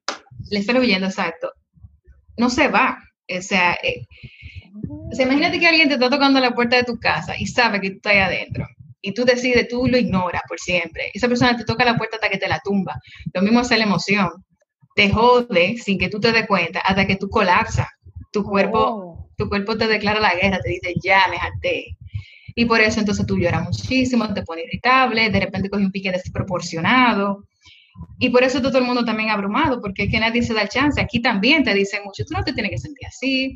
Le 0.49 0.63
sale 0.63 0.79
huyendo, 0.79 1.07
exacto. 1.07 1.51
No 2.37 2.49
se 2.49 2.67
va. 2.67 2.97
O 3.29 3.41
sea, 3.41 3.77
eh, 3.83 4.05
O 5.11 5.15
sea, 5.15 5.25
imagínate 5.25 5.59
que 5.59 5.67
alguien 5.67 5.87
te 5.87 5.95
está 5.95 6.09
tocando 6.09 6.39
la 6.39 6.53
puerta 6.53 6.77
de 6.77 6.83
tu 6.83 6.97
casa 6.99 7.33
y 7.37 7.45
sabe 7.47 7.81
que 7.81 7.89
tú 7.91 7.95
estás 7.97 8.13
ahí 8.13 8.19
adentro. 8.19 8.65
Y 9.01 9.13
tú 9.13 9.25
decides, 9.25 9.67
tú 9.67 9.87
lo 9.87 9.97
ignoras 9.97 10.43
por 10.47 10.59
siempre. 10.59 11.11
Esa 11.13 11.27
persona 11.27 11.57
te 11.57 11.65
toca 11.65 11.83
la 11.83 11.97
puerta 11.97 12.17
hasta 12.17 12.29
que 12.29 12.37
te 12.37 12.47
la 12.47 12.59
tumba. 12.63 12.99
Lo 13.33 13.41
mismo 13.41 13.61
es 13.61 13.69
la 13.69 13.83
emoción. 13.83 14.29
Te 14.95 15.09
jode 15.09 15.77
sin 15.77 15.97
que 15.97 16.09
tú 16.09 16.19
te 16.19 16.31
des 16.31 16.47
cuenta 16.47 16.81
hasta 16.81 17.07
que 17.07 17.15
tú 17.15 17.29
colapsas. 17.29 17.87
Tu 18.31 18.43
cuerpo, 18.43 18.79
oh. 18.79 19.29
tu 19.37 19.49
cuerpo 19.49 19.77
te 19.77 19.87
declara 19.87 20.19
la 20.19 20.35
guerra, 20.35 20.59
te 20.61 20.69
dice, 20.69 20.93
ya, 21.03 21.25
me 21.29 21.37
harté. 21.37 21.97
Y 22.55 22.65
por 22.65 22.81
eso 22.81 22.99
entonces 22.99 23.25
tú 23.25 23.37
lloras 23.37 23.63
muchísimo, 23.63 24.33
te 24.33 24.43
pone 24.43 24.63
irritable, 24.63 25.29
de 25.29 25.39
repente 25.39 25.69
coge 25.69 25.83
un 25.83 25.91
pique 25.91 26.11
desproporcionado. 26.11 27.45
Y 28.19 28.29
por 28.29 28.43
eso 28.43 28.61
todo 28.61 28.77
el 28.77 28.83
mundo 28.83 29.03
también 29.03 29.29
abrumado, 29.29 29.81
porque 29.81 30.03
es 30.03 30.11
que 30.11 30.19
nadie 30.19 30.43
se 30.43 30.53
da 30.53 30.61
el 30.61 30.69
chance. 30.69 31.01
Aquí 31.01 31.21
también 31.21 31.63
te 31.63 31.73
dicen 31.73 32.03
mucho, 32.03 32.23
tú 32.25 32.33
no 32.33 32.43
te 32.43 32.53
tienes 32.53 32.71
que 32.71 32.77
sentir 32.77 33.07
así. 33.07 33.55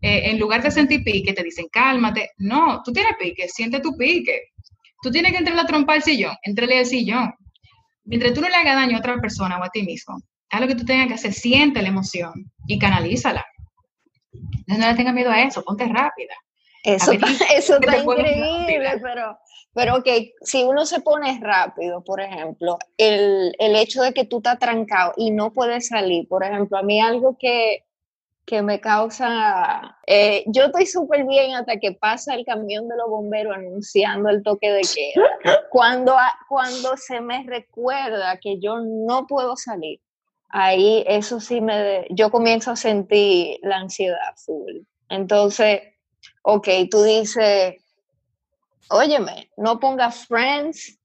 Eh, 0.00 0.30
en 0.30 0.38
lugar 0.38 0.62
de 0.62 0.70
sentir 0.70 1.02
pique, 1.02 1.32
te 1.32 1.42
dicen 1.42 1.66
cálmate. 1.70 2.30
No, 2.38 2.82
tú 2.84 2.92
tienes 2.92 3.14
pique, 3.18 3.48
siente 3.48 3.80
tu 3.80 3.96
pique. 3.96 4.40
Tú 5.02 5.10
tienes 5.10 5.32
que 5.32 5.38
entrar 5.38 5.56
la 5.56 5.66
trompa 5.66 5.94
al 5.94 6.02
sillón, 6.02 6.36
entrele 6.42 6.78
al 6.78 6.86
sillón. 6.86 7.32
Mientras 8.04 8.34
tú 8.34 8.40
no 8.40 8.48
le 8.48 8.54
hagas 8.54 8.76
daño 8.76 8.96
a 8.96 9.00
otra 9.00 9.20
persona 9.20 9.58
o 9.58 9.64
a 9.64 9.70
ti 9.70 9.82
mismo, 9.82 10.20
haz 10.50 10.60
lo 10.60 10.68
que 10.68 10.74
tú 10.74 10.84
tengas 10.84 11.08
que 11.08 11.14
hacer, 11.14 11.32
siente 11.32 11.82
la 11.82 11.88
emoción 11.88 12.32
y 12.66 12.78
canalízala. 12.78 13.44
No 14.66 14.78
le 14.78 14.94
tengas 14.94 15.14
miedo 15.14 15.30
a 15.30 15.42
eso, 15.42 15.62
ponte 15.62 15.84
rápida. 15.86 16.34
Eso, 16.82 17.12
eso 17.54 17.76
está 17.76 17.98
increíble, 17.98 19.00
pero, 19.00 19.38
pero 19.72 20.02
que 20.02 20.34
si 20.42 20.64
uno 20.64 20.84
se 20.84 21.00
pone 21.00 21.38
rápido, 21.40 22.02
por 22.02 22.20
ejemplo, 22.20 22.78
el, 22.96 23.54
el, 23.58 23.76
hecho 23.76 24.02
de 24.02 24.12
que 24.12 24.24
tú 24.24 24.38
estás 24.38 24.58
trancado 24.58 25.12
y 25.16 25.30
no 25.30 25.52
puedes 25.52 25.88
salir, 25.88 26.26
por 26.28 26.44
ejemplo, 26.44 26.78
a 26.78 26.82
mí 26.82 27.00
algo 27.00 27.36
que, 27.38 27.84
que 28.44 28.62
me 28.62 28.80
causa, 28.80 29.98
eh, 30.06 30.44
yo 30.46 30.64
estoy 30.64 30.86
súper 30.86 31.24
bien 31.24 31.54
hasta 31.54 31.78
que 31.78 31.92
pasa 31.92 32.34
el 32.34 32.44
camión 32.44 32.88
de 32.88 32.96
los 32.96 33.08
bomberos 33.08 33.54
anunciando 33.54 34.28
el 34.28 34.42
toque 34.42 34.72
de 34.72 34.82
queda. 34.82 35.58
Cuando, 35.70 36.16
cuando 36.48 36.96
se 36.96 37.20
me 37.20 37.44
recuerda 37.44 38.38
que 38.38 38.58
yo 38.58 38.80
no 38.80 39.26
puedo 39.26 39.56
salir, 39.56 40.00
ahí 40.48 41.04
eso 41.06 41.38
sí 41.40 41.60
me, 41.60 42.06
yo 42.10 42.30
comienzo 42.30 42.72
a 42.72 42.76
sentir 42.76 43.58
la 43.62 43.76
ansiedad 43.76 44.34
full. 44.36 44.80
Entonces, 45.08 45.80
ok, 46.42 46.68
tú 46.90 47.02
dices, 47.02 47.74
óyeme, 48.90 49.50
no 49.56 49.78
pongas 49.80 50.26
friends, 50.26 50.98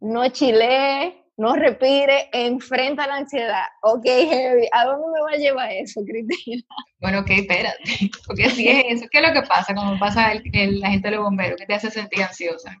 no 0.00 0.28
chile, 0.28 1.24
no 1.38 1.54
respire, 1.54 2.28
enfrenta 2.32 3.06
la 3.06 3.16
ansiedad. 3.16 3.64
Ok, 3.82 4.04
Harry, 4.06 4.68
¿a 4.72 4.84
dónde 4.84 5.06
me 5.14 5.20
va 5.20 5.30
a 5.32 5.36
llevar 5.36 5.72
eso, 5.72 6.02
Cristina? 6.04 6.62
Bueno, 7.00 7.20
ok, 7.20 7.30
espérate, 7.30 7.82
porque 8.26 8.44
así 8.44 8.68
es 8.68 8.84
eso. 8.88 9.06
¿Qué 9.10 9.18
es 9.18 9.28
lo 9.28 9.32
que 9.32 9.46
pasa 9.46 9.72
cuando 9.72 9.98
pasa 10.00 10.32
el, 10.32 10.80
la 10.80 10.90
gente 10.90 11.08
de 11.08 11.16
los 11.16 11.24
bomberos? 11.24 11.56
¿Qué 11.58 11.66
te 11.66 11.74
hace 11.74 11.90
sentir 11.90 12.24
ansiosa? 12.24 12.76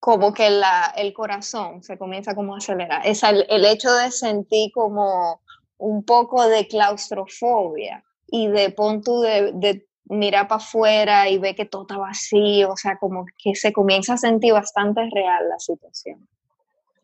Como 0.00 0.34
que 0.34 0.50
la, 0.50 0.92
el 0.96 1.12
corazón 1.12 1.84
se 1.84 1.96
comienza 1.96 2.34
como 2.34 2.54
a 2.54 2.58
acelerar. 2.58 3.06
Es 3.06 3.22
el, 3.22 3.46
el 3.48 3.64
hecho 3.64 3.92
de 3.92 4.10
sentir 4.10 4.72
como 4.72 5.40
un 5.78 6.04
poco 6.04 6.48
de 6.48 6.66
claustrofobia 6.66 8.02
y 8.26 8.48
de 8.48 8.70
pon 8.70 9.00
de, 9.00 9.52
de 9.54 9.86
mira 10.12 10.46
para 10.46 10.62
afuera 10.62 11.28
y 11.28 11.38
ve 11.38 11.54
que 11.54 11.64
todo 11.64 11.82
está 11.82 11.96
vacío, 11.96 12.70
o 12.70 12.76
sea, 12.76 12.96
como 12.98 13.24
que 13.42 13.54
se 13.54 13.72
comienza 13.72 14.14
a 14.14 14.18
sentir 14.18 14.52
bastante 14.52 15.00
real 15.12 15.48
la 15.48 15.58
situación. 15.58 16.28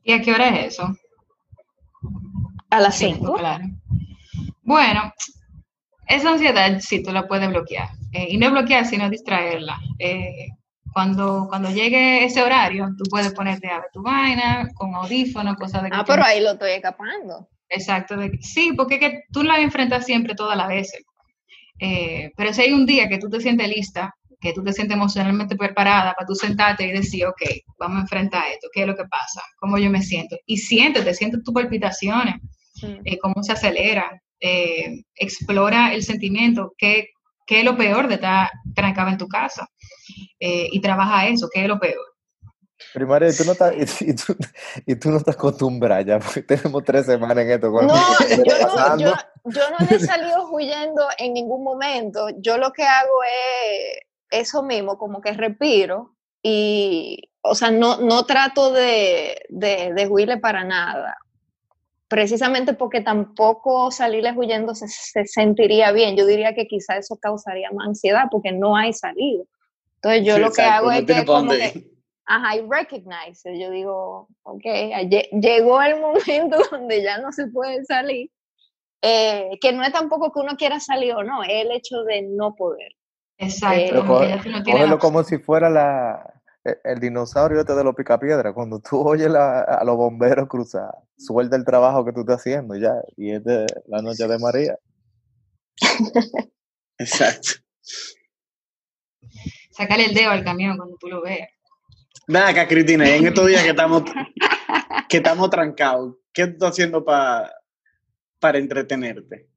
¿Y 0.05 0.13
a 0.13 0.21
qué 0.21 0.33
hora 0.33 0.49
es 0.49 0.75
eso? 0.75 0.89
A 2.71 2.81
las 2.81 2.97
5. 2.97 3.35
Claro. 3.35 3.65
Bueno, 4.63 5.13
esa 6.07 6.31
ansiedad 6.31 6.79
sí 6.81 7.03
tú 7.03 7.13
la 7.13 7.27
puedes 7.27 7.49
bloquear. 7.49 7.89
Eh, 8.13 8.29
y 8.31 8.39
no 8.39 8.51
bloquear, 8.51 8.85
sino 8.85 9.09
distraerla. 9.11 9.79
Eh, 9.99 10.49
cuando, 10.93 11.47
cuando 11.49 11.71
llegue 11.71 12.25
ese 12.25 12.43
horario, 12.43 12.89
tú 12.97 13.05
puedes 13.11 13.33
ponerte 13.33 13.69
a 13.69 13.81
ver 13.81 13.91
tu 13.93 14.03
vaina 14.03 14.69
con 14.75 14.95
audífono, 14.95 15.57
cosas 15.57 15.83
de... 15.83 15.91
Ah, 15.93 16.05
pero 16.07 16.25
ahí 16.25 16.41
lo 16.41 16.53
estoy 16.53 16.73
escapando. 16.73 17.49
Exacto. 17.69 18.17
sí, 18.41 18.73
porque 18.77 18.99
que 18.99 19.25
tú 19.33 19.43
la 19.43 19.61
enfrentas 19.61 20.07
siempre 20.07 20.35
todas 20.35 20.57
las 20.57 20.69
veces. 20.69 21.05
Eh, 21.79 22.31
pero 22.37 22.53
si 22.53 22.62
hay 22.62 22.72
un 22.72 22.87
día 22.87 23.09
que 23.09 23.18
tú 23.18 23.29
te 23.29 23.41
sientes 23.41 23.68
lista, 23.68 24.14
que 24.41 24.53
tú 24.53 24.62
te 24.62 24.72
sientes 24.72 24.97
emocionalmente 24.97 25.57
preparada 25.57 26.14
para 26.14 26.26
tú 26.26 26.35
sentarte 26.35 26.87
y 26.87 26.93
decir, 26.93 27.26
ok, 27.26 27.43
vamos 27.79 27.99
a 27.99 28.01
enfrentar 28.03 28.45
esto, 28.53 28.68
¿qué 28.72 28.83
es 28.83 28.87
lo 28.87 28.97
que 28.97 29.05
pasa? 29.05 29.43
¿Cómo 29.59 29.79
yo 29.79 29.91
me 29.91 30.03
siento? 30.03 30.37
Y 30.47 30.59
siéntete, 30.59 31.12
siente 31.14 31.39
tus 31.45 31.55
palpitaciones, 31.55 32.37
eh, 32.83 33.18
cómo 33.18 33.43
se 33.43 33.53
acelera, 33.53 34.11
eh, 34.41 35.03
explora 35.16 35.93
el 35.93 36.05
sentimiento, 36.05 36.72
qué, 36.79 37.09
qué, 37.47 37.61
es 37.61 37.64
lo 37.64 37.76
peor 37.76 38.07
de 38.07 38.14
estar 38.14 38.51
trancada 38.74 39.11
en 39.11 39.18
tu 39.18 39.26
casa 39.26 39.66
y 40.41 40.81
trabaja 40.81 41.26
eso, 41.26 41.49
qué 41.53 41.62
es 41.62 41.68
lo 41.68 41.81
peor. 41.81 42.07
Primaria, 42.95 43.29
y 43.31 43.37
tú 43.37 43.45
no 43.45 43.53
estás, 43.53 43.74
y, 44.01 44.14
tú, 44.14 44.37
y 44.87 44.97
tú 44.97 45.11
no 45.11 45.18
estás 45.18 45.35
acostumbrada 45.35 46.03
ya, 46.03 46.18
porque 46.18 46.43
tenemos 46.43 46.85
tres 46.85 47.07
semanas 47.07 47.39
en 47.39 47.51
esto. 47.51 47.70
No, 47.70 47.81
yo 47.81 48.66
no, 48.66 48.99
yo, 48.99 49.12
yo 49.45 49.62
no 49.70 49.87
he 49.91 49.99
salido 49.99 50.49
huyendo 50.51 51.07
en 51.18 51.35
ningún 51.35 51.64
momento. 51.64 52.29
Yo 52.39 52.57
lo 52.57 52.72
que 52.72 52.85
hago 52.85 53.22
es 53.24 54.07
eso 54.31 54.62
mismo, 54.62 54.99
como 54.99 55.20
que 55.20 55.33
respiro 55.33 56.14
y, 56.43 57.31
o 57.43 57.55
sea, 57.55 57.70
no, 57.70 57.99
no 57.99 58.24
trato 58.24 58.72
de, 58.72 59.43
de, 59.49 59.93
de 59.95 60.07
huirle 60.07 60.39
para 60.39 60.64
nada. 60.64 61.18
Precisamente 62.09 62.72
porque 62.72 63.03
tampoco 63.03 63.91
salirles 63.91 64.35
huyendo 64.35 64.74
se, 64.74 64.89
se, 64.89 65.26
sentiría 65.26 65.93
bien. 65.93 66.16
Yo 66.16 66.24
diría 66.24 66.55
que 66.55 66.66
quizá 66.66 66.97
eso 66.97 67.16
causaría 67.16 67.70
más 67.72 67.89
ansiedad 67.89 68.24
porque 68.31 68.51
no 68.51 68.76
hay 68.76 68.95
salida. 68.95 69.45
Entonces 69.97 70.24
yo 70.24 70.39
lo 70.39 70.51
que 70.51 70.62
hago 70.62 70.91
es 70.91 71.05
que 71.05 71.26
como 71.26 71.51
que 71.51 71.98
ajá, 72.29 72.57
I 72.57 72.66
recognize 72.68 73.43
Yo 73.45 73.70
digo, 73.70 74.29
ok, 74.43 74.64
llegó 75.41 75.83
el 75.83 76.01
momento 76.01 76.59
donde 76.70 77.03
ya 77.03 77.18
no 77.18 77.33
se 77.33 77.49
puede 77.49 77.85
salir. 77.85 78.31
Eh, 79.03 79.59
que 79.61 79.72
no 79.72 79.85
es 79.85 79.93
tampoco 79.93 80.33
que 80.33 80.41
uno 80.41 80.57
quiera 80.57 80.81
salir 80.81 81.14
o 81.14 81.22
no, 81.22 81.43
es 81.45 81.64
el 81.64 81.72
hecho 81.72 82.03
de 82.05 82.22
no 82.22 82.55
poder. 82.55 82.93
Exacto. 83.39 84.05
cógelo 84.05 84.99
como 84.99 85.22
si 85.22 85.39
fuera 85.39 85.70
la, 85.70 86.43
e, 86.64 86.76
el 86.83 86.99
dinosaurio 86.99 87.61
este 87.61 87.74
de 87.74 87.85
los 87.85 87.95
picapiedras. 87.95 88.53
Cuando 88.55 88.81
tú 88.81 89.01
oyes 89.01 89.33
a 89.33 89.83
los 89.85 89.97
bomberos 89.97 90.49
cruzar, 90.49 90.93
suelta 91.16 91.57
el 91.57 91.64
trabajo 91.64 92.05
que 92.05 92.12
tú 92.12 92.20
estás 92.20 92.41
haciendo 92.41 92.74
ya. 92.76 92.95
Y 93.16 93.33
es 93.33 93.45
de 93.45 93.66
la 93.87 94.03
noche 94.03 94.26
de 94.26 94.39
María. 94.39 94.76
Exacto. 96.99 97.51
Sácale 99.70 100.07
el 100.07 100.14
dedo 100.14 100.31
al 100.31 100.43
camión 100.45 100.76
cuando 100.76 100.97
tú 100.99 101.07
lo 101.07 101.22
veas. 101.22 101.49
Ven 102.29 102.43
acá, 102.43 102.68
Cristina, 102.68 103.09
en 103.09 103.26
estos 103.26 103.47
días 103.47 103.62
que 103.62 103.70
estamos, 103.70 104.03
que 105.09 105.16
estamos 105.16 105.49
trancados, 105.49 106.14
¿qué 106.31 106.47
tú 106.47 106.53
estás 106.53 106.70
haciendo 106.72 107.03
para 107.03 107.51
para 108.39 108.59
entretenerte? 108.59 109.49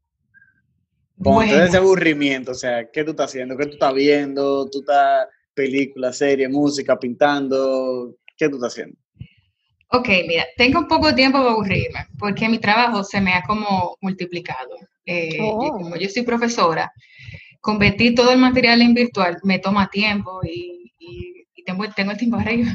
Cuando 1.17 1.53
bueno. 1.53 1.65
ese 1.65 1.77
aburrimiento, 1.77 2.51
o 2.51 2.55
sea, 2.55 2.89
¿qué 2.89 3.03
tú 3.03 3.11
estás 3.11 3.29
haciendo? 3.29 3.57
¿Qué 3.57 3.65
tú 3.65 3.73
estás 3.73 3.93
viendo? 3.93 4.69
¿Tú 4.69 4.79
estás 4.79 5.27
película, 5.53 6.13
serie, 6.13 6.47
música, 6.47 6.97
pintando? 6.97 8.15
¿Qué 8.37 8.47
tú 8.47 8.55
estás 8.55 8.71
haciendo? 8.71 8.97
Ok, 9.89 10.07
mira, 10.25 10.45
tengo 10.55 10.87
poco 10.87 11.13
tiempo 11.13 11.39
para 11.39 11.51
aburrirme, 11.51 12.07
porque 12.17 12.47
mi 12.47 12.57
trabajo 12.57 13.03
se 13.03 13.19
me 13.19 13.33
ha 13.33 13.43
como 13.43 13.97
multiplicado. 13.99 14.77
Eh, 15.05 15.37
oh. 15.41 15.73
como 15.73 15.97
yo 15.97 16.07
soy 16.07 16.23
profesora, 16.23 16.89
convertir 17.59 18.15
todo 18.15 18.31
el 18.31 18.39
material 18.39 18.81
en 18.81 18.93
virtual 18.93 19.37
me 19.43 19.59
toma 19.59 19.89
tiempo 19.89 20.39
y, 20.43 20.80
y 21.61 21.63
tengo, 21.63 21.87
tengo 21.93 22.11
el 22.11 22.17
tiempo 22.17 22.37
arriba. 22.37 22.71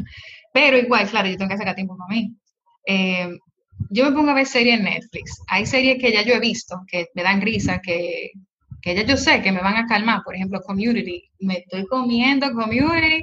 Pero 0.52 0.78
igual, 0.78 1.08
claro, 1.08 1.28
yo 1.28 1.36
tengo 1.36 1.50
que 1.50 1.58
sacar 1.58 1.74
tiempo 1.74 1.96
para 1.96 2.14
mí. 2.14 2.34
Eh, 2.86 3.28
yo 3.90 4.04
me 4.04 4.12
pongo 4.12 4.30
a 4.30 4.34
ver 4.34 4.46
series 4.46 4.78
en 4.78 4.84
Netflix. 4.84 5.42
Hay 5.48 5.66
series 5.66 5.98
que 6.00 6.12
ya 6.12 6.22
yo 6.22 6.34
he 6.34 6.40
visto, 6.40 6.80
que 6.86 7.06
me 7.14 7.22
dan 7.22 7.42
risa, 7.42 7.80
que, 7.80 8.30
que 8.80 8.94
ya 8.94 9.02
yo 9.02 9.16
sé 9.16 9.42
que 9.42 9.52
me 9.52 9.60
van 9.60 9.76
a 9.76 9.86
calmar. 9.86 10.22
Por 10.24 10.34
ejemplo, 10.34 10.60
Community. 10.62 11.30
Me 11.40 11.58
estoy 11.58 11.86
comiendo 11.86 12.52
Community. 12.52 13.22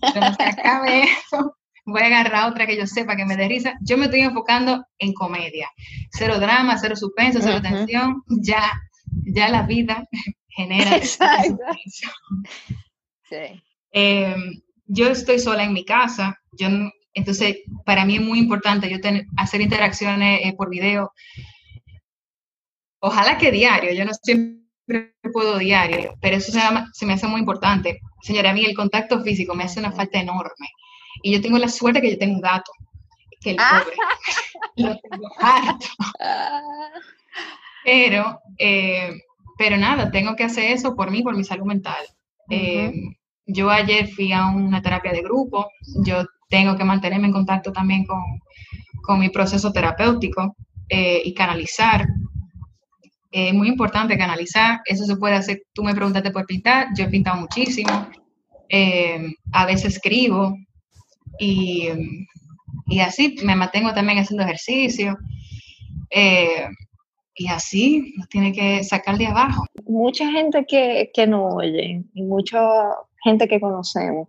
Cuando 0.00 0.34
se 0.34 0.42
acabe 0.42 1.04
eso, 1.04 1.56
voy 1.86 2.02
a 2.02 2.06
agarrar 2.06 2.50
otra 2.50 2.66
que 2.66 2.76
yo 2.76 2.86
sepa 2.86 3.16
que 3.16 3.24
me 3.24 3.36
dé 3.36 3.48
risa. 3.48 3.78
Yo 3.80 3.96
me 3.96 4.06
estoy 4.06 4.20
enfocando 4.20 4.84
en 4.98 5.14
comedia. 5.14 5.70
Cero 6.10 6.38
drama, 6.38 6.76
cero 6.78 6.96
suspenso, 6.96 7.40
cero 7.40 7.62
tensión. 7.62 8.22
Ya, 8.28 8.72
ya 9.24 9.48
la 9.48 9.62
vida 9.62 10.06
genera. 10.48 10.96
Exacto. 10.96 11.56
Sí. 13.28 13.62
Eh, 13.92 14.36
yo 14.86 15.08
estoy 15.08 15.38
sola 15.38 15.64
en 15.64 15.72
mi 15.72 15.84
casa, 15.84 16.38
yo, 16.52 16.68
entonces 17.14 17.58
para 17.84 18.04
mí 18.04 18.16
es 18.16 18.22
muy 18.22 18.38
importante 18.38 18.90
yo 18.90 19.00
tener, 19.00 19.26
hacer 19.36 19.60
interacciones 19.60 20.40
eh, 20.44 20.54
por 20.56 20.70
video. 20.70 21.12
Ojalá 23.00 23.38
que 23.38 23.50
diario, 23.50 23.92
yo 23.92 24.04
no 24.04 24.12
siempre 24.22 25.14
puedo 25.32 25.58
diario, 25.58 26.14
pero 26.20 26.36
eso 26.36 26.52
se, 26.52 26.60
se, 26.92 27.06
me 27.06 27.14
hace 27.14 27.26
muy 27.26 27.40
importante. 27.40 28.00
Señora, 28.22 28.50
a 28.50 28.54
mí 28.54 28.64
el 28.64 28.74
contacto 28.74 29.22
físico 29.22 29.54
me 29.54 29.64
hace 29.64 29.80
una 29.80 29.92
falta 29.92 30.18
enorme. 30.18 30.68
Y 31.22 31.32
yo 31.32 31.40
tengo 31.40 31.58
la 31.58 31.68
suerte 31.68 32.00
que 32.00 32.12
yo 32.12 32.18
tengo 32.18 32.34
un 32.34 32.40
gato, 32.40 32.72
que 33.40 33.50
el 33.50 33.56
pobre 33.56 33.96
lo 34.76 34.98
tengo 34.98 35.28
harto. 35.38 35.86
Pero, 37.84 38.40
eh, 38.58 39.20
pero 39.58 39.76
nada, 39.76 40.10
tengo 40.10 40.34
que 40.36 40.44
hacer 40.44 40.72
eso 40.72 40.96
por 40.96 41.10
mí, 41.10 41.22
por 41.22 41.36
mi 41.36 41.44
salud 41.44 41.66
mental. 41.66 42.04
Yo 43.46 43.70
ayer 43.70 44.08
fui 44.08 44.32
a 44.32 44.46
una 44.46 44.82
terapia 44.82 45.12
de 45.12 45.22
grupo, 45.22 45.68
yo 46.04 46.24
tengo 46.48 46.76
que 46.76 46.84
mantenerme 46.84 47.26
en 47.26 47.32
contacto 47.32 47.72
también 47.72 48.04
con, 48.04 48.22
con 49.02 49.18
mi 49.18 49.28
proceso 49.28 49.72
terapéutico 49.72 50.56
eh, 50.88 51.22
y 51.24 51.34
canalizar. 51.34 52.06
Es 53.30 53.52
muy 53.52 53.68
importante 53.68 54.16
canalizar, 54.16 54.80
eso 54.84 55.04
se 55.04 55.16
puede 55.16 55.34
hacer, 55.34 55.62
tú 55.72 55.82
me 55.82 55.94
preguntaste 55.94 56.30
por 56.30 56.46
pintar, 56.46 56.88
yo 56.96 57.04
he 57.04 57.08
pintado 57.08 57.40
muchísimo, 57.40 58.08
eh, 58.68 59.26
a 59.52 59.66
veces 59.66 59.96
escribo 59.96 60.56
y, 61.38 61.88
y, 62.86 63.00
así 63.00 63.34
me 63.44 63.56
mantengo 63.56 63.92
también 63.92 64.18
haciendo 64.18 64.44
ejercicio. 64.44 65.18
Eh, 66.10 66.68
y 67.36 67.48
así 67.48 68.14
nos 68.16 68.28
tiene 68.28 68.52
que 68.52 68.84
sacar 68.84 69.18
de 69.18 69.26
abajo. 69.26 69.64
Mucha 69.86 70.30
gente 70.30 70.64
que, 70.66 71.10
que 71.12 71.26
no 71.26 71.48
oye 71.48 72.04
y 72.14 72.22
mucha 72.22 72.60
gente 73.24 73.48
que 73.48 73.60
conocemos 73.60 74.28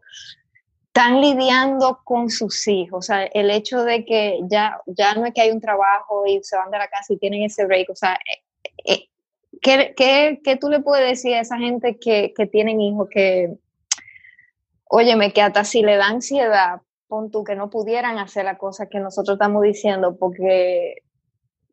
están 0.88 1.20
lidiando 1.20 2.00
con 2.06 2.30
sus 2.30 2.66
hijos, 2.70 3.00
o 3.00 3.02
sea, 3.02 3.26
el 3.26 3.52
hecho 3.52 3.84
de 3.84 4.06
que 4.06 4.40
ya, 4.50 4.80
ya 4.86 5.14
no 5.14 5.26
es 5.26 5.34
que 5.34 5.42
hay 5.42 5.52
un 5.52 5.60
trabajo 5.60 6.26
y 6.26 6.42
se 6.42 6.56
van 6.56 6.72
de 6.72 6.78
la 6.78 6.88
casa 6.88 7.12
y 7.12 7.18
tienen 7.18 7.44
ese 7.44 7.66
break, 7.66 7.90
o 7.90 7.96
sea, 7.96 8.14
eh, 8.14 8.94
eh, 8.94 9.10
¿qué, 9.62 9.94
qué, 9.98 10.40
qué 10.42 10.56
tú 10.56 10.70
le 10.70 10.80
puedes 10.80 11.06
decir 11.06 11.36
a 11.36 11.42
esa 11.42 11.58
gente 11.58 12.00
que, 12.00 12.34
que 12.34 12.48
tienen 12.48 12.80
hijos 12.80 13.10
que, 13.12 13.58
óyeme, 14.86 15.34
que 15.34 15.42
hasta 15.42 15.66
si 15.66 15.82
le 15.82 15.98
da 15.98 16.08
ansiedad, 16.08 16.80
pon 17.08 17.30
tú 17.30 17.44
que 17.44 17.56
no 17.56 17.70
pudieran 17.70 18.18
hacer 18.18 18.46
la 18.46 18.58
cosa 18.58 18.88
que 18.88 19.00
nosotros 19.00 19.36
estamos 19.36 19.64
diciendo 19.64 20.16
porque 20.18 21.04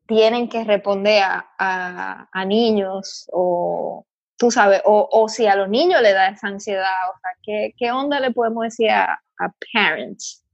tienen 0.06 0.48
que 0.48 0.64
responder 0.64 1.22
a, 1.22 2.28
a, 2.30 2.44
niños 2.44 3.28
o 3.32 4.04
tú 4.42 4.50
sabes, 4.50 4.82
o, 4.84 5.08
o, 5.12 5.28
si 5.28 5.46
a 5.46 5.54
los 5.54 5.68
niños 5.68 6.02
le 6.02 6.12
da 6.12 6.26
esa 6.26 6.48
ansiedad, 6.48 6.90
o 7.14 7.16
sea, 7.20 7.30
¿qué, 7.44 7.72
qué 7.78 7.92
onda 7.92 8.18
le 8.18 8.32
podemos 8.32 8.64
decir 8.64 8.90
a, 8.90 9.12
a, 9.38 9.54
parents? 9.72 10.44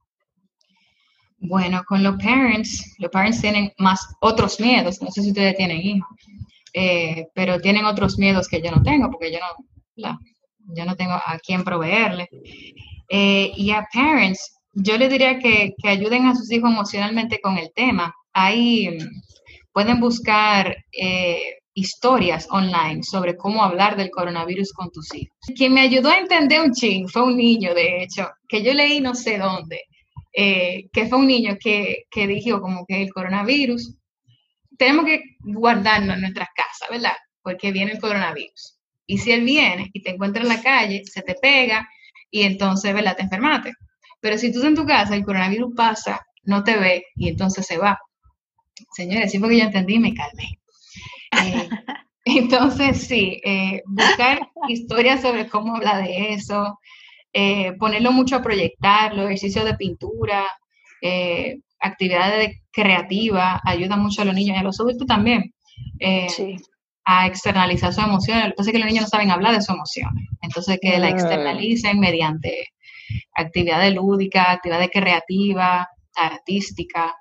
Bueno, 1.39 1.83
con 1.89 2.03
los 2.03 2.23
parents, 2.23 2.97
los 2.99 3.11
parents 3.11 3.41
tienen 3.41 3.73
más 3.79 4.15
otros 4.21 4.61
miedos, 4.61 5.01
no 5.01 5.11
sé 5.11 5.23
si 5.23 5.29
ustedes 5.29 5.57
tienen 5.57 5.79
hijos, 5.79 6.11
eh, 6.75 7.29
pero 7.35 7.59
tienen 7.63 7.87
otros 7.87 8.19
miedos 8.19 8.47
que 8.47 8.61
yo 8.61 8.71
no 8.71 8.83
tengo, 8.83 9.11
porque 9.11 9.33
yo 9.33 9.39
no, 9.39 9.65
la, 9.97 10.19
yo 10.67 10.85
no 10.85 10.95
tengo 10.95 11.15
a 11.15 11.39
quién 11.43 11.65
proveerle. 11.65 12.29
Eh, 13.09 13.53
y 13.57 13.71
a 13.71 13.89
parents, 13.91 14.55
yo 14.75 14.99
les 14.99 15.09
diría 15.09 15.39
que, 15.39 15.73
que 15.83 15.89
ayuden 15.89 16.27
a 16.27 16.35
sus 16.35 16.53
hijos 16.53 16.71
emocionalmente 16.71 17.41
con 17.41 17.57
el 17.57 17.73
tema. 17.75 18.15
Ahí 18.35 18.99
pueden 19.73 19.99
buscar 19.99 20.77
eh, 20.93 21.58
historias 21.79 22.47
online 22.51 23.03
sobre 23.03 23.37
cómo 23.37 23.63
hablar 23.63 23.97
del 23.97 24.11
coronavirus 24.11 24.73
con 24.73 24.91
tus 24.91 25.15
hijos. 25.15 25.37
Quien 25.57 25.75
me 25.75 25.83
ayudó 25.83 26.11
a 26.11 26.19
entender 26.19 26.61
un 26.61 26.73
ching 26.73 27.09
fue 27.09 27.23
un 27.23 27.37
niño, 27.37 27.75
de 27.75 28.03
hecho, 28.03 28.29
que 28.49 28.63
yo 28.63 28.75
leí 28.75 29.01
no 29.01 29.15
sé 29.15 29.39
dónde, 29.39 29.85
eh, 30.33 30.89
que 30.93 31.07
fue 31.07 31.19
un 31.19 31.27
niño 31.27 31.57
que, 31.61 32.05
que 32.11 32.27
dijo 32.27 32.61
como 32.61 32.85
que 32.87 33.03
el 33.03 33.13
coronavirus, 33.13 33.95
tenemos 34.77 35.07
que 35.07 35.23
guardarnos 35.41 36.17
en 36.17 36.23
nuestras 36.23 36.49
casas, 36.55 36.89
¿verdad? 36.91 37.17
Porque 37.43 37.73
viene 37.73 37.93
el 37.93 38.01
coronavirus. 38.01 38.79
Y 39.07 39.19
si 39.19 39.33
él 39.33 39.43
viene 39.45 39.91
y 39.93 40.03
te 40.03 40.11
encuentra 40.11 40.43
en 40.43 40.49
la 40.49 40.63
calle, 40.63 41.03
se 41.05 41.23
te 41.23 41.35
pega 41.35 41.89
y 42.31 42.43
entonces, 42.43 42.93
¿verdad? 42.93 43.17
Te 43.17 43.23
enfermaste. 43.23 43.73
Pero 44.21 44.37
si 44.37 44.53
tú 44.53 44.59
estás 44.59 44.71
en 44.71 44.77
tu 44.77 44.87
casa, 44.87 45.15
el 45.15 45.25
coronavirus 45.25 45.75
pasa, 45.75 46.21
no 46.43 46.63
te 46.63 46.77
ve 46.77 47.07
y 47.17 47.29
entonces 47.29 47.67
se 47.67 47.79
va. 47.79 47.99
Señores, 48.93 49.31
sí 49.31 49.39
porque 49.39 49.59
yo 49.59 49.65
entendí 49.65 49.99
me 49.99 50.15
calmé. 50.15 50.61
Eh, 51.33 51.69
entonces, 52.25 53.07
sí, 53.07 53.41
eh, 53.45 53.83
buscar 53.87 54.49
historias 54.69 55.23
sobre 55.23 55.49
cómo 55.49 55.77
habla 55.77 55.99
de 55.99 56.35
eso, 56.35 56.79
eh, 57.33 57.73
ponerlo 57.79 58.13
mucho 58.13 58.37
a 58.37 58.43
proyectar, 58.43 59.15
los 59.15 59.27
ejercicios 59.27 59.65
de 59.65 59.75
pintura, 59.75 60.47
actividades 61.81 62.61
creativas, 62.73 63.61
ayuda 63.65 63.97
mucho 63.97 64.23
a 64.23 64.25
los 64.25 64.35
niños 64.35 64.57
y 64.57 64.61
a 64.61 64.65
los 64.65 64.81
adultos 64.81 65.07
también. 65.07 65.53
a 67.11 67.27
externalizar 67.27 67.91
sus 67.95 68.05
emociones. 68.05 68.45
Lo 68.45 68.51
que 68.51 68.57
pasa 68.57 68.69
es 68.69 68.73
que 68.73 68.79
los 68.81 68.89
niños 68.89 69.05
no 69.05 69.09
saben 69.09 69.31
hablar 69.31 69.55
de 69.55 69.63
sus 69.63 69.75
emociones. 69.75 70.29
Entonces, 70.43 70.79
que 70.79 70.99
la 70.99 71.07
ah. 71.07 71.11
externalicen 71.11 71.99
mediante 71.99 72.67
actividades 73.35 73.95
lúdicas, 73.95 74.47
actividades 74.49 74.91
creativas, 74.93 75.87
artísticas. 76.15 77.13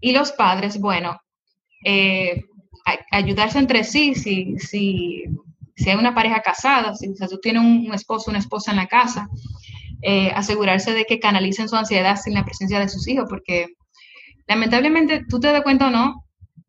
Y 0.00 0.12
los 0.12 0.32
padres, 0.32 0.80
bueno, 0.80 1.18
eh, 1.84 2.44
ayudarse 3.10 3.58
entre 3.58 3.84
sí, 3.84 4.14
si, 4.14 4.58
si, 4.58 5.24
si, 5.76 5.90
hay 5.90 5.96
una 5.96 6.14
pareja 6.14 6.40
casada, 6.40 6.94
si, 6.94 7.12
tú 7.14 7.38
tienes 7.40 7.62
un, 7.62 7.92
esposo, 7.94 8.30
una 8.30 8.38
esposa 8.38 8.70
en 8.70 8.78
la 8.78 8.86
casa, 8.86 9.28
eh, 10.02 10.30
asegurarse 10.34 10.92
de 10.92 11.04
que 11.04 11.20
canalicen 11.20 11.68
su 11.68 11.76
ansiedad 11.76 12.16
sin 12.16 12.34
la 12.34 12.44
presencia 12.44 12.80
de 12.80 12.88
sus 12.88 13.06
hijos, 13.08 13.26
porque 13.28 13.68
lamentablemente 14.46 15.24
tú 15.28 15.38
te 15.40 15.52
das 15.52 15.62
cuenta 15.62 15.88
o 15.88 15.90
no, 15.90 16.24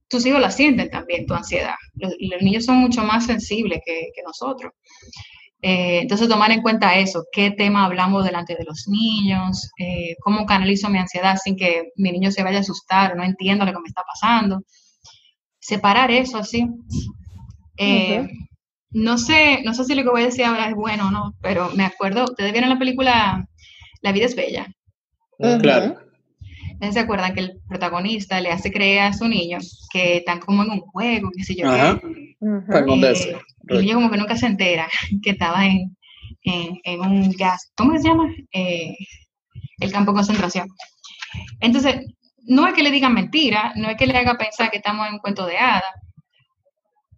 tus 0.08 0.26
hijos 0.26 0.40
la 0.40 0.52
sienten 0.52 0.90
también, 0.92 1.26
tu 1.26 1.34
ansiedad. 1.34 1.76
Los, 1.96 2.14
niños 2.42 2.66
son 2.66 2.78
mucho 2.78 3.04
más 3.04 3.26
sensibles 3.26 3.82
que, 3.84 4.12
nosotros. 4.24 4.74
Eh, 5.64 6.02
entonces, 6.02 6.28
tomar 6.28 6.52
en 6.52 6.62
cuenta 6.62 6.98
eso, 6.98 7.24
qué 7.32 7.50
tema 7.52 7.86
hablamos 7.86 8.26
delante 8.26 8.56
de 8.56 8.66
los 8.66 8.88
niños, 8.88 9.72
eh, 9.80 10.16
cómo 10.20 10.46
canalizo 10.46 10.90
mi 10.90 11.00
ansiedad 11.00 11.38
sin 11.42 11.56
que 11.56 11.94
mi 11.96 12.12
niño 12.12 12.32
se 12.32 12.44
vaya 12.44 12.58
a 12.58 12.62
asustar, 12.62 13.16
no 13.16 13.24
entiendo 13.24 13.66
lo 13.66 13.72
que 13.72 13.80
me 13.80 13.88
está 13.88 14.04
pasando 14.04 14.62
separar 15.64 16.12
eso 16.12 16.38
así. 16.38 16.68
Eh, 17.78 18.28
no 18.92 19.18
sé, 19.18 19.62
no 19.64 19.74
sé 19.74 19.86
si 19.86 19.96
lo 19.96 20.04
que 20.04 20.10
voy 20.10 20.22
a 20.22 20.26
decir 20.26 20.46
ahora 20.46 20.68
es 20.68 20.76
bueno 20.76 21.08
o 21.08 21.12
no, 21.12 21.34
pero 21.42 21.72
me 21.72 21.86
acuerdo, 21.86 22.26
ustedes 22.26 22.52
vieron 22.52 22.70
la 22.70 22.78
película 22.78 23.48
La 24.02 24.12
vida 24.12 24.26
es 24.26 24.36
bella. 24.36 24.68
Claro. 25.62 25.98
¿Se 26.92 27.00
acuerdan 27.00 27.34
que 27.34 27.40
el 27.40 27.62
protagonista 27.68 28.42
le 28.42 28.52
hace 28.52 28.72
creer 28.72 29.04
a 29.04 29.14
su 29.14 29.26
niño 29.28 29.60
que 29.92 30.18
están 30.18 30.40
como 30.42 30.64
en 30.64 30.72
un 30.72 30.82
juego, 30.82 31.30
qué 31.36 31.44
sé 31.44 31.56
yo 31.56 31.70
Ajá. 31.70 32.02
Eh, 32.04 33.38
el 33.70 33.82
niño 33.82 33.96
como 33.96 34.12
que 34.12 34.18
nunca 34.18 34.36
se 34.36 34.48
entera 34.48 34.90
que 35.24 35.30
estaba 35.30 35.66
en, 35.66 35.96
en, 36.44 37.00
un 37.00 37.32
gas, 37.32 37.72
¿cómo 37.76 37.98
se 37.98 38.04
llama? 38.04 38.28
Eh, 38.52 38.96
el 39.80 39.92
campo 39.94 40.12
de 40.12 40.18
concentración. 40.18 40.68
Entonces, 41.62 42.06
no 42.46 42.68
es 42.68 42.74
que 42.74 42.84
le 42.84 42.92
digan 42.92 43.14
mentira, 43.14 43.74
no 43.76 43.90
es 43.90 43.98
que 43.98 44.08
le 44.08 44.18
haga 44.18 44.38
pensar 44.38 44.70
que 44.70 44.78
estamos 44.78 45.08
en 45.08 45.14
un 45.14 45.20
cuento 45.20 45.46
de 45.46 45.58
hadas, 45.58 45.94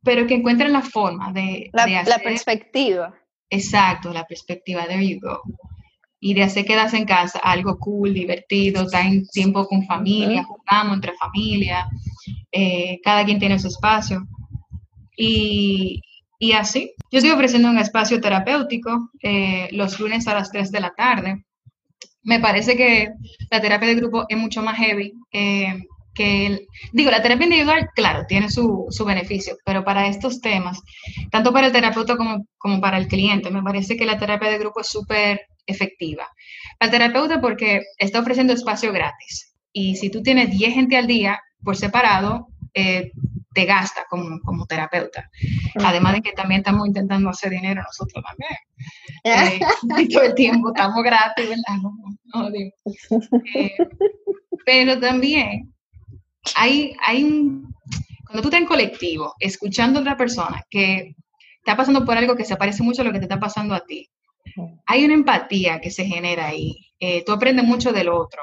pero 0.03 0.28
que 0.28 0.36
encuentren 0.36 0.71
la 0.71 0.82
forma 0.82 1.32
de, 1.32 1.69
la, 1.73 1.88
la 2.03 2.19
perspectiva. 2.19 3.13
Exacto, 3.49 4.13
la 4.13 4.26
perspectiva, 4.26 4.86
there 4.88 5.05
you 5.05 5.19
go. 5.19 5.41
Y 6.19 6.34
de 6.34 6.43
hacer 6.43 6.65
quedarse 6.65 6.97
en 6.97 7.05
casa 7.05 7.39
algo 7.39 7.78
cool, 7.80 8.13
divertido, 8.13 8.84
estar 8.84 9.05
en 9.05 9.28
tiempo 9.28 9.67
con 9.67 9.86
familia, 9.86 10.43
jugamos 10.43 10.95
entre 10.95 11.13
familia, 11.13 11.88
eh, 12.51 12.99
cada 13.03 13.26
quien 13.26 13.39
tiene 13.39 13.59
su 13.59 13.67
espacio. 13.67 14.28
Y, 15.17 16.01
y, 16.39 16.51
así, 16.53 16.93
yo 17.11 17.19
estoy 17.19 17.32
ofreciendo 17.32 17.69
un 17.69 17.78
espacio 17.78 18.19
terapéutico 18.19 19.09
eh, 19.21 19.69
los 19.71 19.99
lunes 19.99 20.28
a 20.28 20.34
las 20.34 20.51
3 20.51 20.71
de 20.71 20.80
la 20.80 20.93
tarde 20.95 21.45
me 22.26 22.39
parece 22.39 22.76
que 22.76 23.09
la 23.49 23.61
terapia 23.61 23.88
de 23.88 23.95
grupo 23.95 24.26
es 24.28 24.38
mucho 24.38 24.61
más 24.61 24.78
heavy 24.78 25.13
eh, 25.32 25.84
que 26.13 26.47
el, 26.47 26.67
digo, 26.93 27.11
la 27.11 27.21
terapia 27.21 27.45
individual, 27.45 27.89
claro, 27.93 28.26
tiene 28.28 28.49
su, 28.49 28.88
su, 28.89 29.05
beneficio, 29.05 29.57
pero 29.65 29.84
para 29.84 30.07
estos 30.07 30.41
temas, 30.41 30.82
tanto 31.30 31.53
para 31.53 31.67
el 31.67 31.73
terapeuta 31.73 32.15
como, 32.15 32.47
como 32.57 32.82
para 32.82 32.97
el 32.97 33.07
cliente, 33.07 33.51
me 33.51 33.61
parece 33.61 33.95
que 33.95 34.05
la 34.05 34.17
terapia 34.17 34.49
de 34.49 34.57
grupo 34.57 34.82
es 34.82 34.88
súper 34.88 35.41
efectiva. 35.67 36.28
Al 36.80 36.89
terapeuta 36.89 37.41
porque 37.41 37.82
está 37.97 38.19
ofreciendo 38.19 38.53
espacio 38.53 38.91
gratis 38.91 39.53
y 39.71 39.97
si 39.97 40.09
tú 40.09 40.23
tienes 40.23 40.51
10 40.51 40.73
gente 40.73 40.97
al 40.97 41.05
día 41.05 41.39
por 41.63 41.76
separado, 41.76 42.47
eh, 42.73 43.11
te 43.56 43.66
gasta 43.66 44.06
como, 44.10 44.39
como 44.41 44.68
terapeuta. 44.68 45.30
Además 45.84 46.14
de 46.14 46.22
que 46.22 46.34
también 46.34 46.60
estamos 46.60 46.86
intentando 46.86 47.30
hacer 47.30 47.51
dinero 47.51 47.82
nosotros 47.82 48.24
también. 48.24 48.60
Eh, 49.24 49.60
todo 50.14 50.24
el 50.24 50.36
tiempo 50.36 50.74
estamos 50.76 51.01
gratis, 51.03 51.49
¿verdad? 51.49 51.64
Eh, 53.56 53.72
pero 54.66 54.99
también 54.99 55.74
hay, 56.56 56.95
hay 57.01 57.24
un, 57.24 57.74
cuando 58.26 58.41
tú 58.41 58.49
estás 58.49 58.62
en 58.62 58.68
colectivo, 58.68 59.34
escuchando 59.39 59.99
a 59.99 60.01
otra 60.01 60.18
persona 60.18 60.62
que 60.70 61.16
está 61.58 61.78
pasando 61.78 62.03
por 62.03 62.18
algo 62.18 62.36
que 62.36 62.43
se 62.43 62.58
parece 62.58 62.84
mucho 62.84 63.01
a 63.01 63.06
lo 63.06 63.14
que 63.14 63.20
te 63.20 63.26
está 63.26 63.39
pasando 63.39 63.74
a 63.74 63.86
ti, 63.86 64.10
hay 64.86 65.06
una 65.06 65.14
empatía 65.14 65.80
que 65.80 65.91
se 65.91 66.06
genera 66.06 66.47
ahí. 66.47 66.91
Eh, 66.99 67.24
tú 67.26 67.32
aprendes 67.32 67.66
mucho 67.66 67.93
del 67.93 68.10
otro. 68.10 68.41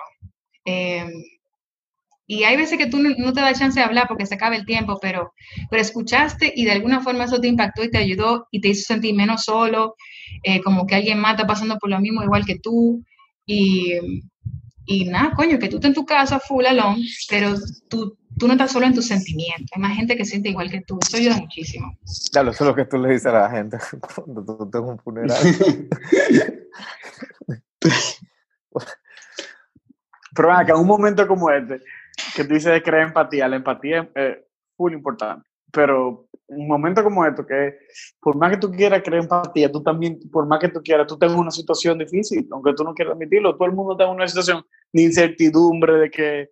Y 2.33 2.45
hay 2.45 2.57
veces 2.57 2.79
que 2.79 2.87
tú 2.87 2.99
no, 2.99 3.33
te 3.35 3.43
da 3.43 3.53
chance 3.53 3.79
de 3.79 3.85
hablar 3.85 4.09
porque 4.09 4.25
se 4.25 4.37
acaba 4.37 4.57
el 4.57 4.65
tiempo, 4.65 4.99
pero, 5.03 5.35
pero 5.69 5.83
escuchaste 5.83 6.51
y 6.57 6.65
de 6.65 6.73
alguna 6.73 7.03
forma 7.03 7.25
eso 7.25 7.39
te 7.39 7.49
impactó 7.49 7.85
y 7.85 7.91
te 7.91 7.99
ayudó 7.99 8.49
y 8.51 8.63
te 8.63 8.69
hizo 8.69 8.87
sentir 8.87 9.15
menos 9.15 9.45
solo, 9.45 9.97
eh, 10.43 10.63
como 10.63 10.87
que 10.87 10.95
alguien 10.95 11.19
más 11.19 11.33
está 11.33 11.47
pasando 11.47 11.77
por 11.79 11.91
lo 11.91 12.01
mismo 12.01 12.23
igual 12.23 12.47
que 12.47 12.59
tú. 12.59 13.05
Y, 13.45 13.99
y 14.87 15.05
nada, 15.05 15.33
coño, 15.37 15.59
que 15.59 15.69
tú 15.69 15.77
estás 15.77 15.91
en 15.91 15.95
tu 15.95 16.07
casa 16.07 16.41
full 16.41 16.65
alone, 16.65 17.05
pero 17.29 17.53
tu, 17.91 18.17
tú 18.39 18.47
no 18.47 18.55
estás 18.55 18.73
solo 18.73 18.87
en 18.87 18.95
tus 18.95 19.09
sentimientos, 19.09 19.69
hay 19.75 19.83
más 19.83 19.95
gente 19.95 20.17
que 20.17 20.25
siente 20.25 20.49
igual 20.49 20.71
que 20.71 20.81
tú, 20.81 20.99
eso 21.07 21.19
ayuda 21.19 21.37
muchísimo. 21.37 21.99
Claro, 22.33 22.53
eso 22.53 22.65
es 22.65 22.69
lo 22.69 22.75
que 22.75 22.87
tú 22.87 22.97
le 22.97 23.11
dices 23.11 23.27
a 23.27 23.41
la 23.41 23.51
gente 23.51 23.77
cuando 24.15 24.43
tú 24.43 24.71
tengas 24.71 24.89
un 24.89 24.99
funeral. 25.01 25.39
Pero 30.35 30.51
acá, 30.51 30.75
un 30.77 30.87
momento 30.87 31.29
como 31.29 31.51
este, 31.51 31.79
que 32.35 32.45
tú 32.45 32.55
dices 32.55 32.73
de 32.73 32.83
crear 32.83 33.07
empatía, 33.07 33.49
la 33.49 33.57
empatía 33.57 34.11
es 34.15 34.39
muy 34.79 34.93
importante, 34.93 35.49
pero 35.71 36.27
un 36.49 36.69
momento 36.69 37.03
como 37.03 37.25
esto, 37.25 37.47
que 37.47 37.77
por 38.21 38.37
más 38.37 38.51
que 38.51 38.59
tú 38.59 38.71
quieras 38.71 39.03
crear 39.03 39.23
empatía, 39.23 39.71
tú 39.71 39.83
también, 39.83 40.19
por 40.31 40.47
más 40.47 40.61
que 40.61 40.69
tú 40.69 40.83
quieras, 40.83 41.07
tú 41.07 41.19
tengas 41.19 41.37
una 41.37 41.51
situación 41.51 41.99
difícil, 41.99 42.47
aunque 42.51 42.75
tú 42.75 42.85
no 42.85 42.95
quieras 42.95 43.15
admitirlo, 43.15 43.57
todo 43.57 43.67
el 43.67 43.75
mundo 43.75 43.93
está 43.93 44.05
en 44.05 44.11
una 44.11 44.29
situación 44.29 44.65
de 44.93 45.03
incertidumbre, 45.03 45.95
de 45.95 46.11
que, 46.11 46.51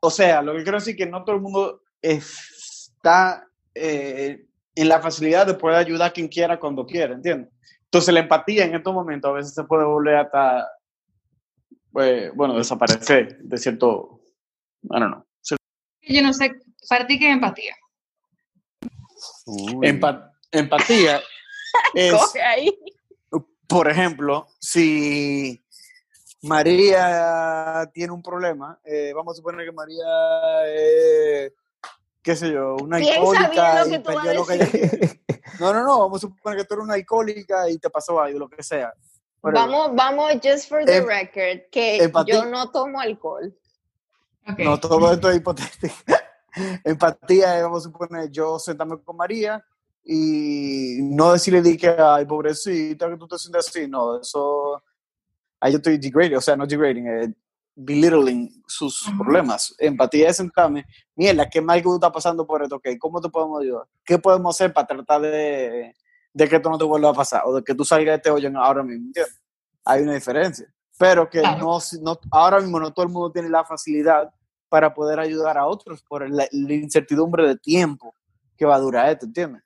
o 0.00 0.10
sea, 0.10 0.42
lo 0.42 0.54
que 0.54 0.62
quiero 0.62 0.78
decir 0.78 0.92
es 0.92 0.98
que 0.98 1.10
no 1.10 1.24
todo 1.24 1.36
el 1.36 1.42
mundo 1.42 1.82
está 2.00 3.46
eh, 3.74 4.44
en 4.74 4.88
la 4.88 5.00
facilidad 5.00 5.46
de 5.46 5.54
poder 5.54 5.76
ayudar 5.76 6.10
a 6.10 6.12
quien 6.12 6.28
quiera 6.28 6.58
cuando 6.58 6.84
quiera, 6.86 7.14
¿entiendes? 7.14 7.52
Entonces 7.84 8.12
la 8.12 8.20
empatía 8.20 8.64
en 8.64 8.74
estos 8.74 8.94
momentos 8.94 9.30
a 9.30 9.34
veces 9.34 9.54
se 9.54 9.64
puede 9.64 9.84
volver 9.84 10.16
hasta, 10.16 10.66
pues, 11.92 12.34
bueno, 12.34 12.56
desaparecer 12.56 13.38
de 13.38 13.58
cierto, 13.58 14.20
bueno, 14.82 15.08
no. 15.08 15.26
Yo 16.02 16.22
no 16.22 16.32
sé, 16.32 16.52
¿para 16.88 17.06
ti 17.06 17.18
qué 17.18 17.28
es 17.28 17.34
empatía? 17.34 17.76
empatía 20.50 21.20
es, 21.94 22.14
por 23.68 23.88
ejemplo, 23.88 24.48
si 24.58 25.64
María 26.42 27.88
tiene 27.92 28.12
un 28.12 28.22
problema, 28.22 28.80
eh, 28.84 29.12
vamos 29.14 29.34
a 29.34 29.36
suponer 29.36 29.64
que 29.64 29.72
María 29.72 30.04
es, 30.66 31.52
qué 32.20 32.36
sé 32.36 32.50
yo, 32.52 32.76
una 32.76 32.96
alcohólica 32.96 33.84
No, 35.60 35.72
no, 35.72 35.84
no, 35.84 36.00
vamos 36.00 36.18
a 36.18 36.26
suponer 36.26 36.58
que 36.58 36.64
tú 36.64 36.74
eres 36.74 36.84
una 36.84 36.94
alcohólica 36.94 37.70
y 37.70 37.78
te 37.78 37.90
pasó 37.90 38.20
algo, 38.20 38.40
lo 38.40 38.48
que 38.48 38.62
sea. 38.62 38.92
Vamos, 39.42 39.94
vamos, 39.94 40.40
just 40.42 40.68
for 40.68 40.84
the 40.84 40.96
em, 40.96 41.06
record, 41.06 41.62
que 41.70 42.10
yo 42.26 42.44
no 42.44 42.70
tomo 42.70 43.00
alcohol. 43.00 43.52
No, 44.58 44.78
todo 44.78 45.12
esto 45.12 45.30
es 45.30 45.36
hipotético. 45.36 45.94
Empatía 46.84 47.62
vamos 47.62 47.86
a 47.86 47.90
suponer, 47.90 48.30
yo 48.30 48.58
sentarme 48.58 48.98
con 49.02 49.16
María 49.16 49.64
y 50.04 50.98
no 51.00 51.32
decirle 51.32 51.62
di 51.62 51.76
que, 51.76 51.88
ay, 51.88 52.26
pobrecita, 52.26 53.08
que 53.08 53.16
tú 53.16 53.26
te 53.26 53.38
sientes 53.38 53.68
así. 53.68 53.86
No, 53.88 54.20
eso, 54.20 54.82
ahí 55.60 55.72
yo 55.72 55.78
estoy 55.78 55.98
degrading, 55.98 56.36
o 56.36 56.40
sea, 56.40 56.56
no 56.56 56.66
degrading, 56.66 57.06
eh, 57.06 57.34
belittling 57.74 58.62
sus 58.66 59.10
problemas. 59.16 59.74
Empatía 59.78 60.28
es 60.28 60.36
sentarme, 60.36 60.84
mierda, 61.14 61.48
¿qué 61.48 61.60
mal 61.60 61.78
que 61.78 61.84
tú 61.84 61.94
estás 61.94 62.10
pasando 62.10 62.46
por 62.46 62.62
esto? 62.62 62.76
Okay, 62.76 62.98
¿Cómo 62.98 63.20
te 63.20 63.28
podemos 63.28 63.62
ayudar? 63.62 63.86
¿Qué 64.04 64.18
podemos 64.18 64.54
hacer 64.54 64.72
para 64.72 64.86
tratar 64.86 65.22
de, 65.22 65.94
de 66.32 66.48
que 66.48 66.56
esto 66.56 66.70
no 66.70 66.78
te 66.78 66.84
vuelva 66.84 67.10
a 67.10 67.14
pasar? 67.14 67.42
O 67.44 67.54
de 67.54 67.62
que 67.62 67.74
tú 67.74 67.84
salgas 67.84 68.12
de 68.12 68.16
este 68.16 68.30
hoyo 68.30 68.50
ahora 68.58 68.82
mismo, 68.82 69.06
¿entiendes? 69.06 69.40
Hay 69.84 70.02
una 70.02 70.14
diferencia. 70.14 70.66
Pero 70.98 71.28
que 71.28 71.42
no, 71.42 71.78
no, 72.00 72.18
ahora 72.30 72.60
mismo 72.60 72.78
no 72.78 72.92
todo 72.92 73.06
el 73.06 73.12
mundo 73.12 73.32
tiene 73.32 73.48
la 73.48 73.64
facilidad 73.64 74.32
para 74.68 74.94
poder 74.94 75.18
ayudar 75.18 75.58
a 75.58 75.66
otros 75.66 76.02
por 76.02 76.28
la, 76.30 76.46
incertidumbre 76.52 77.46
de 77.46 77.56
tiempo 77.56 78.14
que 78.56 78.64
va 78.64 78.76
a 78.76 78.80
durar 78.80 79.10
esto, 79.10 79.26
¿entiendes? 79.26 79.62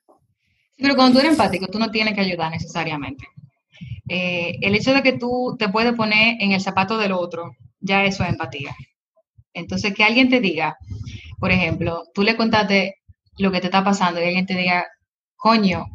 Pero 0.75 0.95
cuando 0.95 1.13
tú 1.13 1.19
eres 1.19 1.31
empático, 1.31 1.67
tú 1.67 1.79
no 1.79 1.91
tienes 1.91 2.13
que 2.13 2.21
ayudar 2.21 2.51
necesariamente. 2.51 3.25
Eh, 4.09 4.57
el 4.61 4.75
hecho 4.75 4.93
de 4.93 5.03
que 5.03 5.13
tú 5.13 5.55
te 5.57 5.69
puedes 5.69 5.93
poner 5.93 6.37
en 6.41 6.51
el 6.51 6.61
zapato 6.61 6.97
del 6.97 7.11
otro, 7.11 7.55
ya 7.79 8.03
eso 8.05 8.23
es 8.23 8.29
empatía. 8.29 8.75
Entonces, 9.53 9.93
que 9.93 10.03
alguien 10.03 10.29
te 10.29 10.39
diga, 10.39 10.77
por 11.39 11.51
ejemplo, 11.51 12.03
tú 12.13 12.23
le 12.23 12.35
contaste 12.35 12.95
lo 13.37 13.51
que 13.51 13.59
te 13.59 13.67
está 13.67 13.83
pasando 13.83 14.19
y 14.21 14.25
alguien 14.25 14.45
te 14.45 14.55
diga, 14.55 14.85
coño, 15.35 15.85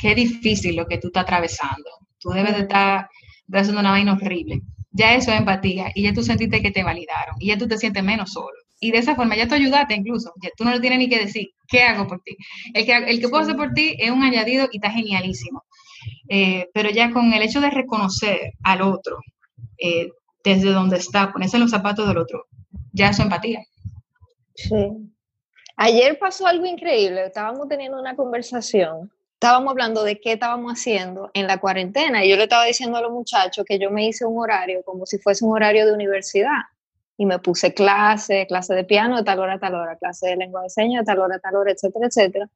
qué 0.00 0.14
difícil 0.14 0.76
lo 0.76 0.86
que 0.86 0.98
tú 0.98 1.08
estás 1.08 1.24
atravesando. 1.24 1.90
Tú 2.18 2.30
debes 2.30 2.54
de 2.54 2.62
estar 2.62 3.08
haciendo 3.52 3.80
una 3.80 3.90
vaina 3.90 4.12
horrible 4.12 4.62
ya 4.92 5.14
eso 5.14 5.30
es 5.32 5.38
empatía 5.38 5.90
y 5.94 6.02
ya 6.02 6.12
tú 6.12 6.22
sentiste 6.22 6.60
que 6.60 6.70
te 6.70 6.82
validaron 6.82 7.36
y 7.38 7.48
ya 7.48 7.58
tú 7.58 7.68
te 7.68 7.78
sientes 7.78 8.02
menos 8.02 8.32
solo. 8.32 8.56
Y 8.80 8.92
de 8.92 8.98
esa 8.98 9.14
forma 9.14 9.36
ya 9.36 9.46
tú 9.46 9.54
ayudaste 9.54 9.94
incluso, 9.94 10.32
ya 10.42 10.50
tú 10.56 10.64
no 10.64 10.72
le 10.72 10.80
tienes 10.80 10.98
ni 10.98 11.08
que 11.08 11.18
decir, 11.18 11.48
¿qué 11.68 11.82
hago 11.82 12.06
por 12.06 12.22
ti? 12.22 12.36
El 12.72 12.86
que, 12.86 12.96
el 12.96 13.20
que 13.20 13.28
puedo 13.28 13.42
hacer 13.42 13.56
por 13.56 13.72
ti 13.72 13.94
es 13.98 14.10
un 14.10 14.22
añadido 14.22 14.68
y 14.72 14.78
está 14.78 14.90
genialísimo. 14.90 15.64
Eh, 16.28 16.68
pero 16.72 16.90
ya 16.90 17.12
con 17.12 17.32
el 17.32 17.42
hecho 17.42 17.60
de 17.60 17.70
reconocer 17.70 18.54
al 18.62 18.80
otro 18.80 19.18
eh, 19.78 20.08
desde 20.42 20.70
donde 20.70 20.96
está, 20.96 21.30
ponerse 21.30 21.58
los 21.58 21.70
zapatos 21.70 22.08
del 22.08 22.16
otro, 22.16 22.46
ya 22.92 23.10
eso 23.10 23.20
es 23.22 23.26
empatía. 23.26 23.60
Sí. 24.54 24.74
Ayer 25.76 26.18
pasó 26.18 26.46
algo 26.46 26.64
increíble, 26.64 27.26
estábamos 27.26 27.68
teniendo 27.68 28.00
una 28.00 28.16
conversación 28.16 29.10
estábamos 29.40 29.70
hablando 29.70 30.04
de 30.04 30.20
qué 30.20 30.32
estábamos 30.32 30.74
haciendo 30.74 31.30
en 31.32 31.46
la 31.46 31.58
cuarentena 31.58 32.22
y 32.22 32.28
yo 32.28 32.36
le 32.36 32.42
estaba 32.42 32.66
diciendo 32.66 32.98
a 32.98 33.00
los 33.00 33.10
muchachos 33.10 33.64
que 33.66 33.78
yo 33.78 33.90
me 33.90 34.06
hice 34.06 34.26
un 34.26 34.38
horario 34.38 34.82
como 34.84 35.06
si 35.06 35.16
fuese 35.16 35.46
un 35.46 35.54
horario 35.54 35.86
de 35.86 35.94
universidad 35.94 36.60
y 37.16 37.24
me 37.24 37.38
puse 37.38 37.72
clase, 37.72 38.46
clase 38.46 38.74
de 38.74 38.84
piano 38.84 39.16
de 39.16 39.24
tal 39.24 39.38
hora 39.38 39.58
tal 39.58 39.76
hora, 39.76 39.96
clase 39.96 40.28
de 40.28 40.36
lengua 40.36 40.62
de 40.62 40.68
señas 40.68 41.06
de 41.06 41.06
tal 41.06 41.20
hora 41.20 41.38
tal 41.38 41.56
hora, 41.56 41.72
etcétera, 41.72 42.06
etcétera. 42.08 42.50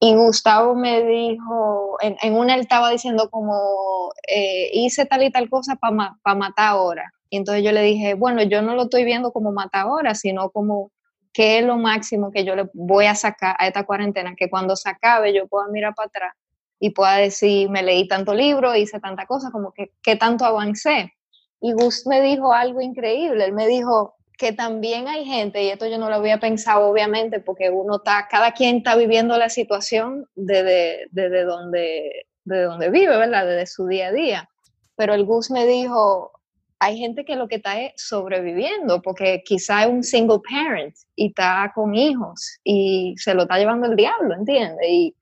Y 0.00 0.14
Gustavo 0.14 0.74
me 0.74 1.02
dijo, 1.02 1.98
en, 2.00 2.16
en 2.22 2.34
una 2.34 2.54
él 2.54 2.60
estaba 2.60 2.90
diciendo 2.90 3.28
como, 3.30 4.10
eh, 4.26 4.70
hice 4.72 5.04
tal 5.04 5.22
y 5.22 5.30
tal 5.30 5.50
cosa 5.50 5.76
para 5.76 6.16
pa 6.22 6.34
matar 6.34 6.68
ahora. 6.68 7.12
Y 7.28 7.36
entonces 7.36 7.62
yo 7.62 7.72
le 7.72 7.82
dije, 7.82 8.14
bueno, 8.14 8.42
yo 8.42 8.62
no 8.62 8.74
lo 8.74 8.84
estoy 8.84 9.04
viendo 9.04 9.32
como 9.32 9.52
matar 9.52 9.82
ahora, 9.82 10.14
sino 10.14 10.48
como 10.50 10.92
qué 11.36 11.58
es 11.58 11.64
lo 11.66 11.76
máximo 11.76 12.30
que 12.32 12.46
yo 12.46 12.56
le 12.56 12.70
voy 12.72 13.04
a 13.04 13.14
sacar 13.14 13.54
a 13.58 13.66
esta 13.66 13.84
cuarentena, 13.84 14.34
que 14.34 14.48
cuando 14.48 14.74
se 14.74 14.88
acabe 14.88 15.34
yo 15.34 15.46
pueda 15.46 15.68
mirar 15.68 15.94
para 15.94 16.06
atrás 16.06 16.34
y 16.80 16.90
pueda 16.90 17.16
decir, 17.16 17.68
me 17.68 17.82
leí 17.82 18.08
tanto 18.08 18.32
libro, 18.32 18.74
hice 18.74 19.00
tanta 19.00 19.26
cosa, 19.26 19.50
como 19.50 19.70
que 19.72 19.90
qué 20.02 20.16
tanto 20.16 20.46
avancé. 20.46 21.12
Y 21.60 21.74
Gus 21.74 22.06
me 22.06 22.22
dijo 22.22 22.54
algo 22.54 22.80
increíble, 22.80 23.44
él 23.44 23.52
me 23.52 23.66
dijo 23.66 24.14
que 24.38 24.52
también 24.52 25.08
hay 25.08 25.26
gente, 25.26 25.62
y 25.62 25.68
esto 25.68 25.86
yo 25.86 25.98
no 25.98 26.08
lo 26.08 26.16
había 26.16 26.40
pensado 26.40 26.88
obviamente, 26.88 27.38
porque 27.38 27.68
uno 27.68 27.96
está, 27.96 28.28
cada 28.30 28.52
quien 28.52 28.76
está 28.78 28.96
viviendo 28.96 29.36
la 29.36 29.50
situación 29.50 30.26
desde, 30.36 31.06
desde, 31.10 31.44
donde, 31.44 32.28
de 32.44 32.62
donde 32.62 32.88
vive, 32.88 33.14
¿verdad? 33.18 33.44
Desde 33.44 33.66
su 33.66 33.86
día 33.86 34.06
a 34.06 34.12
día. 34.12 34.48
Pero 34.96 35.12
el 35.12 35.26
Gus 35.26 35.50
me 35.50 35.66
dijo, 35.66 36.32
hay 36.78 36.98
gente 36.98 37.24
que 37.24 37.36
lo 37.36 37.48
que 37.48 37.56
está 37.56 37.80
es 37.80 37.92
sobreviviendo, 37.96 39.00
porque 39.00 39.42
quizá 39.44 39.84
es 39.84 39.90
un 39.90 40.02
single 40.02 40.40
parent 40.48 40.94
y 41.14 41.28
está 41.28 41.72
con 41.74 41.94
hijos 41.94 42.58
y 42.64 43.14
se 43.16 43.34
lo 43.34 43.42
está 43.42 43.58
llevando 43.58 43.86
el 43.86 43.96
diablo, 43.96 44.34
¿entiendes? 44.34 44.86
Y 44.88 45.16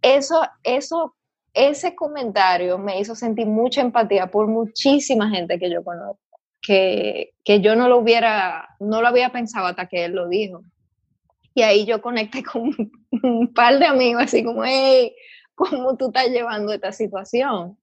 eso, 0.00 0.40
eso, 0.62 1.14
ese 1.52 1.94
comentario 1.94 2.78
me 2.78 2.98
hizo 2.98 3.14
sentir 3.14 3.46
mucha 3.46 3.82
empatía 3.82 4.26
por 4.30 4.46
muchísima 4.46 5.28
gente 5.28 5.58
que 5.58 5.70
yo 5.70 5.84
conozco, 5.84 6.18
que, 6.62 7.34
que 7.44 7.60
yo 7.60 7.76
no 7.76 7.88
lo 7.88 7.98
hubiera, 7.98 8.68
no 8.80 9.02
lo 9.02 9.08
había 9.08 9.30
pensado 9.30 9.66
hasta 9.66 9.86
que 9.86 10.06
él 10.06 10.12
lo 10.12 10.28
dijo. 10.28 10.62
Y 11.54 11.62
ahí 11.62 11.84
yo 11.84 12.00
conecté 12.00 12.42
con 12.42 12.74
un 13.22 13.52
par 13.52 13.78
de 13.78 13.86
amigos, 13.86 14.24
así 14.24 14.42
como, 14.42 14.64
hey, 14.64 15.14
¿cómo 15.54 15.96
tú 15.96 16.06
estás 16.06 16.28
llevando 16.28 16.72
esta 16.72 16.90
situación? 16.90 17.78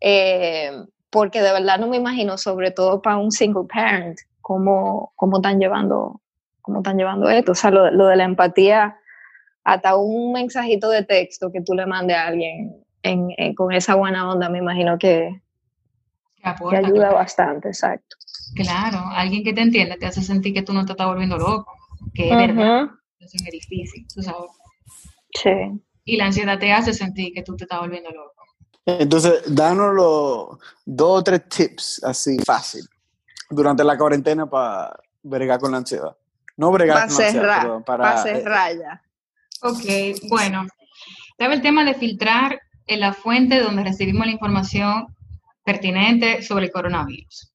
Eh, 0.00 0.70
porque 1.16 1.40
de 1.40 1.50
verdad 1.50 1.78
no 1.78 1.86
me 1.86 1.96
imagino, 1.96 2.36
sobre 2.36 2.72
todo 2.72 3.00
para 3.00 3.16
un 3.16 3.32
single 3.32 3.64
parent, 3.72 4.18
cómo, 4.42 5.14
cómo 5.16 5.38
están 5.38 5.58
llevando 5.58 6.20
cómo 6.60 6.80
están 6.80 6.98
llevando 6.98 7.30
esto. 7.30 7.52
O 7.52 7.54
sea, 7.54 7.70
lo, 7.70 8.06
de 8.06 8.16
la 8.16 8.24
empatía, 8.24 8.98
hasta 9.64 9.96
un 9.96 10.32
mensajito 10.32 10.90
de 10.90 11.04
texto 11.04 11.50
que 11.50 11.62
tú 11.62 11.72
le 11.72 11.86
mandes 11.86 12.18
a 12.18 12.26
alguien 12.26 12.84
con 13.56 13.72
esa 13.72 13.94
buena 13.94 14.30
onda, 14.30 14.50
me 14.50 14.58
imagino 14.58 14.98
que, 14.98 15.40
que, 16.36 16.76
ayuda 16.76 17.12
bastante, 17.12 17.68
exacto. 17.68 18.16
Claro, 18.54 18.98
alguien 19.12 19.42
que 19.42 19.54
te 19.54 19.62
entienda 19.62 19.96
te 19.96 20.04
hace 20.04 20.20
sentir 20.20 20.52
que 20.52 20.62
tú 20.62 20.74
no 20.74 20.84
te 20.84 20.92
estás 20.92 21.06
volviendo 21.06 21.38
loco, 21.38 21.72
que 22.12 22.28
es 22.28 22.36
verdad, 22.36 22.90
eso 23.20 23.36
es 23.42 23.50
difícil, 23.50 24.06
tú 24.14 24.20
sabes. 24.20 24.50
Sí. 25.32 25.80
Y 26.04 26.18
la 26.18 26.26
ansiedad 26.26 26.58
te 26.58 26.72
hace 26.72 26.92
sentir 26.92 27.32
que 27.32 27.42
tú 27.42 27.56
te 27.56 27.64
estás 27.64 27.80
volviendo 27.80 28.10
loco. 28.10 28.35
Entonces, 28.86 29.42
danos 29.48 29.92
los 29.94 30.58
dos 30.84 31.20
o 31.20 31.24
tres 31.24 31.48
tips 31.48 32.04
así 32.04 32.38
fácil 32.38 32.88
durante 33.50 33.82
la 33.82 33.98
cuarentena 33.98 34.48
para 34.48 34.96
bregar 35.24 35.58
con 35.58 35.72
la 35.72 35.78
ansiedad. 35.78 36.16
No 36.56 36.70
bregar 36.70 37.08
con 37.08 37.16
la 37.16 37.26
ansiedad, 37.26 37.84
para 37.84 38.22
cerrar 38.22 38.72
eh, 38.72 38.78
ya. 38.80 39.02
Ok, 39.62 40.28
bueno. 40.28 40.66
Sabe 41.36 41.54
el 41.54 41.62
tema 41.62 41.84
de 41.84 41.94
filtrar 41.94 42.60
en 42.86 43.00
la 43.00 43.12
fuente 43.12 43.60
donde 43.60 43.82
recibimos 43.82 44.24
la 44.24 44.32
información 44.32 45.08
pertinente 45.64 46.42
sobre 46.42 46.66
el 46.66 46.70
coronavirus. 46.70 47.52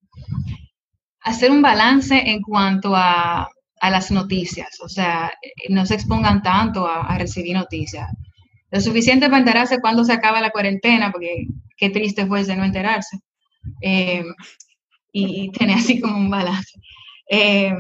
Hacer 1.22 1.50
un 1.50 1.62
balance 1.62 2.30
en 2.30 2.42
cuanto 2.42 2.94
a, 2.94 3.50
las 3.82 4.12
noticias, 4.12 4.80
o 4.82 4.90
sea, 4.90 5.32
no 5.70 5.88
se 5.88 5.96
expongan 5.96 6.44
tanto 6.44 6.86
a 6.86 7.18
recibir 7.18 7.56
noticias 7.56 8.12
lo 8.72 8.82
suficiente 8.82 9.28
para 9.28 9.40
enterarse 9.40 9.82
cuando 9.82 10.04
se 10.04 10.14
acaba 10.14 10.42
la 10.42 10.52
cuarentena, 10.52 11.12
porque 11.12 11.48
qué 11.78 11.90
triste 11.90 12.26
fuese 12.26 12.56
no 12.56 12.64
enterarse. 12.64 13.20
Eh, 13.82 14.24
y, 15.12 15.52
tener 15.52 15.78
así 15.78 16.00
como 16.00 16.18
un 16.18 16.30
balance. 16.30 16.80
Eh, 17.30 17.76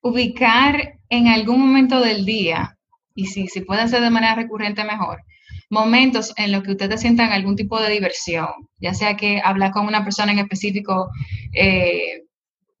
ubicar 0.00 0.94
en 1.08 1.28
algún 1.28 1.60
momento 1.60 2.00
del 2.00 2.24
día, 2.24 2.76
y 3.14 3.26
si, 3.26 3.48
si 3.48 3.60
puede 3.60 3.86
ser 3.88 4.00
de 4.00 4.10
manera 4.10 4.34
recurrente 4.34 4.82
mejor, 4.84 5.22
momentos 5.68 6.32
en 6.36 6.52
los 6.52 6.62
que 6.62 6.72
ustedes 6.72 7.00
sientan 7.00 7.32
algún 7.32 7.54
tipo 7.54 7.80
de 7.80 7.90
diversión, 7.90 8.48
ya 8.78 8.94
sea 8.94 9.16
que 9.16 9.40
hablar 9.44 9.72
con 9.72 9.86
una 9.86 10.02
persona 10.02 10.32
en 10.32 10.38
específico 10.38 11.10
eh, 11.52 12.22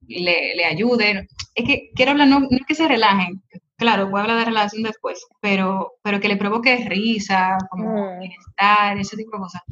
le, 0.08 0.56
le, 0.56 0.64
ayude. 0.64 1.28
Es 1.54 1.64
que 1.64 1.90
quiero 1.94 2.12
hablar, 2.12 2.28
no, 2.28 2.40
no 2.40 2.58
que 2.66 2.74
se 2.74 2.88
relajen, 2.88 3.42
claro, 3.80 4.10
voy 4.10 4.20
a 4.20 4.22
hablar 4.24 4.38
de 4.38 4.44
relación 4.44 4.82
después, 4.82 5.26
pero, 5.40 5.94
pero 6.02 6.20
que 6.20 6.28
le 6.28 6.36
provoque 6.36 6.84
risa, 6.86 7.56
como 7.70 8.18
bienestar, 8.18 8.98
ese 8.98 9.16
tipo 9.16 9.32
de 9.32 9.42
cosas. 9.42 9.62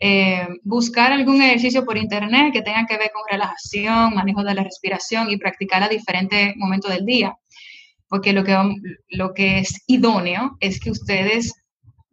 Eh, 0.00 0.46
buscar 0.64 1.12
algún 1.12 1.40
ejercicio 1.40 1.84
por 1.84 1.96
internet 1.96 2.52
que 2.52 2.62
tenga 2.62 2.84
que 2.86 2.98
ver 2.98 3.10
con 3.12 3.22
relajación, 3.30 4.14
manejo 4.14 4.42
de 4.42 4.54
la 4.54 4.64
respiración 4.64 5.30
y 5.30 5.36
practicar 5.36 5.82
a 5.84 5.88
diferentes 5.88 6.54
momentos 6.56 6.92
del 6.92 7.06
día. 7.06 7.36
Porque 8.08 8.32
lo 8.32 8.42
que, 8.42 8.56
lo 9.10 9.34
que 9.34 9.60
es 9.60 9.82
idóneo 9.86 10.56
es 10.58 10.80
que 10.80 10.90
ustedes 10.90 11.54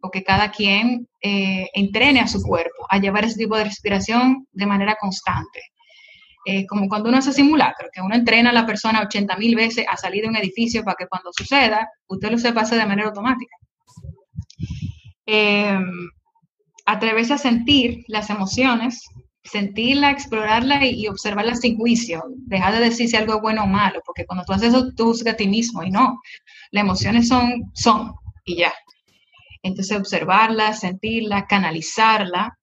o 0.00 0.10
que 0.10 0.22
cada 0.22 0.52
quien 0.52 1.08
eh, 1.22 1.68
entrene 1.74 2.20
a 2.20 2.28
su 2.28 2.40
cuerpo 2.40 2.86
a 2.88 2.98
llevar 2.98 3.24
ese 3.24 3.38
tipo 3.38 3.56
de 3.56 3.64
respiración 3.64 4.46
de 4.52 4.66
manera 4.66 4.96
constante. 5.00 5.60
Eh, 6.48 6.64
como 6.64 6.88
cuando 6.88 7.08
uno 7.08 7.18
hace 7.18 7.32
simulacro, 7.32 7.88
que 7.92 8.00
uno 8.00 8.14
entrena 8.14 8.50
a 8.50 8.52
la 8.52 8.64
persona 8.64 9.02
80 9.02 9.36
mil 9.36 9.56
veces 9.56 9.84
a 9.88 9.96
salir 9.96 10.22
de 10.22 10.28
un 10.28 10.36
edificio 10.36 10.84
para 10.84 10.94
que 10.96 11.08
cuando 11.08 11.32
suceda, 11.32 11.88
usted 12.06 12.30
lo 12.30 12.38
sepa 12.38 12.60
hacer 12.60 12.78
de 12.78 12.86
manera 12.86 13.08
automática. 13.08 13.56
Eh, 15.26 15.76
atreverse 16.84 17.34
a 17.34 17.38
sentir 17.38 18.04
las 18.06 18.30
emociones, 18.30 19.02
sentirla, 19.42 20.12
explorarla 20.12 20.86
y, 20.86 21.08
observarla 21.08 21.56
sin 21.56 21.78
juicio. 21.78 22.22
Dejar 22.46 22.74
de 22.74 22.80
decir 22.80 23.08
si 23.08 23.16
algo 23.16 23.34
es 23.34 23.40
bueno 23.42 23.64
o 23.64 23.66
malo, 23.66 24.00
porque 24.06 24.24
cuando 24.24 24.44
tú 24.44 24.52
haces 24.52 24.68
eso, 24.68 24.92
tú 24.96 25.06
juzgas 25.06 25.34
a 25.34 25.36
ti 25.36 25.48
mismo 25.48 25.82
y 25.82 25.90
no. 25.90 26.20
Las 26.70 26.84
emociones 26.84 27.26
son, 27.26 27.72
son 27.74 28.14
y 28.44 28.58
ya. 28.58 28.72
Entonces, 29.64 29.98
observarla, 29.98 30.74
sentirla, 30.74 31.48
canalizarla. 31.48 32.56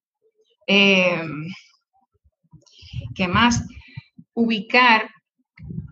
Eh, 0.67 1.21
¿Qué 3.16 3.28
más? 3.28 3.66
Ubicar, 4.34 5.09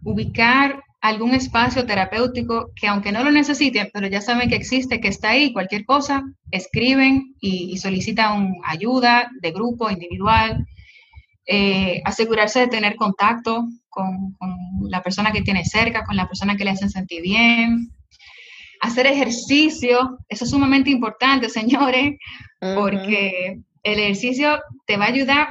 ubicar 0.04 0.84
algún 1.02 1.34
espacio 1.34 1.86
terapéutico 1.86 2.72
que 2.76 2.88
aunque 2.88 3.12
no 3.12 3.24
lo 3.24 3.32
necesiten, 3.32 3.90
pero 3.92 4.08
ya 4.08 4.22
saben 4.22 4.50
que 4.50 4.56
existe, 4.56 5.02
que 5.02 5.08
está 5.08 5.30
ahí, 5.30 5.52
cualquier 5.52 5.84
cosa, 5.84 6.24
escriben 6.52 7.36
y, 7.42 7.78
solicitan 7.78 8.54
ayuda 8.64 9.30
de 9.42 9.52
grupo, 9.52 9.90
individual, 9.90 10.66
eh, 11.48 12.02
asegurarse 12.06 12.60
de 12.60 12.68
tener 12.68 12.96
contacto 12.96 13.68
con, 13.90 14.38
la 14.90 15.02
persona 15.02 15.32
que 15.32 15.42
tiene 15.42 15.66
cerca, 15.66 16.04
con 16.04 16.16
la 16.16 16.28
persona 16.28 16.56
que 16.56 16.66
le 16.66 16.72
hacen 16.72 16.90
sentir 16.90 17.22
bien, 17.22 17.90
hacer 18.80 19.08
ejercicio, 19.08 20.20
eso 20.28 20.46
es 20.46 20.52
sumamente 20.52 20.92
importante, 20.92 21.50
señores, 21.50 22.18
porque 22.60 23.60
el 23.84 24.00
ejercicio 24.00 24.60
te 24.86 24.98
va 24.98 25.06
a 25.06 25.10
ayudar 25.10 25.48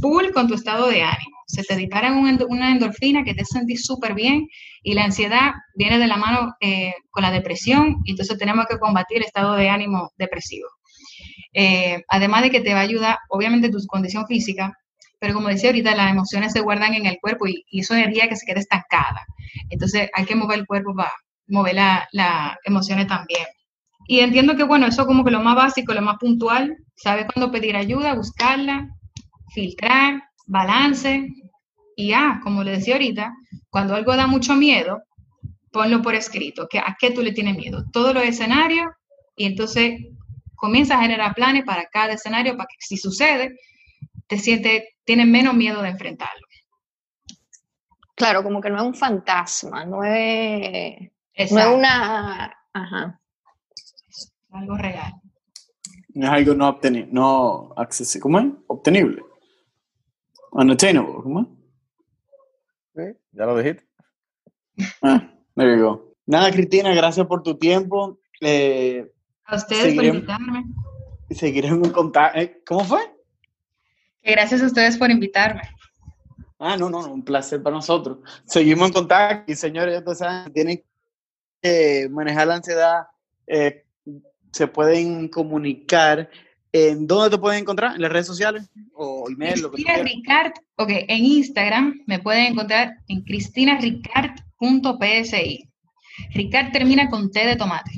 full 0.00 0.30
con 0.32 0.48
tu 0.48 0.54
estado 0.54 0.88
de 0.88 1.02
ánimo 1.02 1.40
se 1.50 1.64
te 1.64 1.76
dispara 1.76 2.12
una 2.12 2.70
endorfina 2.70 3.24
que 3.24 3.34
te 3.34 3.44
sentís 3.44 3.84
súper 3.84 4.14
bien 4.14 4.48
y 4.82 4.94
la 4.94 5.04
ansiedad 5.04 5.52
viene 5.74 5.98
de 5.98 6.06
la 6.06 6.16
mano 6.16 6.54
eh, 6.60 6.94
con 7.10 7.22
la 7.22 7.30
depresión 7.30 7.96
y 8.04 8.12
entonces 8.12 8.38
tenemos 8.38 8.66
que 8.66 8.78
combatir 8.78 9.18
el 9.18 9.24
estado 9.24 9.54
de 9.54 9.68
ánimo 9.68 10.12
depresivo. 10.16 10.68
Eh, 11.52 12.02
además 12.08 12.42
de 12.42 12.50
que 12.50 12.60
te 12.60 12.72
va 12.72 12.80
a 12.80 12.84
ayudar, 12.84 13.18
obviamente, 13.28 13.68
tu 13.68 13.78
condición 13.86 14.26
física, 14.26 14.72
pero 15.18 15.34
como 15.34 15.48
decía 15.48 15.70
ahorita, 15.70 15.94
las 15.96 16.12
emociones 16.12 16.52
se 16.52 16.60
guardan 16.60 16.94
en 16.94 17.06
el 17.06 17.18
cuerpo 17.20 17.46
y, 17.48 17.64
eso 17.72 17.94
energía 17.94 18.28
que 18.28 18.36
se 18.36 18.46
queda 18.46 18.60
estancada. 18.60 19.24
Entonces 19.68 20.08
hay 20.14 20.24
que 20.24 20.36
mover 20.36 20.60
el 20.60 20.66
cuerpo 20.66 20.94
para 20.94 21.12
mover 21.48 21.74
las 21.74 22.04
la 22.12 22.56
emociones 22.64 23.08
también. 23.08 23.44
Y 24.06 24.20
entiendo 24.20 24.56
que, 24.56 24.64
bueno, 24.64 24.86
eso 24.86 25.06
como 25.06 25.24
que 25.24 25.30
lo 25.30 25.40
más 25.40 25.54
básico, 25.54 25.94
lo 25.94 26.02
más 26.02 26.18
puntual, 26.18 26.76
sabe 26.96 27.26
cuándo 27.26 27.52
pedir 27.52 27.76
ayuda, 27.76 28.14
buscarla, 28.14 28.88
filtrar, 29.54 30.22
balance, 30.46 31.28
y 31.96 32.12
ah, 32.12 32.40
como 32.42 32.64
le 32.64 32.72
decía 32.72 32.94
ahorita, 32.94 33.32
cuando 33.68 33.94
algo 33.94 34.16
da 34.16 34.26
mucho 34.26 34.54
miedo, 34.54 35.02
ponlo 35.70 36.02
por 36.02 36.14
escrito, 36.14 36.66
que 36.68 36.78
a 36.78 36.96
qué 36.98 37.10
tú 37.10 37.22
le 37.22 37.32
tienes 37.32 37.56
miedo, 37.56 37.84
todos 37.92 38.14
los 38.14 38.24
escenarios, 38.24 38.86
y 39.36 39.44
entonces 39.44 40.00
comienza 40.56 40.96
a 40.98 41.02
generar 41.02 41.34
planes 41.34 41.64
para 41.64 41.86
cada 41.86 42.14
escenario 42.14 42.56
para 42.56 42.66
que 42.66 42.76
si 42.78 42.96
sucede, 42.96 43.56
te 44.26 44.38
sientes, 44.38 44.84
tienes 45.04 45.26
menos 45.26 45.54
miedo 45.54 45.82
de 45.82 45.90
enfrentarlo. 45.90 46.46
Claro, 48.14 48.42
como 48.42 48.60
que 48.60 48.68
no 48.68 48.76
es 48.76 48.82
un 48.82 48.94
fantasma, 48.94 49.84
no 49.84 50.04
es, 50.04 51.10
no 51.50 51.60
es 51.60 51.66
una... 51.66 52.54
Ajá. 52.72 53.20
Algo 54.50 54.76
real. 54.76 55.12
No 56.14 56.26
es 56.26 56.32
algo 56.32 56.54
no 56.54 56.68
obtenible, 56.68 57.08
no 57.12 57.72
accesible, 57.76 58.22
¿cómo 58.22 58.38
es? 58.40 58.46
Obtenible. 58.66 59.22
Unattainable, 60.52 61.22
¿cómo 61.22 61.60
ya 63.32 63.46
lo 63.46 63.56
dijiste. 63.56 63.86
Ah, 65.02 65.32
there 65.56 65.76
you 65.76 65.82
go. 65.82 66.14
Nada, 66.26 66.50
Cristina, 66.50 66.94
gracias 66.94 67.26
por 67.26 67.42
tu 67.42 67.56
tiempo. 67.58 68.18
Eh, 68.40 69.10
a 69.44 69.56
ustedes 69.56 69.94
por 69.94 70.04
invitarme. 70.04 70.64
Seguiremos 71.30 71.86
en 71.86 71.92
contacto. 71.92 72.38
Eh, 72.38 72.62
¿Cómo 72.66 72.84
fue? 72.84 73.00
gracias 74.22 74.62
a 74.62 74.66
ustedes 74.66 74.96
por 74.96 75.10
invitarme. 75.10 75.62
Ah, 76.58 76.76
no, 76.76 76.90
no, 76.90 77.10
un 77.10 77.24
placer 77.24 77.62
para 77.62 77.76
nosotros. 77.76 78.18
Seguimos 78.44 78.88
en 78.88 78.94
contacto 78.94 79.50
y 79.50 79.56
señores, 79.56 80.02
ya 80.06 80.14
saben, 80.14 80.52
tienen 80.52 80.84
que 81.62 82.08
manejar 82.10 82.46
la 82.46 82.56
ansiedad, 82.56 83.06
eh, 83.46 83.86
se 84.52 84.66
pueden 84.66 85.28
comunicar 85.28 86.28
¿En 86.72 87.06
dónde 87.06 87.30
te 87.30 87.38
pueden 87.38 87.60
encontrar? 87.62 87.94
¿En 87.96 88.02
las 88.02 88.12
redes 88.12 88.26
sociales? 88.26 88.70
¿O 88.94 89.24
email? 89.28 89.60
Lo 89.60 89.72
que 89.72 89.82
Ricard, 89.82 90.52
ok, 90.76 90.90
en 90.90 91.24
Instagram 91.24 92.02
me 92.06 92.20
pueden 92.20 92.52
encontrar 92.52 92.98
en 93.08 93.22
cristinaricard.psi. 93.22 95.68
Ricard 96.34 96.70
termina 96.72 97.10
con 97.10 97.32
T 97.32 97.44
de 97.44 97.56
tomate. 97.56 97.90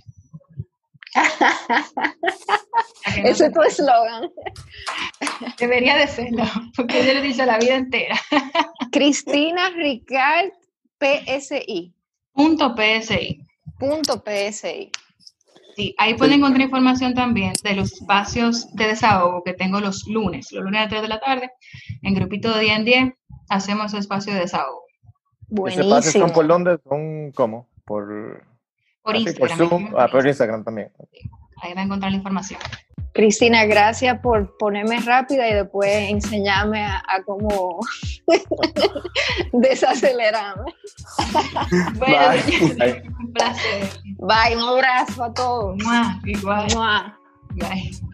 Ese 3.24 3.46
es 3.46 3.53
tu 3.53 3.61
eslogan. 3.61 4.30
Debería 5.59 5.98
de 5.98 6.07
serlo, 6.07 6.44
porque 6.74 7.05
yo 7.05 7.12
lo 7.12 7.18
he 7.18 7.22
dicho 7.22 7.44
la 7.44 7.59
vida 7.59 7.74
entera. 7.74 8.18
Cristina 8.90 9.68
Ricard 9.70 10.53
PSI. 10.98 11.92
Punto 12.32 12.74
PSI. 12.74 13.44
Punto 13.78 14.24
PSI. 14.24 14.90
Sí, 15.77 15.95
ahí 15.99 16.14
pueden 16.14 16.35
encontrar 16.35 16.62
información 16.62 17.14
también 17.14 17.55
de 17.62 17.75
los 17.75 17.93
espacios 17.93 18.75
de 18.75 18.89
desahogo 18.89 19.43
que 19.43 19.55
tengo 19.55 19.81
los 19.81 20.07
lunes, 20.07 20.53
los 20.53 20.64
lunes 20.64 20.83
a 20.83 20.89
3 20.89 21.03
de 21.03 21.09
la 21.09 21.20
tarde, 21.20 21.51
en 22.03 22.14
grupito 22.14 22.53
de 22.53 22.61
10 22.61 22.77
en 22.77 22.85
10, 22.85 23.12
hacemos 23.49 23.95
espacio 23.95 24.35
de 24.35 24.41
desahogo. 24.41 24.83
Buenísimo. 25.49 25.85
¿Ese 25.85 26.09
espacio 26.09 26.20
son 26.20 26.33
por 26.33 26.47
dónde? 26.47 26.79
¿Son 26.89 27.33
cómo? 27.33 27.68
Por, 27.85 28.45
por 29.03 29.16
Instagram. 29.16 29.59
Por 29.59 29.68
Zoom, 29.68 29.95
ah, 29.97 30.09
por 30.11 30.27
Instagram 30.27 30.64
también. 30.64 30.93
Ahí 31.62 31.75
va 31.75 31.81
a 31.81 31.85
encontrar 31.85 32.11
la 32.11 32.18
información. 32.18 32.61
Cristina, 33.13 33.67
gracias 33.67 34.19
por 34.21 34.57
ponerme 34.57 34.99
rápida 35.01 35.49
y 35.49 35.55
después 35.55 35.91
enseñarme 36.11 36.83
a, 36.83 37.03
cómo 37.27 37.81
desacelerarme. 39.53 40.73
bueno, 41.99 42.19
Bye. 42.79 43.03
un 43.21 43.33
placer. 43.33 43.91
Bye, 44.19 44.57
un 44.57 44.63
abrazo 44.63 45.25
a 45.25 45.35
todos. 45.35 45.79
Igual. 46.25 46.67
Bye. 47.55 48.13